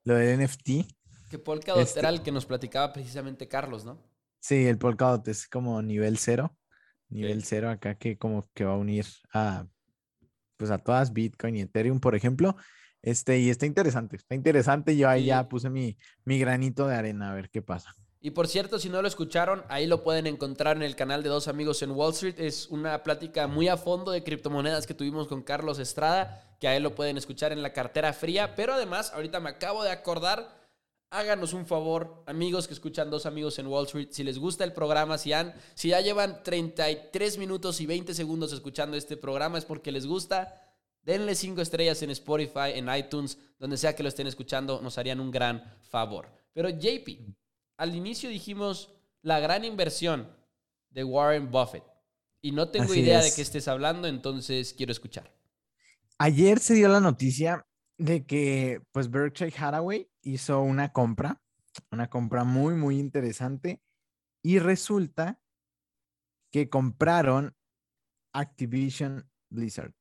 Lo 0.04 0.16
del 0.16 0.40
NFT. 0.40 0.86
Que 1.30 1.40
Polkadot 1.40 1.82
Este- 1.82 2.00
era 2.00 2.10
el 2.10 2.22
que 2.22 2.32
nos 2.32 2.46
platicaba 2.46 2.94
precisamente 2.94 3.48
Carlos, 3.48 3.86
¿no? 3.86 4.00
Sí, 4.40 4.66
el 4.68 4.78
Polkadot 4.78 5.28
es 5.28 5.48
como 5.48 5.82
nivel 5.82 6.18
cero. 6.18 6.56
Nivel 7.10 7.44
cero 7.44 7.70
acá 7.70 7.96
que 7.96 8.18
como 8.18 8.50
que 8.54 8.66
va 8.66 8.74
a 8.74 8.78
unir 8.78 9.06
a. 9.34 9.66
Pues 10.58 10.70
a 10.72 10.78
todas 10.78 11.14
Bitcoin 11.14 11.56
y 11.56 11.62
Ethereum, 11.62 12.00
por 12.00 12.16
ejemplo. 12.16 12.56
Este, 13.02 13.40
y 13.40 13.50
está 13.50 13.66
interesante, 13.66 14.16
está 14.16 14.34
interesante. 14.36 14.96
Yo 14.96 15.10
ahí 15.10 15.22
Sí. 15.24 15.28
ya 15.28 15.50
puse 15.50 15.70
mi, 15.70 15.98
mi 16.24 16.40
granito 16.40 16.88
de 16.88 16.96
arena 16.96 17.32
a 17.32 17.34
ver 17.34 17.50
qué 17.50 17.62
pasa. 17.62 17.94
Y 18.26 18.32
por 18.32 18.48
cierto, 18.48 18.80
si 18.80 18.88
no 18.88 19.02
lo 19.02 19.08
escucharon, 19.10 19.66
ahí 19.68 19.86
lo 19.86 20.02
pueden 20.02 20.28
encontrar 20.28 20.78
en 20.78 20.84
el 20.84 20.96
canal 20.96 21.24
de 21.24 21.30
Dos 21.30 21.50
Amigos 21.50 21.82
en 21.82 21.92
Wall 21.92 22.14
Street. 22.14 22.40
Es 22.40 22.70
una 22.70 23.04
plática 23.04 23.48
muy 23.48 23.68
a 23.68 23.76
fondo 23.76 24.12
de 24.12 24.24
criptomonedas 24.24 24.88
que 24.88 24.94
tuvimos 24.94 25.28
con 25.28 25.44
Carlos 25.44 25.78
Estrada, 25.78 26.56
que 26.58 26.70
ahí 26.70 26.80
lo 26.80 26.96
pueden 26.96 27.18
escuchar 27.18 27.52
en 27.52 27.62
la 27.62 27.74
cartera 27.74 28.14
fría. 28.14 28.56
Pero 28.56 28.76
además, 28.76 29.12
ahorita 29.14 29.42
me 29.42 29.50
acabo 29.50 29.84
de 29.84 29.92
acordar, 29.92 30.58
háganos 31.10 31.52
un 31.52 31.66
favor, 31.66 32.24
amigos 32.26 32.66
que 32.66 32.74
escuchan 32.74 33.10
Dos 33.10 33.26
Amigos 33.26 33.60
en 33.60 33.68
Wall 33.68 33.88
Street, 33.88 34.08
si 34.12 34.24
les 34.24 34.40
gusta 34.40 34.64
el 34.64 34.72
programa, 34.72 35.18
si, 35.18 35.34
han, 35.34 35.54
si 35.74 35.90
ya 35.90 36.00
llevan 36.00 36.44
33 36.44 37.38
minutos 37.38 37.82
y 37.82 37.86
20 37.88 38.14
segundos 38.14 38.54
escuchando 38.54 38.96
este 38.96 39.18
programa, 39.18 39.58
es 39.58 39.66
porque 39.66 39.92
les 39.92 40.08
gusta. 40.08 40.62
Denle 41.02 41.36
5 41.36 41.60
estrellas 41.60 42.02
en 42.04 42.12
Spotify, 42.12 42.72
en 42.76 42.88
iTunes, 42.96 43.38
donde 43.60 43.76
sea 43.76 43.94
que 43.98 44.04
lo 44.04 44.08
estén 44.08 44.28
escuchando, 44.28 44.80
nos 44.82 44.98
harían 44.98 45.20
un 45.20 45.30
gran 45.30 45.62
favor. 45.82 46.30
Pero 46.54 46.70
JP, 46.70 47.36
al 47.84 47.96
inicio 47.96 48.30
dijimos 48.30 48.96
la 49.22 49.42
gran 49.42 49.66
inversión 49.66 50.34
de 50.90 51.04
Warren 51.04 51.52
Buffett. 51.52 51.84
Y 52.42 52.54
no 52.54 52.70
tengo 52.70 52.86
Así 52.86 53.02
idea 53.02 53.22
de 53.22 53.32
qué 53.36 53.42
estés 53.42 53.68
hablando, 53.68 54.08
entonces 54.08 54.74
quiero 54.74 54.94
escuchar. 54.94 55.34
Ayer 56.18 56.60
se 56.60 56.76
dio 56.76 56.88
la 56.88 57.02
noticia 57.02 57.68
de 57.98 58.26
que 58.26 58.82
pues 58.94 59.10
Berkshire 59.10 59.54
Hathaway 59.58 60.10
hizo 60.22 60.62
una 60.62 60.94
compra, 60.94 61.42
una 61.92 62.10
compra 62.10 62.46
muy, 62.46 62.74
muy 62.76 63.00
interesante 63.00 63.82
y 64.42 64.60
resulta 64.60 65.42
que 66.52 66.70
compraron 66.70 67.54
Activision 68.34 69.30
Blizzard. 69.50 69.94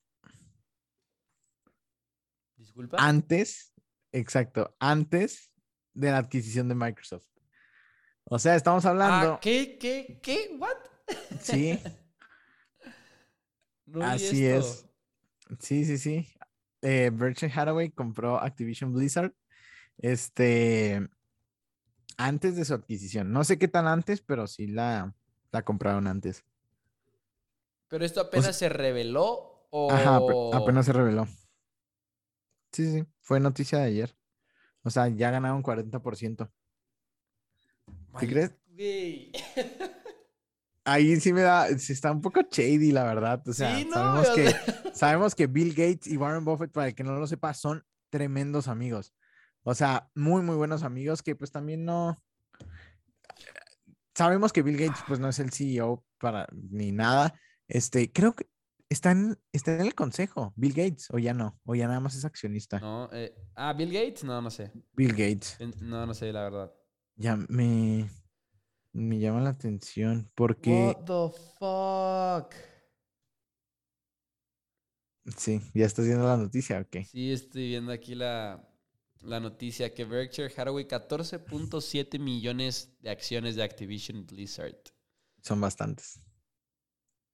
Disculpa. 2.56 2.96
Antes, 3.00 3.72
exacto, 4.12 4.76
antes 4.78 5.52
de 5.94 6.12
la 6.12 6.18
adquisición 6.18 6.68
de 6.68 6.76
Microsoft. 6.76 7.32
O 8.24 8.38
sea, 8.38 8.54
estamos 8.56 8.84
hablando, 8.86 9.34
Ah, 9.34 9.38
¿Qué? 9.40 9.78
¿Qué? 9.78 10.20
¿Qué? 10.22 10.56
¿What? 10.58 10.76
sí, 11.40 11.78
No 13.86 14.04
Así 14.04 14.46
es. 14.46 14.86
Sí, 15.58 15.84
sí, 15.84 15.98
sí. 15.98 16.28
Eh, 16.80 17.10
Berkshire 17.12 17.52
Hathaway 17.52 17.90
compró 17.90 18.38
Activision 18.40 18.92
Blizzard. 18.92 19.34
Este. 19.98 21.06
Antes 22.16 22.56
de 22.56 22.64
su 22.64 22.74
adquisición. 22.74 23.32
No 23.32 23.44
sé 23.44 23.58
qué 23.58 23.68
tan 23.68 23.86
antes, 23.86 24.22
pero 24.22 24.46
sí 24.46 24.66
la, 24.66 25.14
la 25.50 25.62
compraron 25.62 26.06
antes. 26.06 26.44
Pero 27.88 28.04
esto 28.04 28.20
apenas 28.22 28.56
se 28.56 28.68
reveló 28.68 29.66
o. 29.70 29.90
Ajá, 29.92 30.18
ape- 30.18 30.54
apenas 30.54 30.86
se 30.86 30.92
reveló. 30.92 31.26
Sí, 32.72 32.90
sí, 32.90 33.04
fue 33.20 33.38
noticia 33.40 33.78
de 33.78 33.84
ayer. 33.84 34.16
O 34.82 34.90
sea, 34.90 35.08
ya 35.08 35.30
ganaron 35.30 35.62
40%. 35.62 36.50
¿Te 38.18 38.28
crees? 38.28 38.52
Güey. 38.68 39.32
Ahí 40.84 41.20
sí 41.20 41.32
me 41.32 41.42
da, 41.42 41.68
sí 41.78 41.92
está 41.92 42.10
un 42.10 42.20
poco 42.20 42.40
shady, 42.50 42.90
la 42.90 43.04
verdad. 43.04 43.42
O 43.46 43.52
sea, 43.52 43.76
Sí, 43.76 43.84
no, 43.84 43.94
sabemos 43.94 44.28
o 44.28 44.34
que, 44.34 44.54
sabemos 44.94 45.34
que 45.34 45.46
Bill 45.46 45.70
Gates 45.70 46.08
y 46.08 46.16
Warren 46.16 46.44
Buffett, 46.44 46.72
para 46.72 46.88
el 46.88 46.94
que 46.94 47.04
no 47.04 47.12
lo 47.12 47.26
sepa, 47.26 47.54
son 47.54 47.84
tremendos 48.10 48.66
amigos. 48.66 49.14
O 49.62 49.74
sea, 49.74 50.10
muy, 50.14 50.42
muy 50.42 50.56
buenos 50.56 50.82
amigos 50.82 51.22
que 51.22 51.36
pues 51.36 51.52
también 51.52 51.84
no, 51.84 52.20
sabemos 54.14 54.52
que 54.52 54.62
Bill 54.62 54.76
Gates 54.76 55.02
pues 55.06 55.20
no 55.20 55.28
es 55.28 55.38
el 55.38 55.50
CEO 55.50 56.04
para 56.18 56.46
ni 56.52 56.92
nada. 56.92 57.34
Este, 57.68 58.12
creo 58.12 58.34
que 58.34 58.46
está 58.88 59.12
en, 59.12 59.38
está 59.52 59.74
en 59.74 59.82
el 59.82 59.94
consejo, 59.94 60.52
Bill 60.56 60.74
Gates, 60.74 61.08
o 61.10 61.18
ya 61.18 61.32
no, 61.32 61.58
o 61.64 61.74
ya 61.74 61.86
nada 61.86 62.00
más 62.00 62.14
es 62.14 62.24
accionista. 62.24 62.78
No, 62.80 63.08
eh, 63.12 63.34
ah, 63.54 63.72
Bill 63.72 63.92
Gates, 63.92 64.24
no, 64.24 64.40
no 64.40 64.50
sé. 64.50 64.72
Bill 64.92 65.12
Gates. 65.12 65.58
No, 65.80 66.06
no 66.06 66.14
sé, 66.14 66.32
la 66.32 66.42
verdad. 66.42 66.72
Ya 67.16 67.36
me, 67.48 68.10
me 68.92 69.18
llama 69.20 69.40
la 69.42 69.50
atención 69.50 70.30
porque 70.34 70.70
What 70.70 71.04
the 71.04 71.28
fuck? 71.58 72.54
sí, 75.36 75.60
ya 75.74 75.86
estás 75.86 76.06
viendo 76.06 76.26
la 76.26 76.36
noticia, 76.36 76.80
ok. 76.80 76.96
Sí, 77.00 77.30
estoy 77.32 77.68
viendo 77.68 77.92
aquí 77.92 78.14
la, 78.14 78.66
la 79.20 79.40
noticia 79.40 79.92
que 79.92 80.04
Berkshire 80.06 80.52
Hathaway 80.56 80.86
14.7 80.86 82.18
millones 82.18 82.96
de 83.00 83.10
acciones 83.10 83.56
de 83.56 83.62
Activision 83.62 84.26
Blizzard. 84.26 84.76
Son 85.42 85.60
bastantes. 85.60 86.20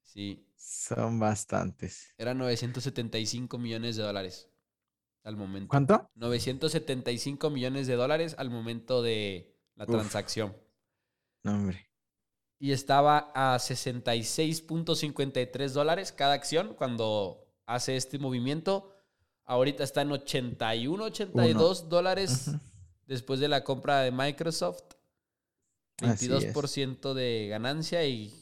Sí, 0.03 0.49
Son 0.57 1.19
bastantes. 1.19 2.15
eran 2.19 2.39
975 2.39 3.59
millones 3.59 3.97
de 3.97 4.03
dólares 4.03 4.51
al 5.25 5.37
momento. 5.37 5.69
¿Cuánto? 5.71 6.11
975 6.15 7.51
millones 7.51 7.87
de 7.87 7.97
dólares 7.97 8.35
al 8.39 8.51
momento 8.51 9.03
de 9.03 9.58
la 9.79 9.85
Uf. 9.85 9.91
transacción. 9.91 10.55
No, 11.45 11.55
hombre. 11.55 11.89
Y 12.59 12.73
estaba 12.73 13.31
a 13.35 13.57
66.53 13.59 15.71
dólares 15.71 16.13
cada 16.13 16.35
acción 16.35 16.75
cuando 16.75 17.47
hace 17.67 17.97
este 17.97 18.19
movimiento. 18.19 18.95
Ahorita 19.45 19.85
está 19.85 20.03
en 20.03 20.13
81, 20.13 21.05
82 21.05 21.89
dólares 21.89 22.49
Ujú. 22.49 22.59
después 23.07 23.41
de 23.41 23.49
la 23.49 23.65
compra 23.65 24.01
de 24.01 24.11
Microsoft. 24.11 24.83
Así 26.03 26.27
es. 26.27 26.33
22% 26.55 27.15
de 27.15 27.47
ganancia 27.49 28.05
y, 28.05 28.35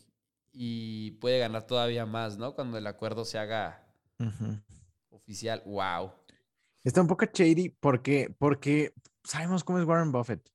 y 0.53 1.13
puede 1.13 1.39
ganar 1.39 1.67
todavía 1.67 2.07
más, 2.07 2.39
¿no? 2.39 2.55
Cuando 2.55 2.79
el 2.79 2.87
acuerdo 2.87 3.25
se 3.25 3.39
haga 3.39 3.87
oficial. 5.11 5.63
¡Wow! 5.67 6.13
Está 6.83 7.01
un 7.03 7.07
poco 7.07 7.27
shady 7.27 7.69
porque, 7.69 8.35
porque 8.39 8.95
sabemos 9.25 9.63
cómo 9.65 9.79
es 9.79 9.85
Warren 9.85 10.13
Buffett. 10.13 10.51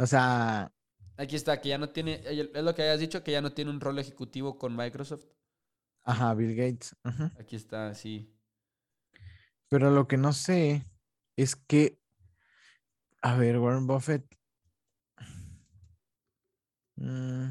O 0.00 0.06
sea, 0.06 0.72
Aquí 1.16 1.34
está, 1.34 1.60
que 1.60 1.70
ya 1.70 1.78
no 1.78 1.88
tiene, 1.90 2.22
es 2.24 2.62
lo 2.62 2.74
que 2.74 2.82
hayas 2.82 3.00
dicho, 3.00 3.24
que 3.24 3.32
ya 3.32 3.40
no 3.42 3.52
tiene 3.52 3.72
un 3.72 3.80
rol 3.80 3.98
ejecutivo 3.98 4.56
con 4.56 4.76
Microsoft. 4.76 5.24
ajá, 6.04 6.32
Bill 6.34 6.54
Gates. 6.54 6.94
ujú. 7.04 7.24
Aquí 7.40 7.56
está, 7.56 7.92
sí. 7.94 8.32
Pero 9.68 9.90
lo 9.90 10.06
que 10.06 10.16
no 10.16 10.32
sé 10.32 10.86
es 11.36 11.56
que, 11.56 12.00
a 13.20 13.36
ver, 13.36 13.58
Warren 13.58 13.86
Buffett. 13.88 14.24
mm, 16.96 17.50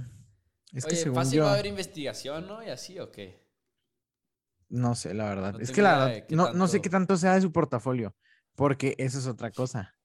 es 0.74 0.86
que 0.86 0.92
Oye, 0.94 1.04
según 1.04 1.16
fácil 1.16 1.38
yo, 1.40 1.44
va 1.44 1.52
a 1.52 1.54
haber 1.54 1.66
investigación, 1.68 2.48
¿no? 2.48 2.64
Y 2.64 2.70
así, 2.70 3.00
¿o 3.00 3.12
qué? 3.12 3.46
no 4.70 4.96
sé, 4.96 5.14
la 5.14 5.26
verdad. 5.30 5.54
No 5.54 5.60
es 5.60 5.72
que 5.72 5.82
la 5.82 6.06
verdad, 6.06 6.26
no, 6.30 6.52
no 6.54 6.68
sé 6.68 6.82
qué 6.82 6.90
tanto- 6.90 7.16
sea 7.18 7.36
de 7.36 7.42
su 7.42 7.52
portafolio, 7.54 8.16
porque 8.56 8.96
eso 8.98 9.18
es 9.20 9.26
otra 9.28 9.50
cosa. 9.52 9.96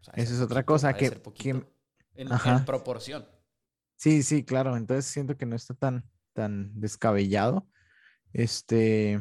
O 0.00 0.04
sea, 0.04 0.14
ser 0.14 0.22
es 0.24 0.40
otra 0.40 0.64
cosa 0.64 0.94
que- 0.94 1.10
que-. 1.34 1.77
En, 2.18 2.64
proporción. 2.64 3.26
Sí, 3.96 4.22
sí, 4.22 4.44
claro. 4.44 4.76
Entonces 4.76 5.06
siento 5.06 5.36
que 5.36 5.46
no 5.46 5.56
está 5.56 5.74
tan, 5.74 6.04
tan 6.34 6.78
descabellado. 6.80 7.68
Este. 8.32 9.20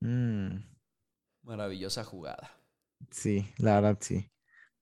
mm, 0.00 0.56
Maravillosa 1.42 2.04
jugada. 2.04 2.50
sí, 3.10 3.52
la 3.58 3.80
verdad 3.80 3.98
sí. 4.00 4.30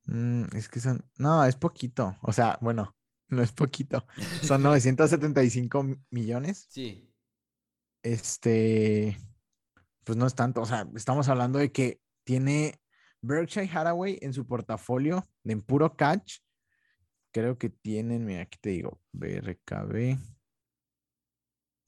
Mm, 0.05 0.45
es 0.57 0.69
que 0.69 0.81
son. 0.81 1.05
No, 1.19 1.45
es 1.45 1.57
poquito. 1.57 2.17
O 2.23 2.33
sea, 2.33 2.59
bueno, 2.61 2.95
no 3.29 3.43
es 3.43 3.53
poquito. 3.53 4.07
Son 4.43 4.63
975 4.63 5.83
mi- 5.83 5.97
millones. 6.11 6.67
Sí. 6.71 7.13
Este. 8.03 9.19
Pues 10.05 10.17
no 10.17 10.27
es 10.27 10.35
tanto. 10.35 10.63
O 10.63 10.67
sea, 10.67 10.87
estamos 10.95 11.29
hablando 11.29 11.59
de 11.59 11.73
que 11.73 12.01
tiene 12.25 12.81
Berkshire 13.23 13.69
Hathaway 13.69 14.19
en 14.23 14.33
su 14.33 14.47
portafolio 14.47 15.27
en 15.45 15.63
puro 15.63 15.97
catch. 15.97 16.39
Creo 17.33 17.59
que 17.59 17.69
tienen, 17.71 18.25
mira, 18.25 18.43
aquí 18.43 18.59
te 18.61 18.71
digo, 18.71 19.01
BRKB. 19.13 20.19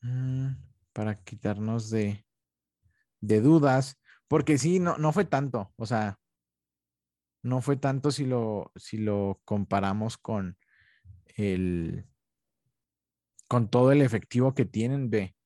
mm, 0.02 0.48
para 0.92 1.14
quitarnos 1.22 1.90
de, 1.90 2.26
de 3.20 3.40
dudas. 3.40 4.00
Porque 4.28 4.58
sí, 4.58 4.78
no, 4.78 4.96
no 4.98 5.12
fue 5.12 5.24
tanto. 5.24 5.72
O 5.76 5.86
sea, 5.86 6.20
no 7.42 7.62
fue 7.62 7.76
tanto 7.76 8.10
si 8.10 8.26
lo, 8.26 8.70
si 8.76 8.98
lo 8.98 9.40
comparamos 9.44 10.18
con 10.18 10.58
el. 11.36 12.06
con 13.48 13.68
todo 13.68 13.92
el 13.92 14.02
efectivo 14.02 14.54
que 14.54 14.64
tienen, 14.64 15.10
ve. 15.10 15.36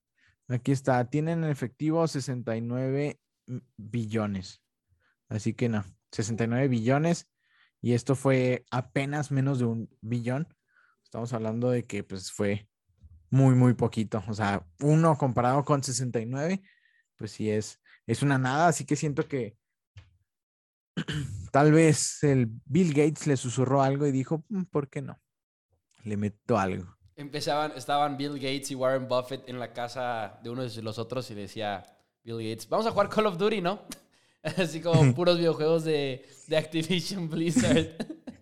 Aquí 0.48 0.72
está, 0.72 1.08
tienen 1.08 1.44
en 1.44 1.50
efectivo 1.50 2.06
69 2.06 3.20
m- 3.46 3.62
billones. 3.76 4.62
Así 5.28 5.54
que 5.54 5.68
no, 5.70 5.84
69 6.12 6.68
billones. 6.68 7.30
Y 7.84 7.92
esto 7.92 8.14
fue 8.14 8.64
apenas 8.70 9.30
menos 9.30 9.58
de 9.58 9.66
un 9.66 9.90
billón. 10.00 10.48
Estamos 11.02 11.34
hablando 11.34 11.68
de 11.68 11.84
que 11.84 12.02
pues 12.02 12.32
fue 12.32 12.66
muy, 13.28 13.54
muy 13.54 13.74
poquito. 13.74 14.24
O 14.26 14.32
sea, 14.32 14.66
uno 14.80 15.18
comparado 15.18 15.66
con 15.66 15.82
69, 15.82 16.62
pues 17.14 17.32
sí 17.32 17.50
es, 17.50 17.82
es 18.06 18.22
una 18.22 18.38
nada. 18.38 18.68
Así 18.68 18.86
que 18.86 18.96
siento 18.96 19.28
que 19.28 19.58
tal 21.52 21.72
vez 21.72 22.24
el 22.24 22.48
Bill 22.64 22.94
Gates 22.94 23.26
le 23.26 23.36
susurró 23.36 23.82
algo 23.82 24.06
y 24.06 24.12
dijo, 24.12 24.46
"Mm, 24.48 24.62
¿por 24.62 24.88
qué 24.88 25.02
no? 25.02 25.20
Le 26.04 26.16
meto 26.16 26.56
algo. 26.56 26.96
Empezaban, 27.16 27.72
estaban 27.76 28.16
Bill 28.16 28.36
Gates 28.36 28.70
y 28.70 28.76
Warren 28.76 29.08
Buffett 29.08 29.46
en 29.46 29.58
la 29.58 29.74
casa 29.74 30.40
de 30.42 30.48
uno 30.48 30.62
de 30.62 30.82
los 30.82 30.98
otros 30.98 31.30
y 31.30 31.34
decía 31.34 31.84
Bill 32.22 32.38
Gates, 32.38 32.66
vamos 32.66 32.86
a 32.86 32.92
jugar 32.92 33.10
Call 33.10 33.26
of 33.26 33.36
Duty, 33.36 33.60
¿no? 33.60 33.82
Así 34.58 34.80
como 34.80 35.14
puros 35.14 35.38
videojuegos 35.38 35.84
de, 35.84 36.28
de 36.46 36.56
Activision 36.56 37.28
Blizzard. 37.30 37.96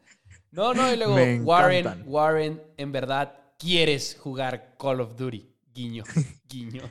no, 0.50 0.74
no, 0.74 0.92
y 0.92 0.96
luego 0.96 1.14
Me 1.14 1.40
Warren, 1.40 1.78
encantan. 1.78 2.08
Warren, 2.08 2.62
en 2.76 2.92
verdad, 2.92 3.34
quieres 3.58 4.16
jugar 4.18 4.76
Call 4.78 5.00
of 5.00 5.16
Duty. 5.16 5.48
Guiño, 5.72 6.04
guiño. 6.48 6.82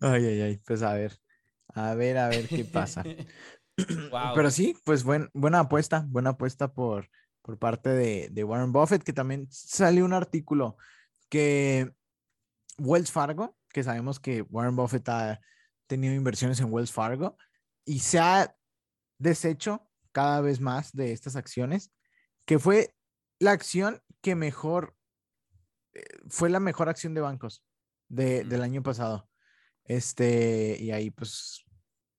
Ay, 0.00 0.26
ay, 0.26 0.40
ay. 0.40 0.60
Pues 0.66 0.82
a 0.82 0.94
ver. 0.94 1.16
A 1.68 1.94
ver, 1.94 2.18
a 2.18 2.28
ver 2.28 2.48
qué 2.48 2.64
pasa. 2.64 3.04
Wow. 4.10 4.34
Pero 4.34 4.50
sí, 4.50 4.76
pues 4.84 5.02
buen, 5.02 5.30
buena 5.32 5.60
apuesta, 5.60 6.04
buena 6.06 6.30
apuesta 6.30 6.74
por, 6.74 7.08
por 7.40 7.58
parte 7.58 7.88
de, 7.88 8.28
de 8.30 8.44
Warren 8.44 8.70
Buffett, 8.70 9.02
que 9.02 9.14
también 9.14 9.48
salió 9.50 10.04
un 10.04 10.12
artículo 10.12 10.76
que 11.30 11.90
Wells 12.78 13.10
Fargo, 13.10 13.56
que 13.70 13.82
sabemos 13.82 14.20
que 14.20 14.42
Warren 14.42 14.76
Buffett 14.76 15.08
ha 15.08 15.40
tenido 15.92 16.14
inversiones 16.14 16.58
en 16.60 16.72
Wells 16.72 16.90
Fargo 16.92 17.36
y 17.84 17.98
se 17.98 18.18
ha 18.18 18.56
deshecho 19.18 19.88
cada 20.12 20.40
vez 20.40 20.60
más 20.60 20.92
de 20.92 21.12
estas 21.12 21.36
acciones, 21.36 21.92
que 22.46 22.58
fue 22.58 22.94
la 23.38 23.50
acción 23.52 24.02
que 24.22 24.34
mejor, 24.34 24.96
eh, 25.94 26.02
fue 26.28 26.48
la 26.50 26.60
mejor 26.60 26.88
acción 26.88 27.12
de 27.14 27.20
bancos 27.20 27.62
de- 28.08 28.44
del 28.44 28.62
año 28.62 28.82
pasado. 28.82 29.28
Este, 29.84 30.76
y 30.80 30.90
ahí 30.92 31.10
pues 31.10 31.64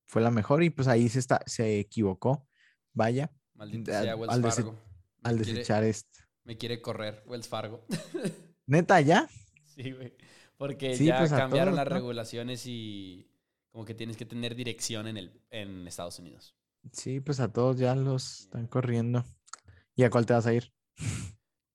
fue 0.06 0.22
la 0.22 0.32
mejor 0.32 0.64
y 0.64 0.70
pues 0.70 0.88
ahí 0.88 1.10
se, 1.10 1.20
está, 1.20 1.42
se 1.46 1.80
equivocó, 1.80 2.48
vaya, 2.94 3.32
Maldito 3.56 3.92
al- 3.96 4.04
sea 4.04 4.16
Wells 4.16 4.34
al 4.34 4.42
Fargo. 4.44 4.80
Al 5.24 5.36
quiere- 5.38 5.54
desechar 5.54 5.84
esto. 5.84 6.20
Me 6.44 6.58
quiere 6.58 6.82
correr 6.82 7.24
Wells 7.26 7.48
Fargo. 7.48 7.86
Neta, 8.68 9.02
ya. 9.02 9.30
Sí, 9.66 9.92
güey. 9.92 10.16
Porque 10.58 10.96
Sí, 10.96 11.06
ya 11.06 11.18
pues, 11.20 11.32
cambiaron 11.32 11.74
todos, 11.74 11.84
las 11.86 11.90
¿no? 11.90 11.96
regulaciones 11.96 12.66
y 12.68 13.33
como 13.74 13.86
que 13.86 13.96
tienes 13.96 14.18
que 14.18 14.26
tener 14.26 14.54
dirección 14.56 15.08
en, 15.08 15.18
el, 15.18 15.42
en 15.50 15.88
Estados 15.88 16.20
Unidos. 16.20 16.56
Sí, 16.92 17.20
pues 17.20 17.40
a 17.40 17.52
todos 17.52 17.78
ya 17.78 17.96
los 17.96 18.42
están 18.42 18.68
corriendo. 18.68 19.26
¿Y 19.96 20.04
a 20.04 20.12
cuál 20.12 20.28
te 20.28 20.34
vas 20.34 20.46
a 20.46 20.54
ir? 20.54 20.72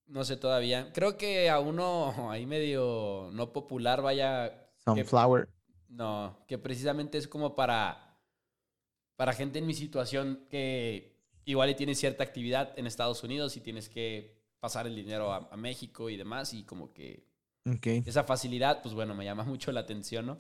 No 0.07 0.25
sé 0.25 0.37
todavía. 0.37 0.93
Creo 0.93 1.19
que 1.19 1.51
a 1.51 1.59
uno 1.59 2.15
ahí 2.31 2.47
medio 2.47 3.31
no 3.33 3.53
popular 3.53 4.01
vaya. 4.01 4.71
Sunflower. 4.85 5.49
No, 5.89 6.45
que 6.47 6.57
precisamente 6.57 7.19
es 7.19 7.27
como 7.27 7.57
para, 7.57 8.17
para 9.17 9.33
gente 9.33 9.59
en 9.59 9.67
mi 9.67 9.75
situación 9.75 10.47
que 10.49 11.19
igual 11.47 11.75
tiene 11.75 11.97
cierta 11.97 12.23
actividad 12.23 12.79
en 12.79 12.87
Estados 12.87 13.25
Unidos 13.25 13.57
y 13.57 13.61
tienes 13.61 13.89
que 13.89 14.39
pasar 14.61 14.87
el 14.87 14.95
dinero 14.95 15.33
a, 15.33 15.49
a 15.51 15.57
México 15.57 16.11
y 16.11 16.17
demás 16.17 16.55
y 16.55 16.63
como 16.63 16.93
que 16.93 17.27
Ok, 17.67 17.87
esa 18.07 18.23
facilidad, 18.23 18.83
pues 18.83 18.95
bueno, 18.95 19.17
me 19.17 19.25
llama 19.25 19.43
mucho 19.45 19.73
la 19.73 19.81
atención, 19.81 20.27
¿no? 20.27 20.39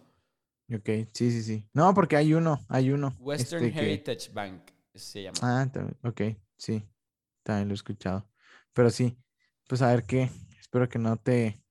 Ok, 0.75 1.09
sí, 1.13 1.31
sí, 1.31 1.43
sí. 1.43 1.65
No, 1.73 1.95
porque 1.95 2.17
hay 2.17 2.35
uno, 2.35 2.61
hay 2.69 2.91
uno. 2.91 3.15
Western 3.21 3.65
este, 3.65 3.79
que- 3.79 3.85
Heritage 3.85 4.31
Bank 4.33 4.63
se 4.95 5.23
llama. 5.23 5.39
Ah, 5.43 5.69
también, 5.73 5.97
ok, 6.03 6.21
sí, 6.57 6.83
también 7.43 7.69
lo 7.69 7.75
he 7.75 7.77
escuchado. 7.77 8.29
Pero 8.73 8.91
sí, 8.91 9.17
pues 9.69 9.83
a 9.83 9.89
ver 9.89 10.05
qué. 10.05 10.31
Espero 10.61 10.89
que 10.89 10.99
no 10.99 11.17
te 11.17 11.63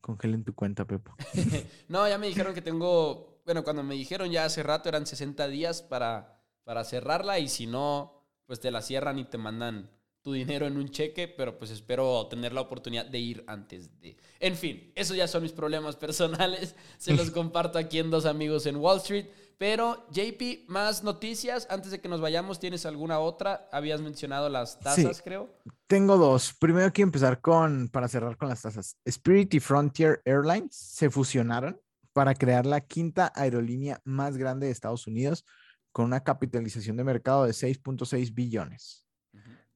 congelen 0.00 0.44
tu 0.44 0.54
cuenta, 0.54 0.84
Pepo. 0.84 1.14
no, 1.88 2.08
ya 2.08 2.18
me 2.18 2.26
dijeron 2.26 2.54
que 2.54 2.62
tengo, 2.62 3.40
bueno, 3.44 3.64
cuando 3.64 3.82
me 3.82 3.94
dijeron 3.94 4.30
ya 4.30 4.44
hace 4.44 4.62
rato 4.62 4.88
eran 4.88 5.06
60 5.06 5.48
días 5.48 5.82
para, 5.82 6.42
para 6.64 6.84
cerrarla 6.84 7.38
y 7.38 7.48
si 7.48 7.66
no, 7.66 8.22
pues 8.46 8.60
te 8.60 8.70
la 8.70 8.82
cierran 8.82 9.18
y 9.18 9.24
te 9.24 9.38
mandan 9.38 9.90
tu 10.24 10.32
dinero 10.32 10.66
en 10.66 10.78
un 10.78 10.88
cheque, 10.88 11.28
pero 11.28 11.58
pues 11.58 11.70
espero 11.70 12.26
tener 12.28 12.54
la 12.54 12.62
oportunidad 12.62 13.04
de 13.04 13.18
ir 13.18 13.44
antes 13.46 14.00
de... 14.00 14.16
En 14.40 14.56
fin, 14.56 14.90
esos 14.94 15.18
ya 15.18 15.28
son 15.28 15.42
mis 15.42 15.52
problemas 15.52 15.96
personales, 16.04 16.74
se 16.96 17.12
los 17.12 17.30
comparto 17.30 17.78
aquí 17.78 17.98
en 17.98 18.10
Dos 18.10 18.24
Amigos 18.24 18.64
en 18.64 18.76
Wall 18.76 18.96
Street. 18.98 19.26
Pero 19.58 20.06
JP, 20.10 20.66
más 20.66 21.04
noticias. 21.04 21.66
Antes 21.70 21.92
de 21.92 22.00
que 22.00 22.08
nos 22.08 22.20
vayamos, 22.20 22.58
¿tienes 22.58 22.86
alguna 22.86 23.20
otra? 23.20 23.68
Habías 23.70 24.00
mencionado 24.00 24.48
las 24.48 24.80
tasas, 24.80 25.22
creo. 25.22 25.48
Tengo 25.86 26.16
dos. 26.16 26.54
Primero 26.58 26.92
quiero 26.92 27.08
empezar 27.08 27.40
con, 27.40 27.88
para 27.88 28.08
cerrar 28.08 28.36
con 28.36 28.48
las 28.48 28.62
tasas. 28.62 28.96
Spirit 29.04 29.54
y 29.54 29.60
Frontier 29.60 30.22
Airlines 30.24 30.74
se 30.74 31.08
fusionaron 31.08 31.80
para 32.14 32.34
crear 32.34 32.66
la 32.66 32.80
quinta 32.80 33.30
aerolínea 33.36 34.00
más 34.04 34.38
grande 34.38 34.66
de 34.66 34.72
Estados 34.72 35.06
Unidos 35.06 35.44
con 35.92 36.06
una 36.06 36.24
capitalización 36.24 36.96
de 36.96 37.04
mercado 37.04 37.44
de 37.44 37.52
6.6 37.52 38.34
billones. 38.34 39.03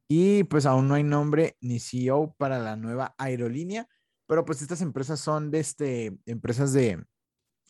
Y 0.09 0.45
pues 0.45 0.65
aún 0.65 0.89
no 0.89 0.95
hay 0.95 1.05
nombre 1.05 1.59
ni 1.61 1.81
CEO 1.81 2.35
para 2.39 2.59
la 2.59 2.77
nueva 2.77 3.15
aerolínea, 3.19 3.89
pero 4.27 4.45
pues 4.47 4.63
estas 4.63 4.81
empresas 4.81 5.21
son 5.21 5.51
de 5.51 5.61
este, 5.61 6.19
empresas 6.25 6.73
de, 6.73 7.05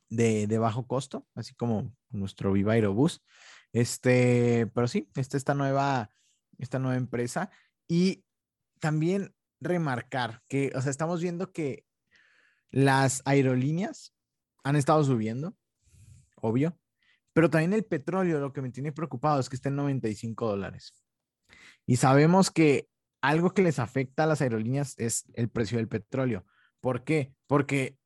de, 0.08 0.58
bajo 0.58 0.86
costo, 0.86 1.26
así 1.34 1.54
como 1.54 1.92
nuestro 2.10 2.52
Viva 2.52 2.74
Aerobús. 2.74 3.24
Este, 3.72 4.70
pero 4.74 4.86
sí, 4.86 5.10
esta, 5.16 5.36
esta, 5.36 5.54
nueva, 5.54 6.10
esta 6.58 6.78
nueva 6.78 6.96
empresa. 6.96 7.50
Y 7.88 8.24
también 8.78 9.34
remarcar 9.60 10.42
que, 10.48 10.70
o 10.76 10.80
sea, 10.80 10.90
estamos 10.90 11.20
viendo 11.20 11.52
que 11.52 11.84
las 12.70 13.22
aerolíneas 13.24 14.14
han 14.62 14.76
estado 14.76 15.02
subiendo, 15.02 15.56
obvio, 16.36 16.78
pero 17.32 17.50
también 17.50 17.72
el 17.72 17.84
petróleo, 17.84 18.40
lo 18.40 18.52
que 18.52 18.62
me 18.62 18.70
tiene 18.70 18.92
preocupado 18.92 19.40
es 19.40 19.48
que 19.48 19.56
está 19.56 19.68
en 19.68 19.76
95 19.76 20.48
dólares. 20.48 21.07
Y 21.88 21.96
sabemos 21.96 22.50
que 22.50 22.86
algo 23.22 23.54
que 23.54 23.62
les 23.62 23.78
afecta 23.78 24.24
a 24.24 24.26
las 24.26 24.42
aerolíneas 24.42 24.92
es 24.98 25.24
el 25.32 25.48
precio 25.48 25.78
del 25.78 25.88
petróleo. 25.88 26.44
¿Por 26.82 27.02
qué? 27.02 27.34
Porque 27.46 27.96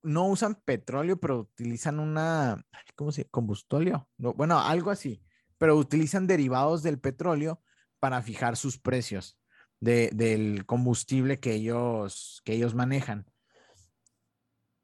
no 0.00 0.28
usan 0.28 0.62
petróleo, 0.64 1.18
pero 1.18 1.40
utilizan 1.40 1.98
una, 1.98 2.64
¿cómo 2.94 3.10
se? 3.10 3.24
Combustóleo. 3.24 4.08
bueno, 4.16 4.60
algo 4.60 4.92
así, 4.92 5.24
pero 5.58 5.76
utilizan 5.76 6.28
derivados 6.28 6.84
del 6.84 7.00
petróleo 7.00 7.60
para 7.98 8.22
fijar 8.22 8.56
sus 8.56 8.78
precios 8.78 9.40
del 9.80 10.64
combustible 10.64 11.40
que 11.40 11.54
ellos, 11.54 12.42
que 12.44 12.52
ellos 12.52 12.76
manejan. 12.76 13.26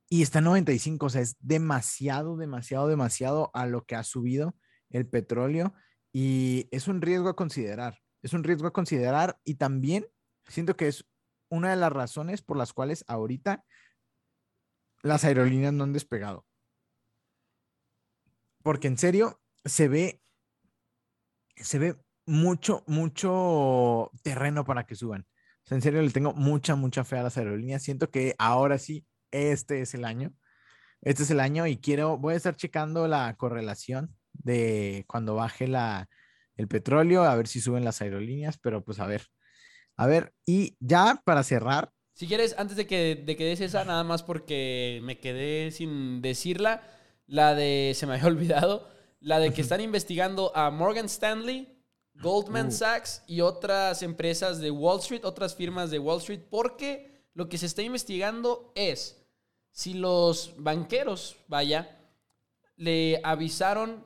Y 0.08 0.22
está 0.22 0.40
en 0.40 0.46
95, 0.46 1.06
o 1.06 1.10
sea, 1.10 1.20
es 1.20 1.36
demasiado, 1.38 2.36
demasiado, 2.36 2.88
demasiado 2.88 3.52
a 3.54 3.66
lo 3.66 3.84
que 3.84 3.94
ha 3.94 4.02
subido 4.02 4.56
el 4.90 5.06
petróleo 5.06 5.74
y 6.12 6.66
es 6.72 6.88
un 6.88 7.00
riesgo 7.00 7.28
a 7.28 7.36
considerar. 7.36 8.00
Es 8.22 8.32
un 8.32 8.44
riesgo 8.44 8.66
a 8.66 8.72
considerar 8.72 9.38
y 9.44 9.54
también 9.54 10.06
siento 10.46 10.76
que 10.76 10.88
es 10.88 11.06
una 11.48 11.70
de 11.70 11.76
las 11.76 11.92
razones 11.92 12.42
por 12.42 12.56
las 12.56 12.72
cuales 12.72 13.04
ahorita 13.08 13.64
las 15.02 15.24
aerolíneas 15.24 15.72
no 15.72 15.84
han 15.84 15.92
despegado. 15.92 16.44
Porque 18.62 18.88
en 18.88 18.98
serio, 18.98 19.40
se 19.64 19.88
ve, 19.88 20.20
se 21.56 21.78
ve 21.78 21.96
mucho, 22.26 22.84
mucho 22.86 24.10
terreno 24.22 24.64
para 24.64 24.84
que 24.84 24.94
suban. 24.94 25.26
en 25.70 25.82
serio, 25.82 26.02
le 26.02 26.10
tengo 26.10 26.32
mucha, 26.34 26.74
mucha 26.74 27.04
fe 27.04 27.18
a 27.18 27.22
las 27.22 27.38
aerolíneas. 27.38 27.82
Siento 27.82 28.10
que 28.10 28.34
ahora 28.38 28.78
sí, 28.78 29.06
este 29.30 29.80
es 29.80 29.94
el 29.94 30.04
año. 30.04 30.32
Este 31.00 31.22
es 31.22 31.30
el 31.30 31.40
año 31.40 31.66
y 31.66 31.78
quiero, 31.78 32.18
voy 32.18 32.34
a 32.34 32.36
estar 32.36 32.56
checando 32.56 33.06
la 33.06 33.34
correlación 33.36 34.16
de 34.32 35.04
cuando 35.06 35.36
baje 35.36 35.68
la, 35.68 36.08
el 36.58 36.68
petróleo, 36.68 37.24
a 37.24 37.34
ver 37.34 37.48
si 37.48 37.62
suben 37.62 37.84
las 37.84 38.02
aerolíneas, 38.02 38.58
pero 38.58 38.84
pues 38.84 39.00
a 39.00 39.06
ver. 39.06 39.22
A 39.96 40.06
ver, 40.06 40.34
y 40.44 40.76
ya 40.78 41.22
para 41.24 41.42
cerrar, 41.42 41.90
si 42.18 42.26
quieres, 42.26 42.56
antes 42.58 42.76
de 42.76 42.88
que, 42.88 43.14
de 43.14 43.36
que 43.36 43.44
des 43.44 43.60
esa, 43.60 43.84
nada 43.84 44.02
más 44.02 44.24
porque 44.24 44.98
me 45.04 45.20
quedé 45.20 45.70
sin 45.70 46.20
decirla, 46.20 46.82
la 47.28 47.54
de, 47.54 47.92
se 47.94 48.06
me 48.06 48.14
había 48.14 48.26
olvidado, 48.34 48.88
la 49.20 49.38
de 49.38 49.52
que 49.52 49.60
están 49.60 49.80
investigando 49.90 50.50
a 50.56 50.72
Morgan 50.72 51.04
Stanley, 51.04 51.80
Goldman 52.14 52.66
uh. 52.66 52.72
Sachs 52.72 53.22
y 53.28 53.40
otras 53.40 54.02
empresas 54.02 54.58
de 54.58 54.72
Wall 54.72 54.98
Street, 54.98 55.24
otras 55.24 55.54
firmas 55.54 55.92
de 55.92 56.00
Wall 56.00 56.18
Street, 56.18 56.40
porque 56.50 57.22
lo 57.34 57.48
que 57.48 57.56
se 57.56 57.66
está 57.66 57.82
investigando 57.82 58.72
es 58.74 59.24
si 59.70 59.94
los 59.94 60.54
banqueros, 60.58 61.36
vaya, 61.46 62.00
le 62.74 63.20
avisaron, 63.22 64.04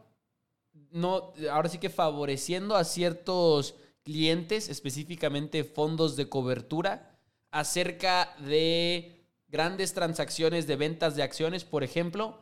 no, 0.93 1.33
ahora 1.51 1.69
sí 1.69 1.79
que 1.79 1.91
favoreciendo 1.91 2.77
a 2.77 2.85
ciertos 2.85 3.75
clientes, 4.05 4.69
específicamente 4.69 5.65
fondos 5.65 6.17
de 6.17 6.29
cobertura, 6.29 7.19
acerca 7.51 8.35
de 8.39 9.27
grandes 9.49 9.93
transacciones 9.93 10.67
de 10.67 10.77
ventas 10.77 11.15
de 11.15 11.23
acciones, 11.23 11.65
por 11.65 11.85
ejemplo, 11.85 12.39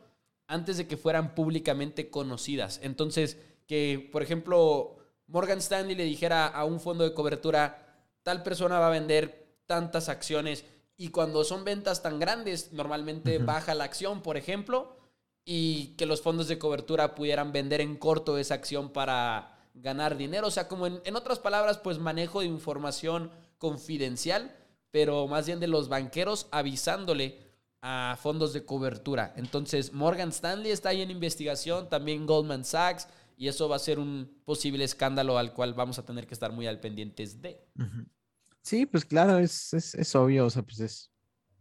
antes 0.46 0.76
de 0.76 0.86
que 0.86 0.96
fueran 0.96 1.34
públicamente 1.34 2.10
conocidas. 2.10 2.80
Entonces, 2.82 3.36
que, 3.66 4.08
por 4.12 4.22
ejemplo, 4.22 4.96
Morgan 5.26 5.58
Stanley 5.58 5.94
le 5.94 6.04
dijera 6.04 6.46
a 6.46 6.64
un 6.64 6.80
fondo 6.80 7.04
de 7.04 7.14
cobertura, 7.14 8.04
tal 8.22 8.42
persona 8.42 8.78
va 8.78 8.88
a 8.88 8.90
vender 8.90 9.58
tantas 9.66 10.08
acciones 10.08 10.64
y 10.96 11.08
cuando 11.08 11.44
son 11.44 11.64
ventas 11.64 12.02
tan 12.02 12.18
grandes, 12.18 12.72
normalmente 12.72 13.38
baja 13.38 13.74
la 13.74 13.84
acción, 13.84 14.22
por 14.22 14.36
ejemplo, 14.36 14.96
y 15.44 15.94
que 15.96 16.06
los 16.06 16.22
fondos 16.22 16.48
de 16.48 16.58
cobertura 16.58 17.14
pudieran 17.14 17.52
vender 17.52 17.80
en 17.80 17.96
corto 17.96 18.38
esa 18.38 18.54
acción 18.54 18.92
para 18.92 19.58
ganar 19.74 20.16
dinero. 20.16 20.46
O 20.46 20.50
sea, 20.50 20.68
como 20.68 20.86
en, 20.86 21.00
en 21.04 21.16
otras 21.16 21.38
palabras, 21.38 21.78
pues 21.78 21.98
manejo 21.98 22.40
de 22.40 22.46
información 22.46 23.30
confidencial 23.58 24.56
pero 24.90 25.28
más 25.28 25.46
bien 25.46 25.60
de 25.60 25.68
los 25.68 25.88
banqueros 25.88 26.48
avisándole 26.50 27.38
a 27.82 28.18
fondos 28.20 28.52
de 28.52 28.64
cobertura. 28.64 29.32
Entonces, 29.36 29.92
Morgan 29.92 30.30
Stanley 30.30 30.70
está 30.70 30.90
ahí 30.90 31.00
en 31.00 31.10
investigación, 31.10 31.88
también 31.88 32.26
Goldman 32.26 32.64
Sachs, 32.64 33.08
y 33.36 33.48
eso 33.48 33.68
va 33.68 33.76
a 33.76 33.80
ser 33.80 33.98
un 33.98 34.42
posible 34.44 34.84
escándalo 34.84 35.38
al 35.38 35.54
cual 35.54 35.72
vamos 35.72 35.98
a 35.98 36.04
tener 36.04 36.26
que 36.26 36.34
estar 36.34 36.52
muy 36.52 36.66
al 36.66 36.78
pendientes 36.78 37.40
de. 37.40 37.58
Sí, 38.60 38.84
pues 38.84 39.06
claro, 39.06 39.38
es, 39.38 39.72
es, 39.72 40.14
obvio, 40.14 40.44
o 40.44 40.50
sea, 40.50 40.62
pues 40.62 40.80
es 40.80 41.10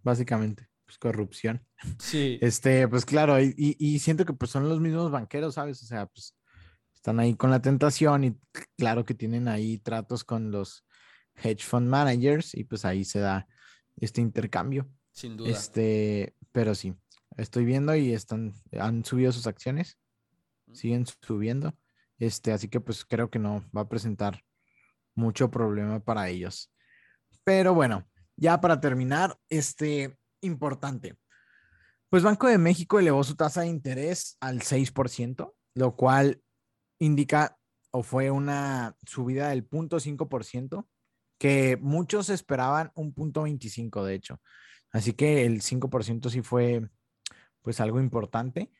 básicamente 0.04 0.68
pues, 0.90 0.98
corrupción. 0.98 1.64
Sí. 2.00 2.40
Este, 2.42 2.88
pues 2.88 3.06
claro, 3.06 3.40
y, 3.40 3.54
y, 3.56 4.00
siento 4.00 4.26
que 4.26 4.34
pues 4.34 4.50
son 4.50 4.68
los 4.68 4.80
mismos 4.80 5.12
banqueros, 5.12 5.54
¿sabes? 5.54 5.84
O 5.84 5.86
sea, 5.86 6.08
pues 6.08 6.36
están 6.96 7.20
ahí 7.20 7.36
con 7.36 7.52
la 7.52 7.62
tentación 7.62 8.24
y 8.24 8.36
claro 8.76 9.06
que 9.06 9.14
tienen 9.14 9.48
ahí 9.48 9.78
tratos 9.78 10.24
con 10.24 10.50
los 10.50 10.84
hedge 11.36 11.64
fund 11.64 11.88
managers 11.88 12.56
y 12.56 12.64
pues 12.64 12.86
ahí 12.86 13.06
se 13.06 13.20
da 13.20 13.48
este 13.98 14.20
intercambio. 14.20 14.90
Sin 15.12 15.38
duda. 15.38 15.52
Este, 15.52 16.34
pero 16.52 16.74
sí, 16.74 16.96
estoy 17.38 17.66
viendo 17.66 17.96
y 17.96 18.12
están, 18.14 18.56
han 18.80 19.06
subido 19.06 19.32
sus 19.32 19.46
acciones, 19.46 20.00
siguen 20.74 21.06
subiendo. 21.22 21.78
Este, 22.18 22.52
así 22.52 22.68
que 22.68 22.82
pues 22.82 23.06
creo 23.06 23.30
que 23.30 23.38
no 23.38 23.64
va 23.78 23.82
a 23.82 23.90
presentar 23.90 24.44
mucho 25.14 25.52
problema 25.52 26.00
para 26.00 26.30
ellos. 26.30 26.74
Pero 27.44 27.76
bueno, 27.76 28.08
ya 28.38 28.60
para 28.60 28.80
terminar, 28.80 29.38
este, 29.50 30.19
importante. 30.42 31.18
Pues 32.10 32.24
Banco 32.24 32.48
de 32.48 32.58
México 32.58 33.00
elevó 33.00 33.24
su 33.24 33.36
tasa 33.36 33.62
de 33.62 33.68
interés 33.68 34.38
al 34.40 34.62
6%, 34.62 35.54
lo 35.76 35.96
cual 35.96 36.42
indica 37.00 37.58
o 37.92 38.04
fue 38.04 38.32
una 38.32 38.96
subida 39.06 39.50
del 39.50 39.68
0.5% 39.68 40.88
que 41.38 41.78
muchos 41.82 42.30
esperaban 42.30 42.92
un 42.96 43.14
punto 43.14 43.44
25, 43.44 44.04
de 44.04 44.16
hecho. 44.16 44.42
Así 44.92 45.14
que 45.14 45.46
el 45.46 45.62
5% 45.62 46.30
sí 46.30 46.42
fue 46.42 46.90
pues 47.62 47.80
algo 47.80 48.00
importante. 48.00 48.72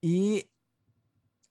Y 0.00 0.50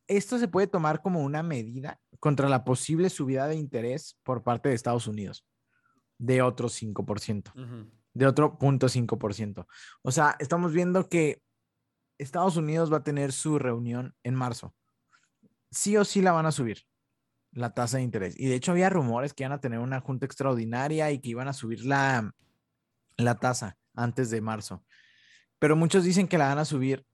esto 0.07 0.37
se 0.37 0.47
puede 0.47 0.67
tomar 0.67 1.01
como 1.01 1.21
una 1.21 1.43
medida 1.43 1.99
contra 2.19 2.49
la 2.49 2.63
posible 2.63 3.09
subida 3.09 3.47
de 3.47 3.55
interés 3.55 4.17
por 4.23 4.43
parte 4.43 4.69
de 4.69 4.75
Estados 4.75 5.07
Unidos 5.07 5.45
de 6.17 6.41
otro 6.41 6.69
5%, 6.69 7.51
de 8.13 8.27
otro 8.27 8.57
punto 8.57 8.87
5%. 8.87 9.65
O 10.01 10.11
sea, 10.11 10.35
estamos 10.39 10.71
viendo 10.71 11.09
que 11.09 11.41
Estados 12.17 12.57
Unidos 12.57 12.91
va 12.91 12.97
a 12.97 13.03
tener 13.03 13.31
su 13.31 13.59
reunión 13.59 14.15
en 14.23 14.35
marzo. 14.35 14.75
Sí 15.71 15.97
o 15.97 16.05
sí 16.05 16.21
la 16.21 16.31
van 16.31 16.45
a 16.45 16.51
subir 16.51 16.85
la 17.51 17.73
tasa 17.73 17.97
de 17.97 18.03
interés. 18.03 18.39
Y 18.39 18.47
de 18.47 18.55
hecho 18.55 18.71
había 18.71 18.89
rumores 18.89 19.33
que 19.33 19.43
iban 19.43 19.51
a 19.51 19.61
tener 19.61 19.79
una 19.79 20.01
junta 20.01 20.25
extraordinaria 20.25 21.11
y 21.11 21.19
que 21.19 21.29
iban 21.29 21.47
a 21.47 21.53
subir 21.53 21.85
la, 21.85 22.33
la 23.17 23.35
tasa 23.39 23.77
antes 23.95 24.29
de 24.29 24.41
marzo. 24.41 24.83
Pero 25.59 25.75
muchos 25.75 26.03
dicen 26.03 26.27
que 26.27 26.37
la 26.37 26.49
van 26.49 26.59
a 26.59 26.65
subir 26.65 27.05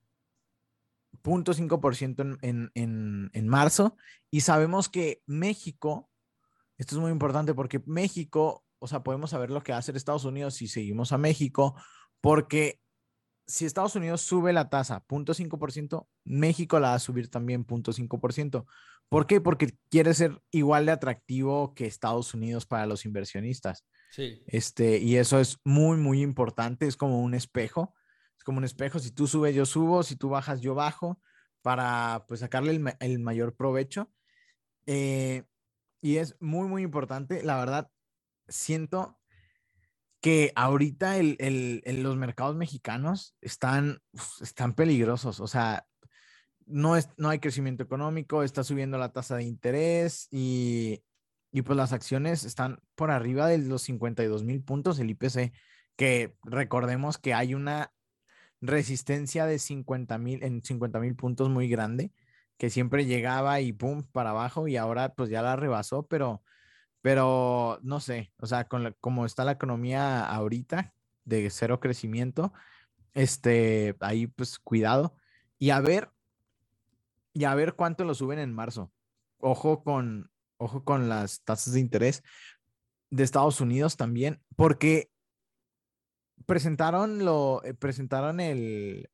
0.5% 1.24 2.38
en, 2.42 2.72
en, 2.74 3.30
en 3.34 3.48
marzo. 3.48 3.98
Y 4.32 4.42
sabemos 4.42 4.90
que 4.90 5.22
México, 5.26 6.10
esto 6.78 6.96
es 6.96 7.02
muy 7.02 7.12
importante 7.12 7.54
porque 7.54 7.82
México, 7.86 8.64
o 8.80 8.88
sea, 8.88 9.04
podemos 9.04 9.30
saber 9.30 9.52
lo 9.52 9.62
que 9.62 9.72
va 9.72 9.78
a 9.78 9.80
hacer 9.80 9.96
Estados 9.96 10.26
Unidos 10.26 10.56
si 10.56 10.68
seguimos 10.68 11.12
a 11.12 11.18
México, 11.18 11.76
porque 12.22 12.80
si 13.50 13.66
Estados 13.66 13.96
Unidos 13.96 14.22
sube 14.22 14.54
la 14.54 14.70
tasa 14.70 15.04
0.5%, 15.08 16.08
México 16.24 16.80
la 16.80 16.90
va 16.90 16.94
a 16.96 17.00
subir 17.00 17.30
también 17.30 17.66
0.5%. 17.66 18.66
¿Por 19.10 19.26
qué? 19.26 19.42
Porque 19.42 19.76
quiere 19.90 20.14
ser 20.14 20.40
igual 20.52 20.86
de 20.86 20.92
atractivo 20.92 21.74
que 21.74 21.88
Estados 21.88 22.36
Unidos 22.36 22.68
para 22.68 22.86
los 22.86 23.06
inversionistas. 23.06 23.86
Sí. 24.12 24.44
Este, 24.46 25.00
y 25.00 25.18
eso 25.18 25.40
es 25.40 25.58
muy, 25.64 25.98
muy 25.98 26.22
importante. 26.22 26.86
Es 26.86 26.96
como 26.96 27.22
un 27.22 27.34
espejo. 27.34 27.96
Es 28.38 28.44
como 28.44 28.60
un 28.60 28.66
espejo. 28.66 29.00
Si 29.00 29.10
tú 29.12 29.26
subes, 29.26 29.56
yo 29.56 29.66
subo. 29.66 30.04
Si 30.04 30.16
tú 30.16 30.30
bajas, 30.30 30.62
yo 30.62 30.76
bajo. 30.76 31.20
Para 31.64 32.26
pues 32.28 32.42
sacarle 32.42 32.72
el, 32.72 32.94
el 33.00 33.20
mayor 33.20 33.56
provecho. 33.56 34.12
Eh, 34.86 35.44
y 36.02 36.18
es 36.18 36.36
muy, 36.40 36.68
muy 36.68 36.84
importante. 36.84 37.42
La 37.42 37.58
verdad, 37.58 37.90
siento 38.50 39.20
que 40.22 40.52
ahorita 40.56 41.16
los 41.22 42.18
mercados 42.18 42.56
mexicanos 42.56 43.36
están, 43.42 44.02
están 44.42 44.74
peligrosos. 44.74 45.40
O 45.40 45.48
sea, 45.48 45.86
no, 46.66 46.96
es, 46.96 47.10
no 47.18 47.30
hay 47.30 47.40
crecimiento 47.40 47.84
económico, 47.84 48.44
está 48.44 48.64
subiendo 48.64 48.98
la 48.98 49.12
tasa 49.12 49.38
de 49.38 49.44
interés 49.44 50.28
y, 50.30 51.04
y 51.52 51.62
pues 51.62 51.78
las 51.78 51.94
acciones 51.94 52.44
están 52.44 52.80
por 52.96 53.12
arriba 53.12 53.48
de 53.48 53.60
los 53.60 53.82
52 53.84 54.44
mil 54.44 54.62
puntos, 54.62 55.00
el 55.00 55.10
IPC, 55.10 55.54
que 55.96 56.36
recordemos 56.44 57.18
que 57.18 57.34
hay 57.34 57.54
una 57.56 57.92
resistencia 58.62 59.46
de 59.46 59.58
50 59.58 60.18
mil 60.18 60.44
en 60.44 60.64
50 60.64 61.00
mil 61.00 61.16
puntos 61.16 61.50
muy 61.50 61.70
grande, 61.70 62.12
que 62.58 62.70
siempre 62.70 63.06
llegaba 63.06 63.62
y 63.62 63.72
pum, 63.72 64.04
para 64.12 64.32
abajo 64.32 64.68
y 64.68 64.76
ahora 64.78 65.14
pues 65.16 65.30
ya 65.30 65.42
la 65.42 65.56
rebasó, 65.56 66.08
pero 66.08 66.44
pero 67.02 67.80
no 67.82 68.00
sé, 68.00 68.32
o 68.40 68.46
sea, 68.46 68.68
con 68.68 68.96
como 69.00 69.26
está 69.26 69.44
la 69.46 69.54
economía 69.54 70.26
ahorita 70.26 70.94
de 71.26 71.50
cero 71.50 71.80
crecimiento, 71.80 72.54
este, 73.14 73.96
ahí 74.02 74.28
pues 74.28 74.60
cuidado. 74.60 75.16
Y 75.58 75.72
a 75.72 75.80
ver, 75.80 76.10
y 77.34 77.46
a 77.46 77.56
ver 77.56 77.76
cuánto 77.76 78.04
lo 78.04 78.14
suben 78.14 78.40
en 78.40 78.54
marzo. 78.54 78.92
Ojo 79.40 79.84
con, 79.84 80.30
ojo 80.58 80.84
con 80.84 81.10
las 81.10 81.42
tasas 81.44 81.74
de 81.74 81.80
interés 81.80 82.24
de 83.10 83.24
Estados 83.24 83.62
Unidos 83.62 83.98
también, 83.98 84.42
porque 84.56 85.10
presentaron 86.46 87.24
lo, 87.26 87.64
eh, 87.64 87.74
presentaron 87.74 88.40
el, 88.40 89.10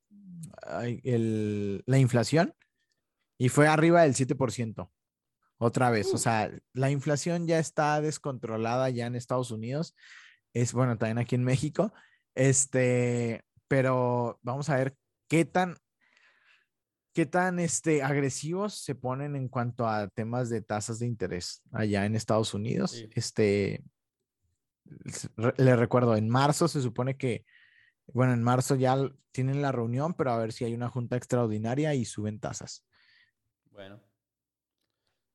el, 1.04 1.84
la 1.86 1.98
inflación 1.98 2.54
y 3.38 3.50
fue 3.50 3.68
arriba 3.68 4.04
del 4.04 4.16
7% 4.16 4.90
otra 5.58 5.90
vez. 5.90 6.14
O 6.14 6.18
sea, 6.18 6.52
la 6.74 6.92
inflación 6.92 7.48
ya 7.48 7.60
está 7.60 8.02
descontrolada 8.02 8.90
ya 8.90 9.08
en 9.08 9.16
Estados 9.16 9.52
Unidos. 9.52 9.96
Es 10.54 10.74
bueno, 10.74 10.98
también 10.98 11.18
aquí 11.18 11.36
en 11.36 11.44
México. 11.44 11.94
Este, 12.34 13.44
pero 13.68 14.40
vamos 14.42 14.70
a 14.70 14.78
ver 14.78 14.96
qué 15.28 15.46
tan, 15.46 15.78
qué 17.14 17.26
tan 17.26 17.60
este, 17.60 18.04
agresivos 18.04 18.76
se 18.76 18.96
ponen 18.96 19.36
en 19.36 19.48
cuanto 19.48 19.88
a 19.88 20.08
temas 20.10 20.50
de 20.50 20.62
tasas 20.62 21.00
de 21.00 21.08
interés 21.08 21.62
allá 21.72 22.06
en 22.06 22.16
Estados 22.16 22.54
Unidos. 22.54 23.06
Este, 23.12 23.84
le 25.58 25.76
recuerdo, 25.76 26.16
en 26.16 26.30
marzo 26.30 26.68
se 26.68 26.82
supone 26.82 27.18
que, 27.18 27.46
bueno, 28.08 28.34
en 28.34 28.44
marzo 28.44 28.76
ya 28.76 28.98
tienen 29.32 29.62
la 29.62 29.72
reunión, 29.72 30.14
pero 30.14 30.32
a 30.32 30.38
ver 30.38 30.54
si 30.54 30.66
hay 30.66 30.74
una 30.74 30.90
junta 30.90 31.18
extraordinaria 31.18 31.94
y 31.96 32.06
suben 32.06 32.40
tasas. 32.40 32.86
Bueno, 33.72 34.02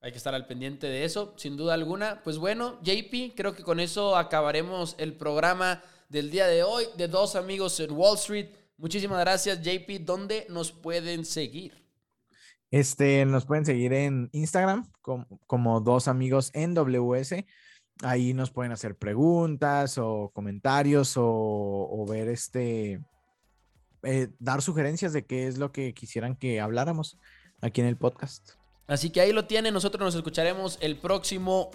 hay 0.02 0.12
que 0.12 0.18
estar 0.18 0.34
al 0.34 0.46
pendiente 0.46 0.86
de 0.86 1.04
eso, 1.04 1.34
sin 1.36 1.56
duda 1.56 1.74
alguna. 1.74 2.22
Pues 2.24 2.38
bueno, 2.38 2.80
JP, 2.82 3.34
creo 3.36 3.54
que 3.54 3.62
con 3.62 3.80
eso 3.80 4.16
acabaremos 4.16 4.94
el 4.98 5.14
programa 5.14 5.82
del 6.08 6.30
día 6.30 6.46
de 6.46 6.62
hoy 6.62 6.86
de 6.96 7.06
dos 7.06 7.36
amigos 7.36 7.78
en 7.80 7.92
Wall 7.92 8.16
Street. 8.16 8.48
Muchísimas 8.78 9.20
gracias, 9.20 9.60
JP. 9.60 10.00
¿Dónde 10.00 10.46
nos 10.48 10.72
pueden 10.72 11.24
seguir? 11.26 11.84
Este, 12.70 13.26
nos 13.26 13.44
pueden 13.44 13.66
seguir 13.66 13.92
en 13.92 14.30
Instagram 14.32 14.90
como, 15.02 15.80
dos 15.80 16.08
amigos 16.08 16.50
en 16.54 16.74
WS. 16.74 17.44
Ahí 18.02 18.32
nos 18.32 18.50
pueden 18.50 18.72
hacer 18.72 18.96
preguntas 18.96 19.98
o 19.98 20.30
comentarios 20.32 21.14
o, 21.16 22.06
ver 22.08 22.28
este, 22.28 23.00
eh, 24.04 24.28
dar 24.38 24.62
sugerencias 24.62 25.12
de 25.12 25.26
qué 25.26 25.46
es 25.46 25.58
lo 25.58 25.72
que 25.72 25.92
quisieran 25.92 26.36
que 26.36 26.60
habláramos 26.60 27.18
aquí 27.60 27.82
en 27.82 27.88
el 27.88 27.98
podcast. 27.98 28.59
Así 28.90 29.10
que 29.10 29.20
ahí 29.20 29.32
lo 29.32 29.44
tienen, 29.44 29.72
nosotros 29.72 30.04
nos 30.04 30.16
escucharemos 30.16 30.76
el 30.80 30.96
próximo 30.96 31.70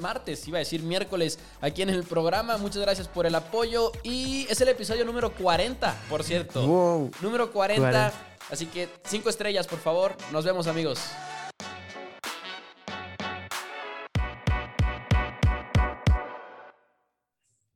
martes, 0.00 0.48
iba 0.48 0.56
a 0.56 0.60
decir 0.60 0.82
miércoles, 0.82 1.38
aquí 1.60 1.82
en 1.82 1.90
el 1.90 2.04
programa. 2.04 2.56
Muchas 2.56 2.80
gracias 2.80 3.06
por 3.06 3.26
el 3.26 3.34
apoyo 3.34 3.92
y 4.02 4.46
es 4.48 4.62
el 4.62 4.68
episodio 4.68 5.04
número 5.04 5.30
40, 5.34 5.94
por 6.08 6.24
cierto. 6.24 7.10
Número 7.20 7.52
40. 7.52 8.12
Así 8.50 8.64
que 8.64 8.88
cinco 9.04 9.28
estrellas, 9.28 9.66
por 9.66 9.78
favor. 9.78 10.16
Nos 10.32 10.46
vemos 10.46 10.66
amigos. 10.66 11.00